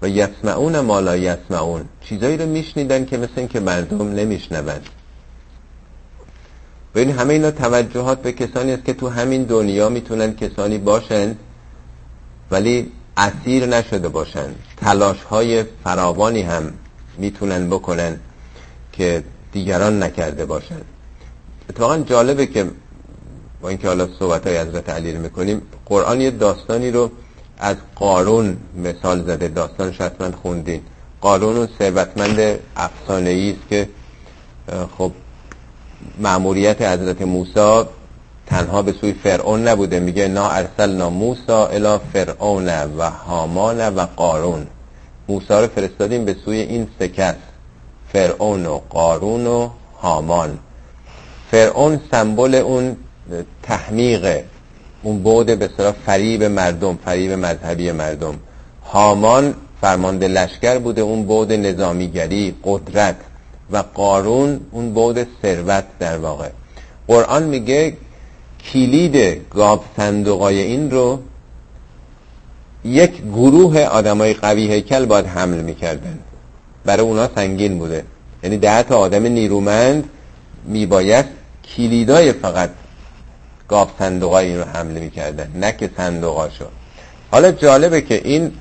و 0.01 0.09
یسمعون 0.09 0.79
ما 0.79 0.99
لا 0.99 1.17
یسمعون. 1.17 1.85
چیزایی 2.01 2.37
رو 2.37 2.45
میشنیدن 2.45 3.05
که 3.05 3.17
مثل 3.17 3.31
اینکه 3.35 3.59
مردم 3.59 4.13
نمیشنوند 4.13 4.89
ببین 6.95 7.11
همه 7.11 7.33
اینا 7.33 7.51
توجهات 7.51 8.21
به 8.21 8.31
کسانی 8.31 8.71
است 8.71 8.85
که 8.85 8.93
تو 8.93 9.09
همین 9.09 9.43
دنیا 9.43 9.89
می‌تونن 9.89 10.35
کسانی 10.35 10.77
باشند 10.77 11.39
ولی 12.51 12.91
اسیر 13.17 13.65
نشده 13.65 14.09
باشند 14.09 14.55
تلاش 14.77 15.23
های 15.23 15.63
فراوانی 15.83 16.41
هم 16.41 16.73
می‌تونن 17.17 17.67
بکنن 17.69 18.19
که 18.91 19.23
دیگران 19.51 20.03
نکرده 20.03 20.45
باشند 20.45 20.85
اتفاقا 21.69 21.97
جالبه 21.97 22.45
که 22.45 22.65
با 23.61 23.69
اینکه 23.69 23.87
حالا 23.87 24.07
صحبت 24.19 24.47
های 24.47 24.57
حضرت 24.57 24.89
علی 24.89 25.13
رو 25.13 25.21
می‌کنیم 25.21 25.61
قرآن 25.85 26.21
یه 26.21 26.31
داستانی 26.31 26.91
رو 26.91 27.11
از 27.59 27.75
قارون 27.95 28.57
مثال 28.75 29.23
زده. 29.23 29.47
داستان 29.47 29.91
حتما 29.91 30.31
خوندین. 30.31 30.81
قارون 31.21 31.57
و 31.57 31.67
ثروتمند 31.79 32.59
افسانه 32.75 33.29
ای 33.29 33.51
است 33.51 33.69
که 33.69 33.89
خب 34.97 35.11
معموریت 36.19 36.81
حضرت 36.81 37.21
موسی 37.21 37.83
تنها 38.45 38.81
به 38.81 38.93
سوی 39.01 39.13
فرعون 39.13 39.67
نبوده. 39.67 39.99
میگه 39.99 40.27
نا 40.27 40.49
ارسلنا 40.49 41.09
موسا 41.09 41.67
الی 41.67 41.97
فرعون 42.13 42.69
و 42.97 43.09
هامان 43.09 43.89
و 43.89 44.05
قارون. 44.15 44.67
موسی 45.27 45.53
رو 45.53 45.67
فرستادیم 45.67 46.25
به 46.25 46.35
سوی 46.45 46.59
این 46.59 46.87
سه 46.99 47.35
فرعون 48.13 48.65
و 48.65 48.79
قارون 48.89 49.47
و 49.47 49.69
هامان. 50.01 50.59
فرعون 51.51 51.99
سمبل 52.11 52.55
اون 52.55 52.97
تحمیق 53.63 54.43
اون 55.03 55.23
بعد 55.23 55.59
به 55.59 55.69
صلاح 55.77 55.93
فریب 56.05 56.43
مردم 56.43 56.97
فریب 57.05 57.31
مذهبی 57.31 57.91
مردم. 57.91 58.35
هامان 58.85 59.53
فرمانده 59.81 60.27
لشکر 60.27 60.77
بوده 60.77 61.01
اون 61.01 61.27
بعد 61.27 61.53
نظامیگری 61.53 62.55
قدرت 62.63 63.15
و 63.71 63.77
قارون 63.93 64.59
اون 64.71 64.93
بعد 64.93 65.27
ثروت 65.41 65.83
در 65.99 66.17
واقع. 66.17 66.49
قرآن 67.07 67.43
میگه 67.43 67.97
کلید 68.73 69.41
گاب 69.49 69.85
صندوقای 69.97 70.61
این 70.61 70.91
رو 70.91 71.19
یک 72.85 73.21
گروه 73.21 73.83
آدمای 73.83 74.33
قوی 74.33 74.71
هیکل 74.71 75.05
باید 75.05 75.25
حمل 75.25 75.61
می‌کردن. 75.61 76.19
برای 76.85 77.03
اونا 77.05 77.29
سنگین 77.35 77.79
بوده. 77.79 78.03
یعنی 78.43 78.57
ده 78.57 78.83
تا 78.83 78.97
آدم 78.97 79.23
نیرومند 79.23 80.09
میباید 80.65 81.25
کلیدای 81.75 82.33
فقط 82.33 82.69
گاف 83.69 83.89
صندوقای 83.99 84.45
این 84.45 84.57
رو 84.57 84.63
حمله 84.63 84.99
می‌کردن 84.99 85.51
نه 85.55 85.71
که 85.71 85.89
صندوقاشو 85.97 86.65
حالا 87.31 87.51
جالبه 87.51 88.01
که 88.01 88.21
این 88.23 88.51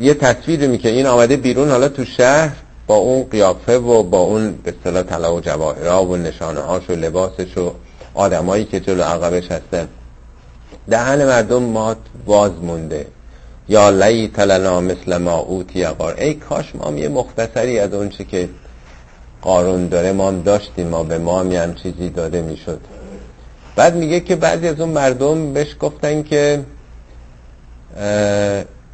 یه 0.00 0.14
تصویر 0.14 0.66
می 0.66 0.78
که 0.78 0.88
این 0.88 1.06
آمده 1.06 1.36
بیرون 1.36 1.70
حالا 1.70 1.88
تو 1.88 2.04
شهر 2.04 2.56
با 2.86 2.94
اون 2.94 3.22
قیافه 3.22 3.78
و 3.78 4.02
با 4.02 4.18
اون 4.18 4.52
به 4.52 4.74
اصطلاح 4.78 5.02
طلا 5.02 5.34
و 5.34 5.40
جواهرا 5.40 6.04
و 6.04 6.16
نشانه 6.16 6.60
هاش 6.60 6.90
و 6.90 6.92
لباسش 6.92 7.58
و 7.58 7.72
آدمایی 8.14 8.64
که 8.64 8.80
جلو 8.80 9.02
عقبش 9.02 9.44
هستن. 9.50 9.88
دهن 10.90 11.24
مردم 11.24 11.62
مات 11.62 11.96
باز 12.26 12.52
مونده. 12.62 13.06
یا 13.68 13.90
لی 13.90 14.28
تلنا 14.28 14.80
مثل 14.80 15.16
ما 15.16 15.38
اوتی 15.38 15.86
قار. 15.86 16.14
ای 16.18 16.34
کاش 16.34 16.72
ما 16.74 16.98
یه 16.98 17.08
مختصری 17.08 17.78
از 17.78 17.94
اون 17.94 18.08
که 18.08 18.48
قارون 19.42 19.88
داره 19.88 20.12
ما 20.12 20.28
هم 20.28 20.42
داشتیم 20.42 20.88
ما 20.88 21.02
به 21.02 21.18
ما 21.18 21.40
هم 21.40 21.74
چیزی 21.74 22.08
داده 22.08 22.42
می‌شد. 22.42 22.80
بعد 23.76 23.94
میگه 23.94 24.20
که 24.20 24.36
بعضی 24.36 24.68
از 24.68 24.80
اون 24.80 24.88
مردم 24.88 25.52
بهش 25.52 25.76
گفتن 25.80 26.22
که 26.22 26.60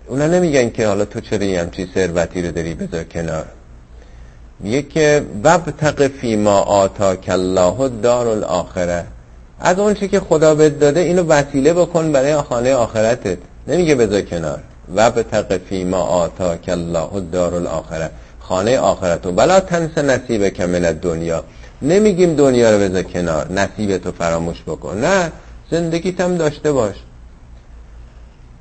اونا 0.07 0.27
نمیگن 0.27 0.71
که 0.71 0.87
حالا 0.87 1.05
تو 1.05 1.21
چرا 1.21 1.45
یه 1.45 1.61
همچی 1.61 1.89
ثروتی 1.95 2.43
رو 2.43 2.53
داری 2.53 2.75
بذار 2.75 3.05
کنار. 3.05 3.47
میگه 4.61 4.83
که 4.83 5.23
وبتق 5.45 6.09
فیما 6.09 6.59
آتاک 6.59 7.25
الله 7.29 7.89
دار 7.89 8.29
الاخره. 8.29 9.05
از 9.61 9.79
اون 9.79 9.95
که 9.95 10.21
خدا 10.21 10.55
بهت 10.55 10.79
داده 10.79 11.01
اینو 11.01 11.23
وسیله 11.23 11.75
بکن 11.75 12.13
برای 12.13 12.37
خانه 12.37 12.75
آخرتت. 12.75 13.39
نمیگه 13.69 13.95
بذار 13.95 14.21
کنار. 14.21 14.61
وبتق 14.97 15.59
فیما 15.59 16.03
آتاک 16.03 16.69
الله 16.69 17.09
دار 17.33 17.55
الاخره. 17.55 18.11
خانه 18.41 18.79
آخرتو 18.79 19.33
بلا 19.33 19.61
تنس 19.61 19.99
نصیب 19.99 20.49
که 20.49 20.67
دنیا 21.03 21.45
نمیگیم 21.83 22.35
دنیا 22.35 22.71
رو 22.71 22.79
بذار 22.79 23.03
کنار 23.03 23.53
نصیبتو 23.53 24.13
فراموش 24.13 24.63
بکن. 24.63 24.97
نه 24.97 25.33
زندگیت 25.71 26.21
هم 26.21 26.37
داشته 26.37 26.73
باش. 26.73 26.97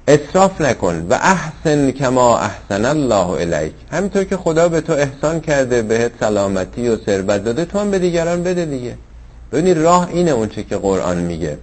اصراف 0.08 0.62
نکن. 0.62 1.08
و 1.10 1.14
احسن 1.14 1.92
کما 1.92 2.38
احسن 2.40 2.86
الله 2.86 3.30
الیک. 3.30 3.74
همینطور 3.92 4.24
که 4.24 4.38
خدا 4.38 4.70
به 4.70 4.82
تو 4.82 4.94
احسان 4.94 5.40
کرده 5.40 5.82
بهت 5.82 6.12
سلامتی 6.20 6.90
و 6.90 6.98
ثروت 7.06 7.44
داده 7.44 7.66
تو 7.66 7.80
هم 7.80 7.92
به 7.92 8.00
دیگران 8.00 8.44
بده 8.44 8.66
دیگه. 8.66 8.98
ببینید 9.52 9.78
راه 9.78 10.10
اینه 10.10 10.32
اونچه 10.32 10.64
که 10.64 10.78
قرآن 10.78 11.18
میگه. 11.18 11.58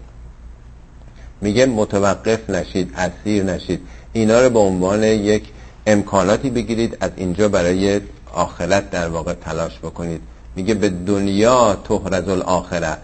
میگه 1.40 1.66
متوقف 1.66 2.50
نشید 2.50 2.92
اسیر 2.96 3.44
نشید. 3.44 3.80
اینا 4.12 4.40
رو 4.40 4.50
به 4.50 4.58
عنوان 4.58 5.02
یک 5.02 5.44
امکاناتی 5.86 6.50
بگیرید 6.50 6.96
از 7.00 7.10
اینجا 7.16 7.48
برای 7.48 8.00
آخرت 8.32 8.90
در 8.90 9.08
واقع 9.08 9.32
تلاش 9.32 9.78
بکنید. 9.78 10.20
میگه 10.56 10.74
به 10.74 10.88
دنیا 10.88 11.78
تهرز 11.88 12.28
الاخره. 12.28 12.96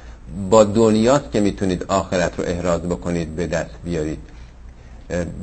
با 0.50 0.64
دنیاست 0.64 1.32
که 1.32 1.40
می‌تونید 1.40 1.84
آخرت 1.88 2.38
رو 2.38 2.44
احراز 2.46 2.82
بکنید 2.82 3.36
به 3.36 3.46
دست 3.46 3.74
بیارید. 3.84 4.18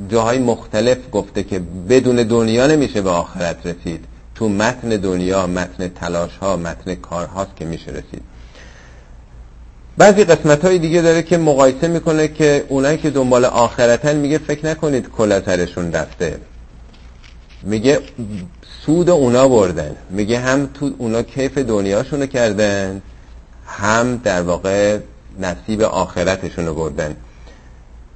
جاهای 0.08 0.38
مختلف 0.38 0.98
گفته 1.12 1.42
که 1.42 1.58
بدون 1.88 2.16
دنیا 2.16 2.66
نمیشه 2.66 3.02
به 3.02 3.10
آخرت 3.10 3.66
رسید. 3.66 4.04
تو 4.34 4.48
متن 4.48 4.88
دنیا 4.88 5.46
متن 5.46 5.88
تلاش 5.88 6.36
ها 6.36 6.56
متن 6.56 6.94
کار 6.94 7.26
هاست 7.26 7.56
که 7.56 7.64
میشه 7.64 7.90
رسید. 7.90 8.22
بعضی 9.96 10.24
قسمت 10.24 10.64
های 10.64 10.78
دیگه 10.78 11.02
داره 11.02 11.22
که 11.22 11.38
مقایسه 11.38 11.88
می‌کنه 11.88 12.28
که 12.28 12.64
اونایی 12.68 12.98
که 12.98 13.10
دنبال 13.10 13.44
آخرتن 13.44 14.16
میگه 14.16 14.38
فکر 14.38 14.66
نکنید 14.66 15.08
کل 15.08 15.40
سرشون 15.46 15.92
رفته. 15.92 16.38
میگه 17.62 18.00
سود 18.86 19.10
اونا 19.10 19.48
بردن. 19.48 19.96
میگه 20.10 20.38
هم 20.38 20.68
تو 20.74 20.90
اونا 20.98 21.22
کیف 21.22 21.58
دنیاشونو 21.58 22.26
کردن 22.26 23.02
هم 23.66 24.16
در 24.16 24.42
واقع 24.42 24.98
نصیب 25.40 25.82
آخرتشونو 25.82 26.74
بردن. 26.74 27.16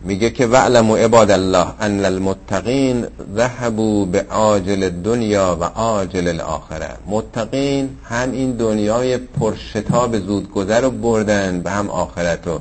میگه 0.01 0.31
که 0.31 0.47
وعلم 0.47 0.93
عباد 0.93 1.31
الله 1.31 1.67
ان 1.81 2.05
المتقین 2.05 3.07
ذهبوا 3.37 4.05
به 4.05 4.27
عاجل 4.31 4.91
دنیا 4.91 5.59
و 5.61 5.65
عاجل 5.65 6.29
الاخره 6.29 6.91
متقین 7.07 7.91
هم 8.05 8.33
این 8.33 8.53
دنیای 8.53 9.17
پرشتاب 9.17 10.19
زودگذر 10.19 10.81
رو 10.81 10.91
بردن 10.91 11.61
به 11.61 11.71
هم 11.71 11.91
آخرتو 11.91 12.61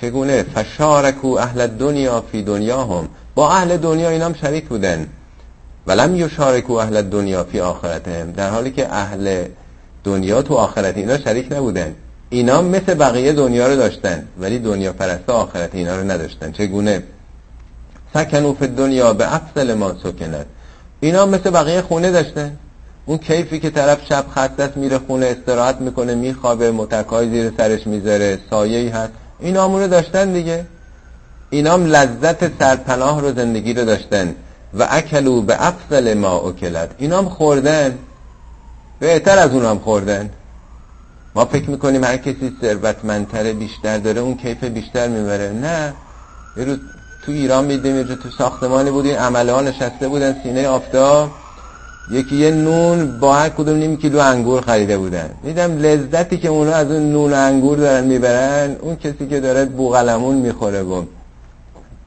چگونه؟ 0.00 0.42
فشارکو 0.42 1.28
اهل 1.28 1.66
دنیا 1.66 2.24
فی 2.32 2.42
دنیاهم 2.42 3.08
با 3.34 3.52
اهل 3.52 3.76
دنیا 3.76 4.08
اینام 4.08 4.34
شریک 4.34 4.68
بودن. 4.68 5.06
ولم 5.90 6.14
یشارکو 6.14 6.72
اهل 6.72 7.02
دنیا 7.02 7.44
فی 7.44 7.60
آخرتهم. 7.60 8.32
در 8.32 8.50
حالی 8.50 8.70
که 8.70 8.94
اهل 8.94 9.44
دنیا 10.04 10.42
تو 10.42 10.54
آخرت 10.54 10.96
اینا 10.96 11.18
شریک 11.18 11.52
نبودن. 11.52 11.94
اینا 12.30 12.62
مثل 12.62 12.94
بقیه 12.94 13.32
دنیا 13.32 13.66
رو 13.66 13.76
داشتن 13.76 14.24
ولی 14.40 14.58
دنیا 14.58 14.92
پرست 14.92 15.30
آخرت 15.30 15.74
اینا 15.74 15.96
رو 15.96 16.10
نداشتن. 16.10 16.52
چگونه؟ 16.52 17.02
سکنو 18.14 18.54
فی 18.54 18.66
دنیا 18.66 19.12
به 19.12 19.34
افضل 19.34 19.74
ما 19.74 19.94
سکند 20.02 20.46
اینا 21.00 21.26
مثل 21.26 21.50
بقیه 21.50 21.82
خونه 21.82 22.10
داشتن. 22.10 22.56
اون 23.06 23.18
کیفی 23.18 23.60
که 23.60 23.70
طرف 23.70 23.98
شب 24.08 24.24
خستت 24.34 24.76
میره 24.76 24.98
خونه 24.98 25.26
استراحت 25.26 25.80
می‌کنه 25.80 26.14
میخوابه 26.14 26.70
متکای 26.70 27.30
زیر 27.30 27.52
سرش 27.56 27.86
می‌ذاره 27.86 28.38
سایه 28.50 28.96
هست. 28.96 29.12
اینا 29.40 29.64
همونو 29.64 29.88
داشتن 29.88 30.32
دیگه. 30.32 30.64
اینام 31.50 31.86
لذت 31.86 32.58
سرپناه 32.58 33.20
رو 33.20 33.32
زندگی 33.34 33.74
رو 33.74 33.84
داشتن. 33.84 34.34
و 34.78 34.86
اکلو 34.90 35.42
به 35.42 35.66
افضل 35.66 36.14
ما 36.14 36.38
اکلت. 36.38 36.90
اینام 36.98 37.28
خوردن. 37.28 37.98
بهتر 39.00 39.38
از 39.38 39.50
اونام 39.50 39.78
خوردن. 39.78 40.30
ما 41.34 41.44
فکر 41.44 41.70
می‌کنیم 41.70 42.04
هر 42.04 42.16
کسی 42.16 42.56
ثروتمندتر 42.60 43.52
بیشتر 43.52 43.98
داره 43.98 44.20
اون 44.20 44.36
کیف 44.36 44.64
بیشتر 44.64 45.08
می‌بره. 45.08 45.52
نه. 45.52 45.94
یه 46.56 46.64
روز 46.64 46.78
تو 47.26 47.32
ایران 47.32 47.64
میدیم 47.64 47.96
یه 47.96 48.04
تو 48.04 48.30
ساختمانی 48.38 48.90
بودیم 48.90 49.16
عمله 49.16 49.52
ها 49.52 49.60
نشسته 49.60 50.08
بودن 50.08 50.36
سینه 50.42 50.68
آفتاب. 50.68 51.30
یکی 52.10 52.36
یه 52.36 52.50
نون 52.50 53.20
با 53.20 53.34
هر 53.34 53.48
کدوم 53.48 53.76
نیم 53.76 53.96
کیلو 53.96 54.18
انگور 54.18 54.60
خریده 54.60 54.98
بودن. 54.98 55.30
دیدم 55.42 55.78
لذتی 55.78 56.38
که 56.38 56.48
اونا 56.48 56.72
از 56.72 56.90
اون 56.90 57.12
نون 57.12 57.32
انگور 57.32 57.78
دارن 57.78 58.04
می‌برن 58.04 58.76
اون 58.80 58.96
کسی 58.96 59.26
که 59.28 59.40
داره 59.40 59.64
بوغلمون 59.64 60.34
می‌خوره 60.34 60.82
و 60.82 61.04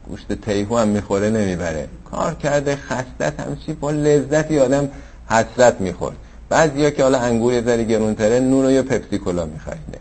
گوشت 0.09 0.33
تیهو 0.33 0.77
هم 0.77 0.87
می‌خوره 0.87 1.29
نمی‌بره. 1.29 1.87
کار 2.11 2.33
کرده 2.33 2.75
خستت 2.75 3.39
همچی 3.39 3.73
با 3.73 3.91
لذتی 3.91 4.59
آدم 4.59 4.89
حسرت 5.29 5.81
می‌خورد. 5.81 6.15
بعضی 6.49 6.83
ها 6.83 6.89
که 6.89 7.03
حالا 7.03 7.19
انگور 7.19 7.53
یه 7.53 7.61
ذره 7.61 7.83
گرونتره 7.83 8.39
نون 8.39 8.65
و 8.65 8.71
یه 8.71 8.81
پپسی 8.81 9.17
کلا 9.17 9.45
میخریده. 9.45 9.99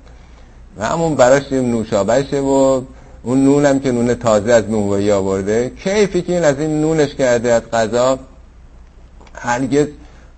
و 0.78 0.86
همون 0.86 1.14
براش 1.14 1.53
نوشابهشه 1.53 2.40
و 2.40 2.82
اون 3.22 3.44
نون 3.44 3.66
هم 3.66 3.80
که 3.80 3.92
نون 3.92 4.14
تازه 4.14 4.53
از 4.53 4.70
نونوایی 4.70 5.12
آورده 5.12 5.70
کیفی 5.70 6.22
که 6.22 6.32
این 6.32 6.44
از 6.44 6.59
این 6.59 6.80
نونش 6.80 7.14
کرده 7.14 7.53
از 7.53 7.62
غذا 7.72 8.18
هرگز 9.34 9.86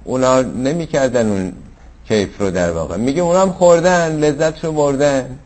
اونا 0.05 0.41
نمی‌کردن 0.43 1.31
اون 1.31 1.53
کیف 2.09 2.41
رو 2.41 2.51
در 2.51 2.71
واقع. 2.71 2.97
میگه 2.97 3.23
اونا 3.23 3.43
هم 3.43 3.53
خوردن 3.53 4.17
لذتشو 4.17 4.73
بردن. 4.73 5.39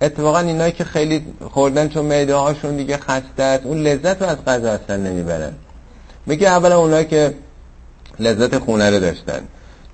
اتفاقا 0.00 0.38
اینایی 0.38 0.72
که 0.72 0.84
خیلی 0.84 1.24
خوردن 1.50 1.88
چون 1.88 2.04
میده 2.04 2.34
هاشون 2.34 2.76
دیگه 2.76 2.96
خسته 2.96 3.42
است 3.42 3.66
اون 3.66 3.82
لذت 3.82 4.22
رو 4.22 4.28
از 4.28 4.44
غذا 4.46 4.72
اصلا 4.72 4.96
نمی‌برن. 4.96 5.52
میگه 6.26 6.48
اولا 6.48 6.78
اونایی 6.80 7.04
که 7.04 7.34
لذت 8.18 8.58
خونه 8.58 8.90
رو 8.90 9.00
داشتن. 9.00 9.40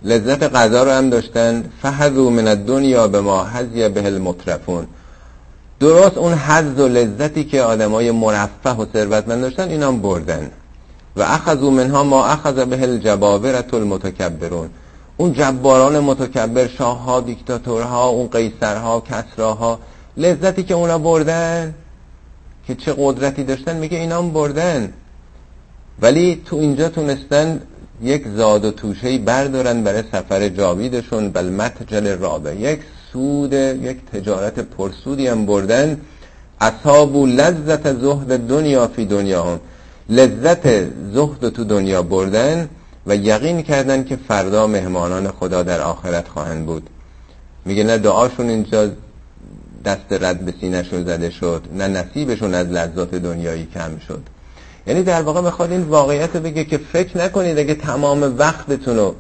لذت 0.05 0.43
غذا 0.43 0.83
رو 0.83 0.91
هم 0.91 1.11
داشتن. 1.11 1.65
فحذو 1.83 2.31
من 2.31 2.49
الدنیا 2.49 3.09
به 3.09 3.21
ما 3.21 3.45
حذی 3.45 3.89
به 3.89 4.07
المترفون. 4.07 4.87
درست 5.81 6.19
اون 6.19 6.35
حظ 6.35 6.81
و 6.81 6.89
لذتی 6.89 7.45
که 7.45 7.63
آدمای 7.63 8.11
مرفه 8.11 8.71
و 8.71 8.87
ثروتمند 8.93 9.43
داشتن 9.43 9.69
اینا 9.69 9.89
هم 9.89 10.03
بردن. 10.03 10.51
و 11.17 11.23
اخذو 11.23 11.71
منها 11.71 12.03
ما 12.03 12.27
اخذ 12.27 12.55
به 12.55 12.83
الجبابرت 12.83 13.75
المتکبرون. 13.75 14.71
اون 15.17 15.33
جباران 15.33 16.01
متکبر 16.01 16.69
شاهها 16.69 17.21
دیکتاتورها 17.21 18.09
اون 18.09 18.29
قیصرها 18.29 19.01
کسراها 19.01 19.79
لذتی 20.17 20.63
که 20.63 20.75
اونا 20.75 20.99
بردن 20.99 21.75
که 22.67 22.75
چه 22.75 22.95
قدرتی 22.99 23.45
داشتن 23.45 23.77
میگه 23.77 23.99
اینا 23.99 24.19
هم 24.19 24.31
بردن. 24.31 24.93
ولی 26.03 26.43
تو 26.47 26.57
اینجا 26.57 26.89
تونستن 26.89 27.61
یک 28.03 28.29
زاد 28.29 28.65
و 28.65 28.71
توشهی 28.71 29.19
بردارن 29.19 29.85
برای 29.85 30.03
سفر 30.13 30.49
جاویدشون. 30.49 31.31
بل 31.31 31.49
متجل 31.49 32.19
رابه 32.19 32.57
یک 32.57 32.81
سود 33.13 33.53
یک 33.53 33.97
تجارت 34.13 34.59
پرسودی 34.59 35.27
هم 35.27 35.47
بردن. 35.47 36.01
اصحاب 36.61 37.17
لذت 37.17 38.01
زهد 38.01 38.47
دنیا 38.47 38.89
فی 38.89 39.05
دنیا 39.05 39.43
هم 39.43 39.61
لذت 40.09 40.69
زهد 41.15 41.49
تو 41.49 41.65
دنیا 41.65 42.03
بردن 42.03 42.69
و 43.07 43.17
یقین 43.17 43.63
کردن 43.63 44.05
که 44.05 44.17
فردا 44.17 44.67
مهمانان 44.67 45.29
خدا 45.29 45.63
در 45.63 45.81
آخرت 45.81 46.29
خواهند 46.29 46.67
بود. 46.67 46.91
میگه 47.65 47.85
نه 47.85 47.99
دعاشون 47.99 48.49
اینجا 48.49 48.91
دست 49.85 50.07
رد 50.11 50.41
به 50.41 50.55
سینهشون 50.61 51.05
زده 51.05 51.31
شد 51.31 51.63
نه 51.73 51.87
نصیبشون 51.87 52.55
از 52.55 52.67
لذات 52.67 53.15
دنیایی 53.15 53.69
کم 53.75 53.99
شد. 54.09 54.23
یعنی 54.87 55.03
در 55.03 55.23
واقع 55.23 55.41
می‌خواد 55.41 55.73
این 55.73 55.83
واقعیت 55.83 56.37
بگه 56.37 56.65
که 56.65 56.79
فکر 56.79 57.19
نکنید 57.19 57.59
اگه 57.59 57.75
تمام 57.75 58.39
وقتتون 58.39 58.97
رو 58.97 59.15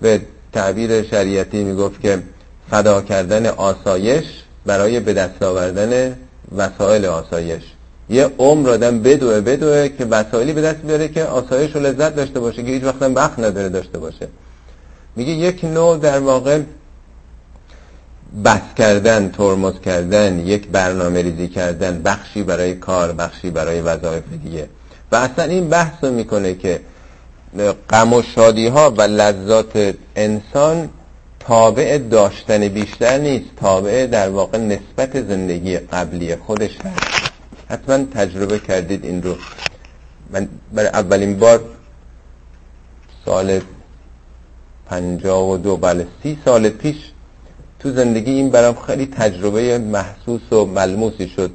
به 0.00 0.20
تعبیر 0.52 1.02
شریعتی 1.02 1.64
می‌گفت 1.64 2.00
که 2.00 2.22
فدا 2.70 3.02
کردن 3.02 3.46
آسایش 3.46 4.24
برای 4.66 5.00
به 5.00 5.12
دست 5.12 5.42
آوردن 5.42 6.16
وسایل 6.56 7.06
آسایش. 7.06 7.62
یه 8.10 8.30
عمر 8.38 8.70
آدم 8.70 9.00
بدوه 9.00 9.40
بدوه 9.40 9.88
که 9.88 10.04
وسایلی 10.04 10.52
به 10.52 10.62
دست 10.62 10.76
بیاره 10.76 11.08
که 11.08 11.24
آسایش 11.24 11.76
و 11.76 11.78
لذت 11.78 12.16
داشته 12.16 12.40
باشه 12.40 12.62
که 12.62 12.70
هیچ 12.70 12.84
وقت 12.84 13.02
وقت 13.02 13.38
نداره 13.38 13.68
داشته 13.68 13.98
باشه. 13.98 14.28
میگه 15.16 15.32
یک 15.32 15.64
نوع 15.64 15.98
در 15.98 16.18
واقع 16.18 16.60
بس 18.44 18.60
کردن 18.76 19.28
ترمز 19.30 19.80
کردن 19.80 20.38
یک 20.38 20.68
برنامه 20.68 21.22
ریزی 21.22 21.48
کردن 21.48 22.02
بخشی 22.02 22.42
برای 22.42 22.74
کار 22.74 23.12
بخشی 23.12 23.50
برای 23.50 23.80
وظایف 23.80 24.24
دیگه. 24.42 24.68
و 25.12 25.16
اصلا 25.16 25.44
این 25.44 25.68
بحث 25.68 25.94
رو 26.02 26.10
می‌کنه 26.10 26.54
که 26.54 26.80
غم 27.90 28.12
و 28.12 28.22
شادی 28.22 28.66
ها 28.66 28.90
و 28.90 29.02
لذات 29.02 29.94
انسان 30.16 30.88
تابع 31.40 31.98
داشتن 31.98 32.68
بیشتر 32.68 33.18
نیست 33.18 33.46
تابع 33.56 34.06
در 34.06 34.28
واقع 34.28 34.58
نسبت 34.58 35.22
زندگی 35.22 35.78
قبلی 35.78 36.36
خودش 36.36 36.76
هست. 36.80 37.32
حتما 37.68 38.04
تجربه 38.04 38.58
کردید 38.58 39.04
این 39.04 39.22
رو. 39.22 39.36
من 40.30 40.48
برای 40.72 40.88
اولین 40.88 41.38
بار 41.38 41.64
سال 43.24 43.60
پنجاه 44.86 45.50
و 45.50 45.56
دو 45.56 45.76
بله 45.76 46.06
سی 46.22 46.38
سال 46.44 46.68
پیش 46.68 46.96
تو 47.86 47.92
زندگی 47.92 48.30
این 48.30 48.50
برام 48.50 48.74
خیلی 48.86 49.06
تجربه 49.06 49.78
محسوس 49.78 50.52
و 50.52 50.64
ملموسی 50.64 51.28
شد. 51.28 51.50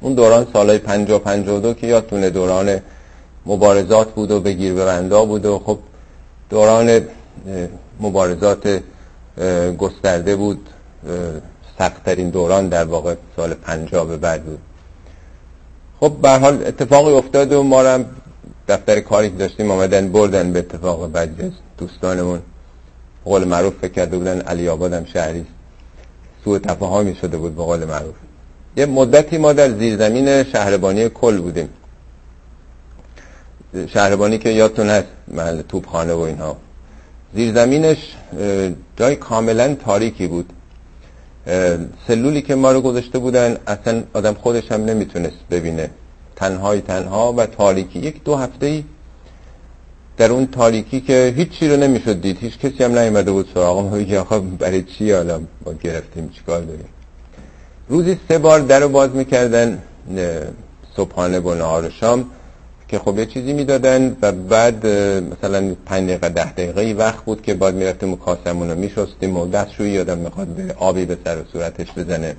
اون 0.00 0.14
دوران 0.14 0.46
سالهای 0.52 0.78
پنجا 0.78 1.18
پنجا 1.18 1.60
دو 1.60 1.74
که 1.74 1.86
یادتونه 1.86 2.30
دوران 2.30 2.80
مبارزات 3.46 4.14
بود 4.14 4.30
و 4.30 4.40
بگیر 4.40 4.74
ببندا 4.74 5.24
بود 5.24 5.46
و 5.46 5.58
خب 5.58 5.78
دوران 6.50 7.00
مبارزات 8.00 8.82
گسترده 9.78 10.36
بود. 10.36 10.68
سختترین 11.78 12.30
دوران 12.30 12.68
در 12.68 12.84
واقع 12.84 13.14
سال 13.36 13.54
پنجا 13.54 14.04
به 14.04 14.16
بعد 14.16 14.44
بود. 14.44 14.58
خب 16.00 16.12
به 16.22 16.30
حال 16.30 16.66
اتفاقی 16.66 17.12
افتاد 17.12 17.52
و 17.52 17.62
ما 17.62 17.82
هم 17.82 18.04
دفتر 18.68 19.00
کاری 19.00 19.30
که 19.30 19.36
داشتیم 19.36 19.70
آمدن 19.70 20.12
بردن 20.12 20.52
به 20.52 20.58
اتفاق 20.58 21.10
بعد 21.10 21.52
دوستانمون. 21.78 22.40
قول 23.24 23.44
معروف 23.44 23.74
فکر 23.80 23.92
کرده 23.92 24.18
بودن 24.18 24.40
علی 24.40 24.68
آبادم 24.68 25.04
شهری 25.04 25.46
سوء 26.44 26.58
تفاهمی 26.58 27.14
شده 27.14 27.36
بود 27.36 27.56
به 27.56 27.62
قول 27.62 27.84
معروف. 27.84 28.14
یه 28.76 28.86
مدتی 28.86 29.38
ما 29.38 29.52
در 29.52 29.70
زیرزمین 29.78 30.42
شهربانی 30.42 31.08
کل 31.08 31.40
بودیم. 31.40 31.68
شهربانی 33.88 34.38
که 34.38 34.50
یادتون 34.50 34.88
هست 34.90 35.06
محل 35.28 35.62
توبخانه 35.62 36.12
و 36.12 36.18
اینها. 36.18 36.56
زیرزمینش 37.34 38.16
جای 38.96 39.16
کاملا 39.16 39.74
تاریکی 39.74 40.26
بود. 40.26 40.52
سلولی 42.06 42.42
که 42.42 42.54
ما 42.54 42.72
رو 42.72 42.80
گذاشته 42.80 43.18
بودن 43.18 43.56
اصلا 43.66 44.02
آدم 44.14 44.34
خودش 44.34 44.72
هم 44.72 44.84
نمی‌تونست 44.84 45.36
ببینه. 45.50 45.90
تنهای 46.36 46.80
تنها 46.80 47.32
و 47.32 47.46
تاریکی. 47.46 47.98
یک 47.98 48.24
دو 48.24 48.36
هفته 48.36 48.66
ای 48.66 48.84
در 50.16 50.30
اون 50.32 50.46
تاریکی 50.46 51.00
که 51.00 51.34
هیچی 51.36 51.68
رو 51.68 51.76
نمی‌شد 51.76 52.20
دید. 52.20 52.38
هیچ 52.40 52.58
کسی 52.58 52.84
هم 52.84 52.98
نیومده 52.98 53.32
بود 53.32 53.48
سراغ. 53.54 53.78
ما 53.78 53.88
بگه 53.88 54.20
آخه 54.20 54.38
برای 54.38 54.82
چی 54.82 55.12
حالا 55.12 55.40
ما 55.66 55.72
گرفتیم؟ 55.72 56.28
چیکار 56.28 56.60
داریم؟ 56.60 56.88
روزی 57.88 58.18
سه 58.28 58.38
بار 58.38 58.60
در 58.60 58.80
رو 58.80 58.88
باز 58.88 59.10
می‌کردن 59.10 59.82
صبحانه 60.96 61.40
و 61.40 61.54
نهار 61.54 61.84
و 61.84 61.90
شام 61.90 62.24
که 62.88 62.98
خب 62.98 63.18
یه 63.18 63.26
چیزی 63.26 63.52
می‌دادن 63.52 64.16
و 64.22 64.32
بعد 64.32 64.86
مثلا 65.32 65.74
پنج 65.86 66.08
دقیقه 66.08 66.28
ده 66.28 66.52
دقیقه 66.52 66.94
وقت 66.98 67.24
بود 67.24 67.42
که 67.42 67.54
بعد 67.54 67.74
می‌رفتیم 67.74 68.12
و 68.12 68.16
کاسمون 68.16 68.70
رو 68.70 68.78
میشستیم 68.78 69.36
و 69.36 69.46
دستشویی 69.46 69.90
یادم 69.90 70.18
می‌خواد 70.18 70.46
به 70.46 70.74
آبی 70.78 71.04
به 71.04 71.18
سر 71.24 71.38
و 71.38 71.44
صورتش 71.52 71.86
بزنه. 71.96 72.36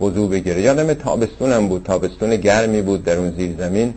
وضوع 0.00 0.30
بگیره. 0.30 0.62
یادم 0.62 0.94
تابستونم 0.94 1.68
بود. 1.68 1.82
تابستون 1.82 2.36
گرمی 2.36 2.82
بود 2.82 3.04
در 3.04 3.16
اون 3.16 3.30
زیر 3.36 3.54
زمین 3.58 3.94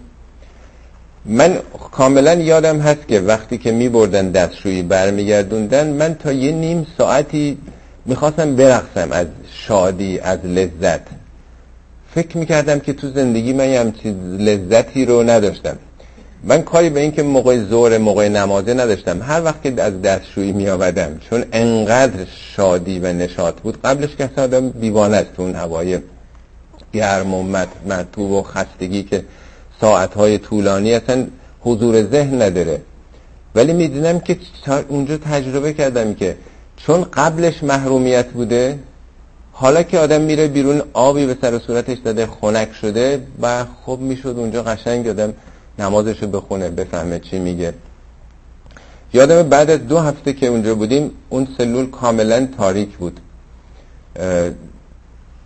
من 1.28 1.58
کاملا 1.92 2.34
یادم 2.34 2.80
هست 2.80 3.08
که 3.08 3.20
وقتی 3.20 3.58
که 3.58 3.72
می 3.72 3.90
بردن 3.90 4.32
دستشویی 4.32 4.82
برمیگردوندن 4.82 5.88
من 5.88 6.16
تا 6.16 6.32
یه 6.32 6.52
نیم 6.52 6.88
ساعتی 6.98 7.58
می‌خواستم 8.06 8.56
برقصم 8.56 9.12
از 9.12 9.28
شادی 9.52 10.20
از 10.20 10.40
لذت. 10.46 11.02
فکر 12.16 12.38
می‌کردم 12.38 12.80
که 12.80 12.94
تو 12.94 13.10
زندگی 13.12 13.54
من 13.54 13.70
یه 13.70 13.94
چیز 14.04 14.14
لذتی 14.40 15.06
رو 15.06 15.24
نداشتم. 15.24 15.78
من 16.44 16.62
کاری 16.62 16.90
به 16.90 17.00
این 17.00 17.12
که 17.12 17.24
موقع 17.24 17.64
زور 17.64 17.98
موقع 17.98 18.28
نمازه 18.28 18.74
نداشتم. 18.74 19.22
هر 19.22 19.44
وقت 19.44 19.64
که 19.64 19.84
از 19.84 20.02
دستشویی 20.02 20.52
می 20.52 20.70
آمدم 20.70 21.20
چون 21.30 21.46
انقدر 21.52 22.26
شادی 22.56 23.00
و 23.00 23.14
نشاط 23.14 23.56
بود 23.56 23.82
قبلش 23.82 24.16
که 24.16 24.30
آدم 24.38 24.70
دیوانه 24.70 25.18
است 25.18 25.32
اون 25.38 25.56
هوای 25.56 26.00
گرم 26.94 27.34
و 27.34 27.44
مرتوب 27.86 28.32
و 28.32 28.44
خستگی 28.44 29.04
که 29.04 29.24
ساعتهای 29.82 30.38
طولانی 30.38 30.94
اصلا 30.94 31.28
حضور 31.62 32.04
ذهن 32.04 32.42
نداره. 32.42 32.82
ولی 33.56 33.74
می‌دونم 33.74 34.20
که 34.20 34.38
اونجا 34.88 35.18
تجربه 35.18 35.74
کردم 35.74 36.14
که 36.14 36.38
چون 36.78 37.04
قبلش 37.04 37.64
محرومیت 37.64 38.28
بوده 38.28 38.80
حالا 39.52 39.84
که 39.84 40.00
آدم 40.00 40.22
میره 40.22 40.48
بیرون 40.48 40.82
آبی 40.94 41.26
به 41.26 41.38
سر 41.42 41.60
صورتش 41.60 41.98
داده 41.98 42.26
خنک 42.28 42.74
شده 42.74 43.22
و 43.42 43.66
خب 43.86 43.98
می‌شد 44.00 44.36
اونجا 44.38 44.64
قشنگ 44.64 45.08
آدم 45.08 45.34
نمازشو 45.80 46.28
بخونه 46.28 46.70
بفهمه 46.70 47.20
چی 47.20 47.40
میگه. 47.40 47.74
یادم 49.14 49.44
بعد 49.44 49.70
از 49.70 49.88
دو 49.88 50.00
هفته 50.00 50.34
که 50.34 50.48
اونجا 50.48 50.76
بودیم 50.76 51.12
اون 51.30 51.48
سلول 51.58 51.90
کاملا 51.90 52.48
تاریک 52.58 52.98
بود. 52.98 53.20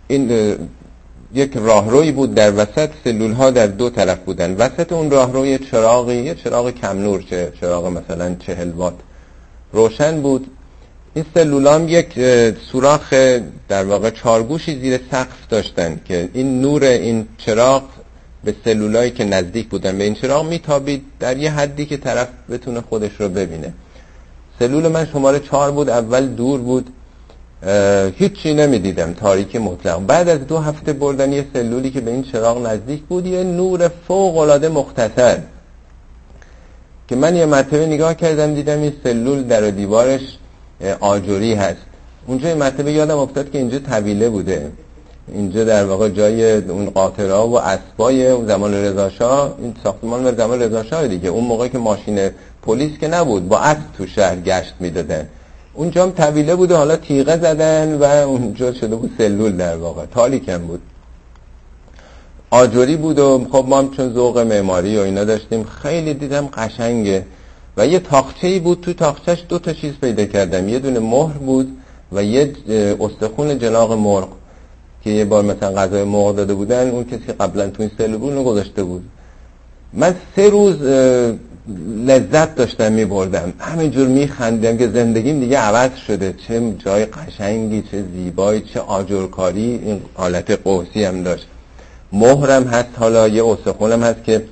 این 0.08 0.56
یک 1.34 1.56
راهروی 1.56 2.12
بود 2.12 2.34
در 2.34 2.52
وسط 2.52 2.90
سلول 3.04 3.32
ها 3.32 3.50
در 3.50 3.66
دو 3.66 3.90
طرف 3.90 4.18
بودن. 4.18 4.54
وسط 4.54 4.92
اون 4.92 5.10
راهروی 5.10 5.58
چراغی 5.58 6.14
یه 6.14 6.34
چراغ 6.34 6.70
کم 6.70 6.98
نور 6.98 7.22
چه 7.30 7.52
چراغ 7.60 7.86
مثلا 7.86 8.34
چهل 8.34 8.70
وات 8.70 8.94
روشن 9.72 10.22
بود. 10.22 10.46
این 11.14 11.24
سلول 11.34 11.66
هم 11.66 11.88
یک 11.88 12.18
سوراخ 12.72 13.12
در 13.68 13.84
واقع 13.84 14.10
چارگوشی 14.10 14.80
زیر 14.80 15.00
سقف 15.10 15.48
داشتن 15.48 16.00
که 16.04 16.28
این 16.34 16.60
نور 16.60 16.84
این 16.84 17.28
چراغ 17.38 17.82
به 18.44 18.54
سلولایی 18.64 19.10
که 19.10 19.24
نزدیک 19.24 19.68
بودن 19.68 19.98
به 19.98 20.04
این 20.04 20.14
چراغ 20.14 20.46
میتابید 20.46 21.04
در 21.20 21.36
یه 21.36 21.50
حدی 21.50 21.86
که 21.86 21.96
طرف 21.96 22.28
بتونه 22.50 22.80
خودش 22.80 23.10
رو 23.18 23.28
ببینه. 23.28 23.72
سلول 24.58 24.88
من 24.88 25.06
شماره 25.06 25.40
چهار 25.40 25.72
بود 25.72 25.88
اول 25.88 26.26
دور 26.26 26.60
بود. 26.60 26.90
هیچی 28.16 28.54
نمی‌دیدم 28.54 29.12
تاریکی 29.12 29.58
مطلق. 29.58 30.06
بعد 30.06 30.28
از 30.28 30.46
دو 30.46 30.58
هفته 30.58 30.92
بردن 30.92 31.32
یه 31.32 31.44
سلولی 31.52 31.90
که 31.90 32.00
به 32.00 32.10
این 32.10 32.22
چراغ 32.22 32.66
نزدیک 32.66 33.02
بود 33.02 33.26
یه 33.26 33.42
نور 33.42 33.90
فوق 34.08 34.36
العاده 34.36 34.68
مختصر. 34.68 35.38
که 37.08 37.16
من 37.16 37.36
یه 37.36 37.46
مرتبه 37.46 37.86
نگاه 37.86 38.14
کردم 38.14 38.54
دیدم 38.54 38.78
این 38.80 38.92
سلول 39.04 39.42
در 39.42 39.70
دیوارش 39.70 40.20
آجوری 41.00 41.54
هست. 41.54 41.80
اونجا 42.26 42.48
یه 42.48 42.54
مرتبه 42.54 42.92
یادم 42.92 43.18
افتاد 43.18 43.50
که 43.50 43.58
اینجا 43.58 43.78
طویله 43.78 44.28
بوده. 44.28 44.72
اینجا 45.28 45.64
در 45.64 45.84
واقع 45.84 46.08
جای 46.08 46.54
اون 46.54 46.90
قاطرها 46.90 47.48
و 47.48 47.60
اسبای 47.60 48.26
اون 48.26 48.46
زمان 48.46 48.74
رضاشاه. 48.74 49.54
این 49.58 49.74
ساختمان 49.84 50.36
زمان 50.36 50.62
رضاشاه 50.62 51.08
دیگه. 51.08 51.28
اون 51.28 51.44
موقع 51.44 51.68
که 51.68 51.78
ماشین 51.78 52.30
پلیس 52.62 52.98
که 52.98 53.08
نبود 53.08 53.48
با 53.48 53.58
اسب 53.58 53.92
تو 53.96 54.06
شهر 54.06 54.36
گشت 54.36 54.74
می‌دادن. 54.80 55.28
اونجا 55.74 56.10
طویله 56.10 56.56
بود 56.56 56.70
و 56.70 56.76
حالا 56.76 56.96
تیغه 56.96 57.36
زدن 57.36 57.94
و 57.94 58.04
اونجا 58.04 58.72
شده 58.72 58.96
بود 58.96 59.10
سلول 59.18 59.56
در 59.56 59.76
واقع. 59.76 60.06
تالیکم 60.06 60.58
بود. 60.58 60.80
آجوری 62.50 62.96
بود 62.96 63.18
و 63.18 63.46
خب 63.52 63.64
ما 63.68 63.78
هم 63.78 63.90
چون 63.90 64.12
ذوق 64.12 64.38
معماری 64.38 64.98
و 64.98 65.00
اینا 65.00 65.24
داشتیم 65.24 65.64
خیلی 65.64 66.14
دیدم 66.14 66.46
قشنگه. 66.46 67.24
و 67.76 67.86
یه 67.86 67.98
تاخچه 67.98 68.46
ای 68.46 68.58
بود 68.58 68.80
تو 68.80 68.92
تاخچهش 68.92 69.44
دو 69.48 69.58
تا 69.58 69.72
چیز 69.72 69.92
پیدا 70.00 70.24
کردم. 70.24 70.68
یه 70.68 70.78
دونه 70.78 70.98
مهر 70.98 71.38
بود 71.38 71.76
و 72.12 72.24
یه 72.24 72.52
استخون 73.00 73.58
جناق 73.58 73.92
مرغ 73.92 74.28
که 75.04 75.10
یه 75.10 75.24
بار 75.24 75.42
مثلا 75.44 75.72
غذای 75.72 76.04
مرغ 76.04 76.36
داده 76.36 76.54
بودن 76.54 76.90
اون 76.90 77.04
کسی 77.04 77.32
قبلا 77.40 77.70
تو 77.70 77.82
این 77.82 77.90
سلول 77.98 78.42
گذاشته 78.42 78.82
بود. 78.84 79.04
من 79.92 80.14
سه 80.36 80.50
روز 80.50 80.76
لذت 82.06 82.54
داشتم 82.54 82.92
می 82.92 83.04
بردم 83.04 83.52
همینجور 83.58 84.08
می 84.08 84.26
خندم 84.26 84.76
که 84.76 84.88
زندگیم 84.88 85.40
دیگه 85.40 85.58
عوض 85.58 85.96
شده. 86.06 86.34
چه 86.48 86.72
جای 86.78 87.04
قشنگی 87.04 87.82
چه 87.82 88.04
زیبایی 88.14 88.60
چه 88.60 88.80
آجرکاری. 88.80 89.80
این 89.84 90.00
حالت 90.14 90.50
قوسی 90.50 91.04
هم 91.04 91.22
داشت. 91.22 91.46
مهرم 92.12 92.64
هست 92.64 92.88
حالا 92.96 93.28
یه 93.28 93.46
استخونم 93.46 94.02
هست 94.02 94.24
که 94.24 94.44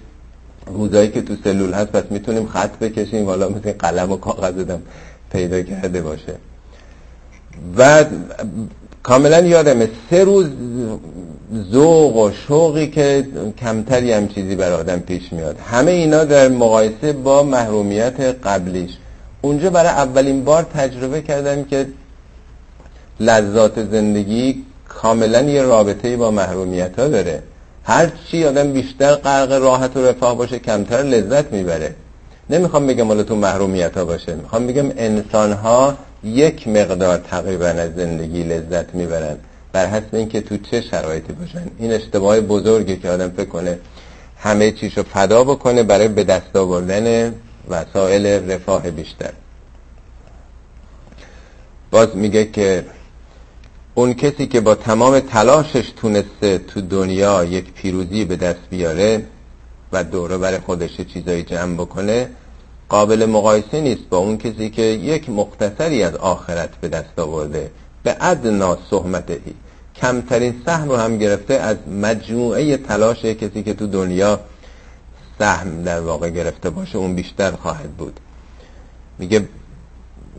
روزایی 0.66 1.08
که 1.08 1.22
تو 1.22 1.36
سلول 1.44 1.72
هست 1.72 1.92
پس 1.92 2.04
می‌تونیم 2.10 2.46
خط 2.46 2.78
بکشیم. 2.78 3.26
حالا 3.26 3.48
مثل 3.48 3.72
قلم 3.72 4.12
و 4.12 4.16
کاغذ 4.16 4.54
دم 4.54 4.82
پیدا 5.32 5.62
کرده 5.62 6.02
باشه. 6.02 6.34
و 7.76 8.04
کاملا 9.02 9.40
یادمه 9.40 9.88
سه 10.10 10.24
روز 10.24 10.46
ذوق 11.72 12.16
و 12.16 12.30
شوقی 12.48 12.86
که 12.86 13.26
کمتری 13.58 14.12
هم 14.12 14.28
چیزی 14.28 14.56
بر 14.56 14.72
آدم 14.72 14.98
پیش 14.98 15.32
میاد. 15.32 15.56
همه 15.70 15.90
اینا 15.90 16.24
در 16.24 16.48
مقایسه 16.48 17.12
با 17.12 17.42
محرومیت 17.42 18.20
قبلیش. 18.20 18.90
اونجا 19.40 19.70
برای 19.70 19.90
اولین 19.90 20.44
بار 20.44 20.62
تجربه 20.62 21.22
کردم 21.22 21.64
که 21.64 21.86
لذات 23.20 23.84
زندگی 23.84 24.64
کاملا 24.88 25.42
یه 25.42 25.62
رابطه 25.62 26.16
با 26.16 26.30
محرومیت 26.30 26.98
ها 26.98 27.08
داره. 27.08 27.42
هر 27.84 28.10
چی 28.30 28.44
آدم 28.44 28.72
بیشتر 28.72 29.14
غرق 29.14 29.52
راحت 29.52 29.96
و 29.96 30.06
رفاه 30.06 30.36
باشه 30.36 30.58
کمتر 30.58 31.02
لذت 31.02 31.52
می‌بره. 31.52 31.94
نمی‌خوام 32.50 32.86
بگم 32.86 33.06
حالا 33.08 33.22
تو 33.22 33.36
محرومیت 33.36 33.96
ها 33.96 34.04
باشه. 34.04 34.34
می‌خوام 34.34 34.66
بگم 34.66 34.90
انسان 34.96 35.52
ها 35.52 35.94
یک 36.24 36.68
مقدار 36.68 37.16
تقریبا 37.16 37.66
از 37.66 37.94
زندگی 37.94 38.42
لذت 38.42 38.94
می‌برن. 38.94 39.36
بر 39.72 39.86
حسب 39.86 40.14
اینکه 40.14 40.40
تو 40.40 40.56
چه 40.56 40.80
شرایطی 40.80 41.32
باشن. 41.32 41.70
این 41.78 41.92
اشتباه 41.92 42.40
بزرگی 42.40 42.96
که 42.96 43.10
آدم 43.10 43.30
فکر 43.30 43.48
کنه 43.48 43.78
همه 44.38 44.72
چیشو 44.72 45.02
فدا 45.02 45.44
بکنه 45.44 45.82
برای 45.82 46.08
به 46.08 46.24
دست 46.24 46.56
آوردن 46.56 47.34
وسایل 47.68 48.26
رفاه 48.26 48.90
بیشتر. 48.90 49.32
باز 51.90 52.16
میگه 52.16 52.44
که 52.44 52.84
اون 53.94 54.14
کسی 54.14 54.46
که 54.46 54.60
با 54.60 54.74
تمام 54.74 55.20
تلاشش 55.20 55.92
تونسته 55.96 56.58
تو 56.58 56.80
دنیا 56.80 57.44
یک 57.44 57.72
پیروزی 57.72 58.24
به 58.24 58.36
دست 58.36 58.60
بیاره 58.70 59.22
و 59.92 60.04
دوره 60.04 60.38
برای 60.38 60.58
خودش 60.58 61.00
چیزایی 61.00 61.42
جمع 61.42 61.74
بکنه 61.74 62.28
قابل 62.88 63.26
مقایسه 63.26 63.80
نیست 63.80 64.02
با 64.10 64.18
اون 64.18 64.38
کسی 64.38 64.70
که 64.70 64.82
یک 64.82 65.30
مختصری 65.30 66.02
از 66.02 66.14
آخرت 66.14 66.76
به 66.80 66.88
دست 66.88 67.18
آورده. 67.18 67.70
به 68.02 68.16
ادنا 68.20 68.78
صحمتهی 68.90 69.54
کمترین 69.96 70.54
سهم 70.66 70.88
رو 70.88 70.96
هم 70.96 71.18
گرفته 71.18 71.54
از 71.54 71.76
مجموعه 72.02 72.76
تلاش 72.76 73.24
کسی 73.24 73.62
که 73.62 73.74
تو 73.74 73.86
دنیا 73.86 74.40
سهم 75.38 75.82
در 75.82 76.00
واقع 76.00 76.30
گرفته 76.30 76.70
باشه 76.70 76.98
اون 76.98 77.14
بیشتر 77.14 77.50
خواهد 77.50 77.90
بود. 77.90 78.20
میگه 79.18 79.48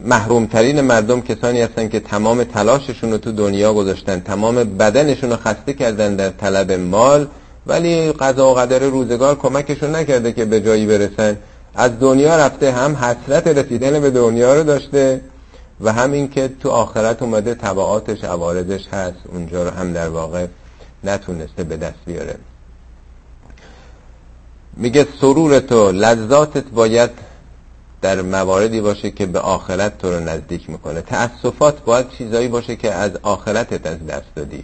محرومترین 0.05 0.81
مردم 0.81 1.21
کسانی 1.21 1.61
هستن 1.61 1.89
که 1.89 1.99
تمام 1.99 2.43
تلاششون 2.43 3.11
رو 3.11 3.17
تو 3.17 3.31
دنیا 3.31 3.73
گذاشتن 3.73 4.19
تمام 4.19 4.55
بدنشون 4.55 5.29
رو 5.29 5.35
خسته 5.35 5.73
کردن 5.73 6.15
در 6.15 6.29
طلب 6.29 6.71
مال 6.71 7.27
ولی 7.67 8.11
قضا 8.11 8.51
و 8.51 8.53
قدر 8.55 8.79
روزگار 8.79 9.35
کمکشون 9.35 9.95
نکرده 9.95 10.31
که 10.31 10.45
به 10.45 10.61
جایی 10.61 10.85
برسن. 10.85 11.37
از 11.75 11.91
دنیا 11.99 12.35
رفته 12.37 12.71
هم 12.71 12.95
حسرت 12.95 13.47
رسیدن 13.47 13.99
به 13.99 14.09
دنیا 14.09 14.55
رو 14.55 14.63
داشته 14.63 15.21
و 15.81 15.93
همین 15.93 16.29
که 16.29 16.47
تو 16.47 16.69
آخرت 16.69 17.21
اومده 17.21 17.55
تبعاتش 17.55 18.23
عوارضش 18.23 18.87
هست 18.87 19.17
اونجا 19.25 19.63
رو 19.63 19.69
هم 19.69 19.93
در 19.93 20.09
واقع 20.09 20.47
نتونسته 21.03 21.63
به 21.63 21.77
دست 21.77 21.99
بیاره. 22.05 22.35
میگه 24.77 25.07
سرور 25.21 25.59
تو 25.59 25.91
لذاتت 25.91 26.63
باید 26.63 27.09
در 28.01 28.21
مواردی 28.21 28.81
باشه 28.81 29.11
که 29.11 29.25
به 29.25 29.39
آخرت 29.39 29.97
تو 29.97 30.11
رو 30.11 30.19
نزدیک 30.19 30.69
می‌کنه. 30.69 31.01
تأسفات 31.01 31.83
باید 31.83 32.09
چیزایی 32.09 32.47
باشه 32.47 32.75
که 32.75 32.93
از 32.93 33.11
آخرتت 33.21 33.87
از 33.87 34.07
دست 34.07 34.35
دادی. 34.35 34.63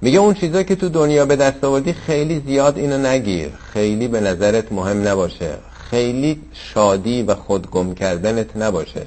میگه 0.00 0.18
اون 0.18 0.34
چیزایی 0.34 0.64
که 0.64 0.76
تو 0.76 0.88
دنیا 0.88 1.26
به 1.26 1.36
دست 1.36 1.64
آوردی 1.64 1.92
خیلی 1.92 2.42
زیاد 2.46 2.78
اینو 2.78 2.98
نگیر. 2.98 3.50
خیلی 3.72 4.08
به 4.08 4.20
نظرت 4.20 4.72
مهم 4.72 5.08
نباشه. 5.08 5.54
خیلی 5.90 6.42
شادی 6.52 7.22
و 7.22 7.34
خودگم 7.34 7.94
کردنت 7.94 8.56
نباشه. 8.56 9.06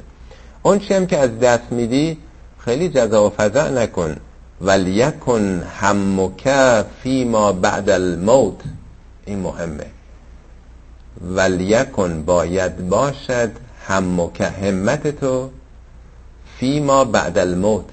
اون 0.63 0.79
هم 0.79 1.05
که 1.05 1.17
از 1.17 1.39
دست 1.39 1.71
میدی 1.71 2.17
خیلی 2.59 2.89
جزا 2.89 3.27
و 3.27 3.29
فضا 3.29 3.69
نکن. 3.69 4.15
ولیکن 4.61 5.63
همک 5.79 6.49
فی 7.03 7.25
ما 7.25 7.51
بعد 7.51 7.89
الموت. 7.89 8.61
این 9.25 9.39
مهمه. 9.39 9.85
ولیکن 11.21 12.23
باید 12.23 12.89
باشد 12.89 13.51
همک 13.87 14.41
همت 14.41 15.07
تو 15.19 15.49
فی 16.57 16.79
ما 16.79 17.05
بعد 17.05 17.37
الموت. 17.37 17.85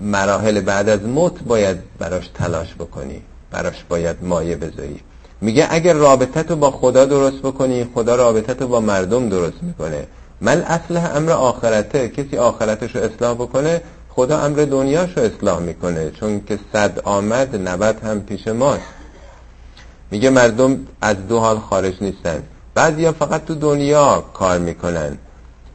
مراحل 0.00 0.60
بعد 0.60 0.88
از 0.88 1.02
موت 1.02 1.42
باید 1.42 1.76
براش 1.98 2.28
تلاش 2.34 2.74
بکنی. 2.74 3.22
براش 3.50 3.84
باید 3.88 4.16
مایه 4.22 4.56
بذاری. 4.56 5.00
میگه 5.40 5.66
اگر 5.70 5.92
رابطت 5.92 6.50
رو 6.50 6.56
با 6.56 6.70
خدا 6.70 7.04
درست 7.04 7.38
بکنی 7.38 7.84
خدا 7.94 8.16
رابطت 8.16 8.62
رو 8.62 8.68
با 8.68 8.80
مردم 8.80 9.28
درست 9.28 9.62
می‌کنه. 9.62 10.06
من 10.42 10.62
اصل 10.62 10.96
امر 10.96 11.32
آخرته 11.32 12.08
کسی 12.08 12.38
آخرتش 12.38 12.96
رو 12.96 13.02
اصلاح 13.02 13.34
بکنه 13.34 13.80
خدا 14.08 14.38
امر 14.38 14.66
دنیاش 14.70 15.10
رو 15.16 15.22
اصلاح 15.22 15.58
می‌کنه 15.58 16.10
چون 16.10 16.44
که 16.44 16.58
صد 16.72 16.98
آمد 17.04 17.68
نبت 17.68 18.04
هم 18.04 18.20
پیش 18.20 18.48
ماست. 18.48 18.82
میگه 20.10 20.30
مردم 20.30 20.86
از 21.00 21.16
دو 21.28 21.38
حال 21.38 21.58
خارج 21.58 21.94
نیستن. 22.00 22.42
بعضیا 22.74 23.12
فقط 23.12 23.44
تو 23.44 23.54
دنیا 23.54 24.24
کار 24.34 24.58
می‌کنن. 24.58 25.18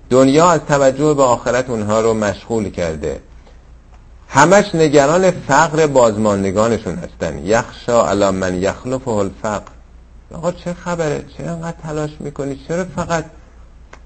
دنیا 0.10 0.50
از 0.50 0.60
توجه 0.68 1.14
به 1.14 1.24
آخرت 1.24 1.70
اونها 1.70 2.02
رو 2.02 2.14
مشغول 2.14 2.70
کرده. 2.70 3.20
همش 4.28 4.76
نگران 4.76 5.32
فقر 5.32 5.88
بازماندگانشون 5.88 6.96
هستن. 6.96 7.38
یخشا 7.46 8.10
علا 8.10 8.32
من 8.32 8.62
یخلفه 8.62 9.12
الفقر. 9.12 9.72
آقا 10.34 10.52
چه 10.52 10.74
خبره؟ 10.74 11.26
چرا 11.38 11.52
انقدر 11.52 11.78
تلاش 11.84 12.12
می‌کنی؟ 12.20 12.60
چرا 12.68 12.86
فقط 12.96 13.26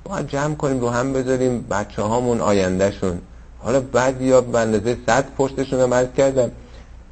باید 0.03 0.27
جمع 0.27 0.55
کنیم 0.55 0.79
رو 0.79 0.89
هم 0.89 1.13
بذاریم 1.13 1.65
بچه 1.69 2.01
هامون 2.01 2.41
آیندهشون. 2.41 3.21
حالا 3.59 3.79
بعد 3.79 4.21
یا 4.21 4.41
به 4.41 4.59
اندازه 4.59 4.97
صد 5.05 5.25
پشتشون 5.37 5.79
رو 5.79 6.05
کردن. 6.17 6.51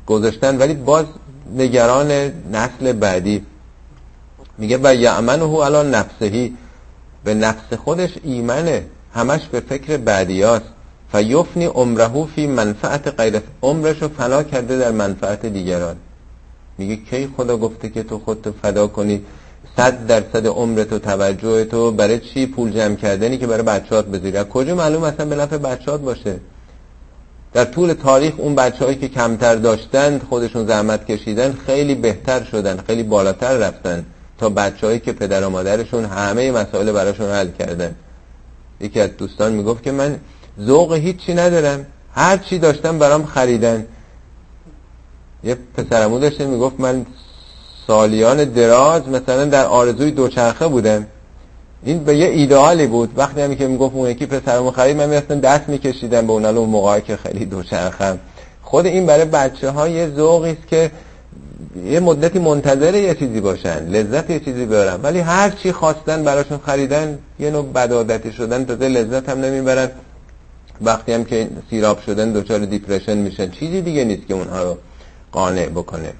گذاشتن 0.07 0.57
ولی 0.57 0.73
باز 0.73 1.05
نگران 1.55 2.11
نسل 2.51 2.91
بعدی. 2.91 3.45
میگه 4.57 4.79
و 4.83 4.95
یعمنه 4.95 5.63
علا 5.63 5.83
نفسهی 5.83 6.57
به 7.23 7.33
نفس 7.33 7.73
خودش 7.73 8.17
ایمنه. 8.23 8.85
همش 9.13 9.45
به 9.45 9.59
فکر 9.59 9.97
بعدیاست 9.97 10.65
فیفنی 11.11 11.65
عمره 11.65 12.25
فی 12.35 12.47
منفعت 12.47 13.07
غیر. 13.07 13.41
عمرشو 13.61 14.07
فنا 14.07 14.43
کرده 14.43 14.77
در 14.77 14.91
منفعت 14.91 15.45
دیگران. 15.45 15.95
میگه 16.77 16.95
کی 16.95 17.29
خدا 17.37 17.57
گفته 17.57 17.89
که 17.89 18.03
تو 18.03 18.19
خودتو 18.19 18.51
فدا 18.61 18.87
کنی؟ 18.87 19.25
صد 19.79 20.07
درصد 20.07 20.47
عمرتو 20.47 20.99
توجه 20.99 21.65
تو 21.65 21.91
برای 21.91 22.19
چی 22.19 22.45
پول 22.45 22.71
جمع 22.71 22.95
کردنی 22.95 23.37
که 23.37 23.47
برای 23.47 23.63
بچهات 23.63 24.05
بذاری. 24.05 24.49
کجا 24.49 24.75
معلوم 24.75 25.03
اصلا 25.03 25.25
به 25.25 25.35
نفع 25.35 25.57
بچهات 25.57 26.01
باشه؟ 26.01 26.35
در 27.53 27.65
طول 27.65 27.93
تاریخ 27.93 28.33
اون 28.37 28.55
بچههایی 28.55 28.97
که 28.97 29.07
کمتر 29.07 29.55
داشتن 29.55 30.19
خودشون 30.29 30.67
زحمت 30.67 31.05
کشیدن 31.05 31.51
خیلی 31.65 31.95
بهتر 31.95 32.43
شدن 32.43 32.77
خیلی 32.87 33.03
بالاتر 33.03 33.57
رفتن 33.57 34.05
تا 34.37 34.49
بچههایی 34.49 34.99
که 34.99 35.11
پدر 35.13 35.43
و 35.43 35.49
مادرشون 35.49 36.05
همه 36.05 36.51
مسائل 36.51 36.91
براشون 36.91 37.29
حل 37.29 37.49
کردن. 37.59 37.95
یکی 38.81 38.99
از 38.99 39.17
دوستان 39.17 39.53
می‌گفت 39.53 39.83
که 39.83 39.91
من 39.91 40.19
ذوق 40.61 40.93
هیچی 40.93 41.33
ندارم. 41.33 41.85
هر 42.13 42.37
چی 42.37 42.59
داشتم 42.59 42.99
برام 42.99 43.25
خریدن. 43.25 43.85
یه 45.43 45.57
پسرمو 45.77 46.19
داشته 46.19 46.45
می‌گفت 46.45 46.79
من 46.79 47.05
سالیان 47.89 48.43
دراز 48.43 49.07
مثلا 49.07 49.45
در 49.45 49.65
آرزوی 49.65 50.11
دوچرخه 50.11 50.67
بودم 50.67 51.07
این 51.83 52.03
به 52.03 52.17
یه 52.17 52.27
ایدئالی 52.27 52.87
بود. 52.87 53.09
وقتی 53.15 53.41
همی 53.41 53.55
که 53.55 53.67
می‌گفت 53.67 53.95
اون 53.95 54.09
یکی 54.09 54.25
پسرمو 54.25 54.71
خرید 54.71 54.97
من 54.97 55.09
می‌رفتم 55.09 55.39
دست 55.39 55.69
میکشیدم 55.69 56.27
به 56.27 56.33
اون 56.33 56.45
اون 56.45 56.69
موقعی 56.69 57.01
که 57.01 57.17
خیلی 57.17 57.45
دوچرخم. 57.45 58.19
خود 58.63 58.85
این 58.85 59.05
برای 59.05 59.25
بچه 59.25 59.69
ها 59.69 59.87
یه 59.87 60.09
ذوقی 60.15 60.49
است 60.49 60.67
که 60.67 60.91
یه 61.85 61.99
مدتی 61.99 62.39
منتظر 62.39 62.95
یه 62.95 63.15
چیزی 63.15 63.41
باشن 63.41 63.85
لذت 63.85 64.29
یه 64.29 64.39
چیزی 64.39 64.65
برن 64.65 64.99
ولی 65.03 65.19
هر 65.19 65.49
چی 65.49 65.71
خواستن 65.71 66.23
براشون 66.23 66.59
خریدن 66.65 67.17
یه 67.39 67.49
نوع 67.51 67.65
بدادتی 67.65 68.31
شدن 68.31 68.65
تازه 68.65 68.87
لذت 68.87 69.29
هم 69.29 69.39
نمی‌برن. 69.41 69.89
وقتی 70.81 71.13
هم 71.13 71.23
که 71.25 71.49
سیراب 71.69 72.01
شدن 72.01 72.33
دچار 72.33 72.59
دیپرشن 72.59 73.17
میشن. 73.17 73.51
چیزی 73.51 73.81
دیگه 73.81 74.03
نیست 74.03 74.27
که 74.27 74.33
اونها 74.33 74.63
رو 74.63 74.77
قانع 75.31 75.69
بکنه. 75.69 76.13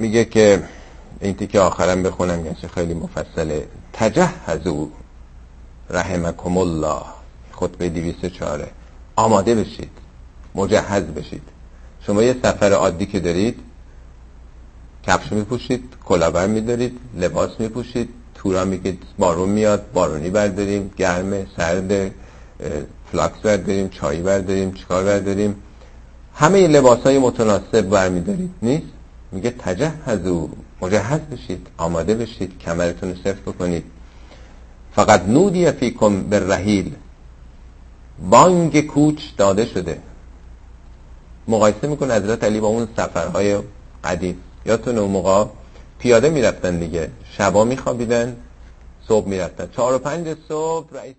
میگه 0.00 0.24
که 0.24 0.62
این 1.20 1.34
تیکه 1.34 1.60
آخرم 1.60 2.02
بخونم 2.02 2.44
یعنی 2.44 2.56
خیلی 2.74 2.94
مفصله. 2.94 3.66
تجهزو 3.92 4.88
رحمکم 5.90 6.58
الله 6.58 7.02
خطبه 7.52 7.88
204 7.88 8.66
آماده 9.16 9.54
بشید. 9.54 9.90
مجهز 10.54 11.02
بشید. 11.02 11.42
شما 12.06 12.22
یه 12.22 12.36
سفر 12.42 12.72
عادی 12.72 13.06
که 13.06 13.20
دارید 13.20 13.60
کفش 15.02 15.32
میپوشید 15.32 15.84
کلاور 16.04 16.46
میدارید 16.46 17.00
لباس 17.16 17.50
میپوشید 17.58 18.08
تورا 18.34 18.64
میگه 18.64 18.96
بارون 19.18 19.48
میاد 19.48 19.92
بارونی 19.92 20.30
برداریم 20.30 20.90
گرمه 20.96 21.46
سرد 21.56 22.10
فلاسک 23.12 23.38
برداریم 23.38 23.88
چایی 23.88 24.22
برداریم 24.22 24.72
چیکار 24.72 25.04
برداریم. 25.04 25.54
همه 26.34 26.68
لباس 26.68 26.98
های 26.98 27.18
متناسب 27.18 27.80
برمیدارید. 27.80 28.50
نیست؟ 28.62 28.86
میگه 29.32 29.50
تجهزوا 29.50 30.48
مجهز 30.82 31.20
بشید 31.20 31.66
آماده 31.78 32.14
بشید 32.14 32.58
کمرتون 32.58 33.16
سفت 33.24 33.40
بکنید. 33.40 33.84
فقد 34.94 35.22
نودی 35.28 35.70
فیکم 35.72 36.22
بالرحیل 36.22 36.94
بانگ 38.30 38.86
کوچ 38.86 39.22
داده 39.36 39.66
شده. 39.66 39.98
مقایسه 41.48 41.86
می‌کنه 41.86 42.14
حضرت 42.14 42.44
علی 42.44 42.60
با 42.60 42.68
اون 42.68 42.88
سفرهای 42.96 43.58
قدیم. 44.04 44.36
یادتون 44.66 44.98
اون 44.98 45.10
موقع 45.10 45.44
پیاده 45.98 46.30
می‌رفتن 46.30 46.78
دیگه. 46.78 47.10
شبا 47.36 47.64
میخوابیدن 47.64 48.36
صبح 49.08 49.28
می‌رفتن. 49.28 49.68
چهار 49.76 49.94
و 49.94 49.98
پنج 49.98 50.36
صبح 50.48 50.86
رئیس 50.92 51.16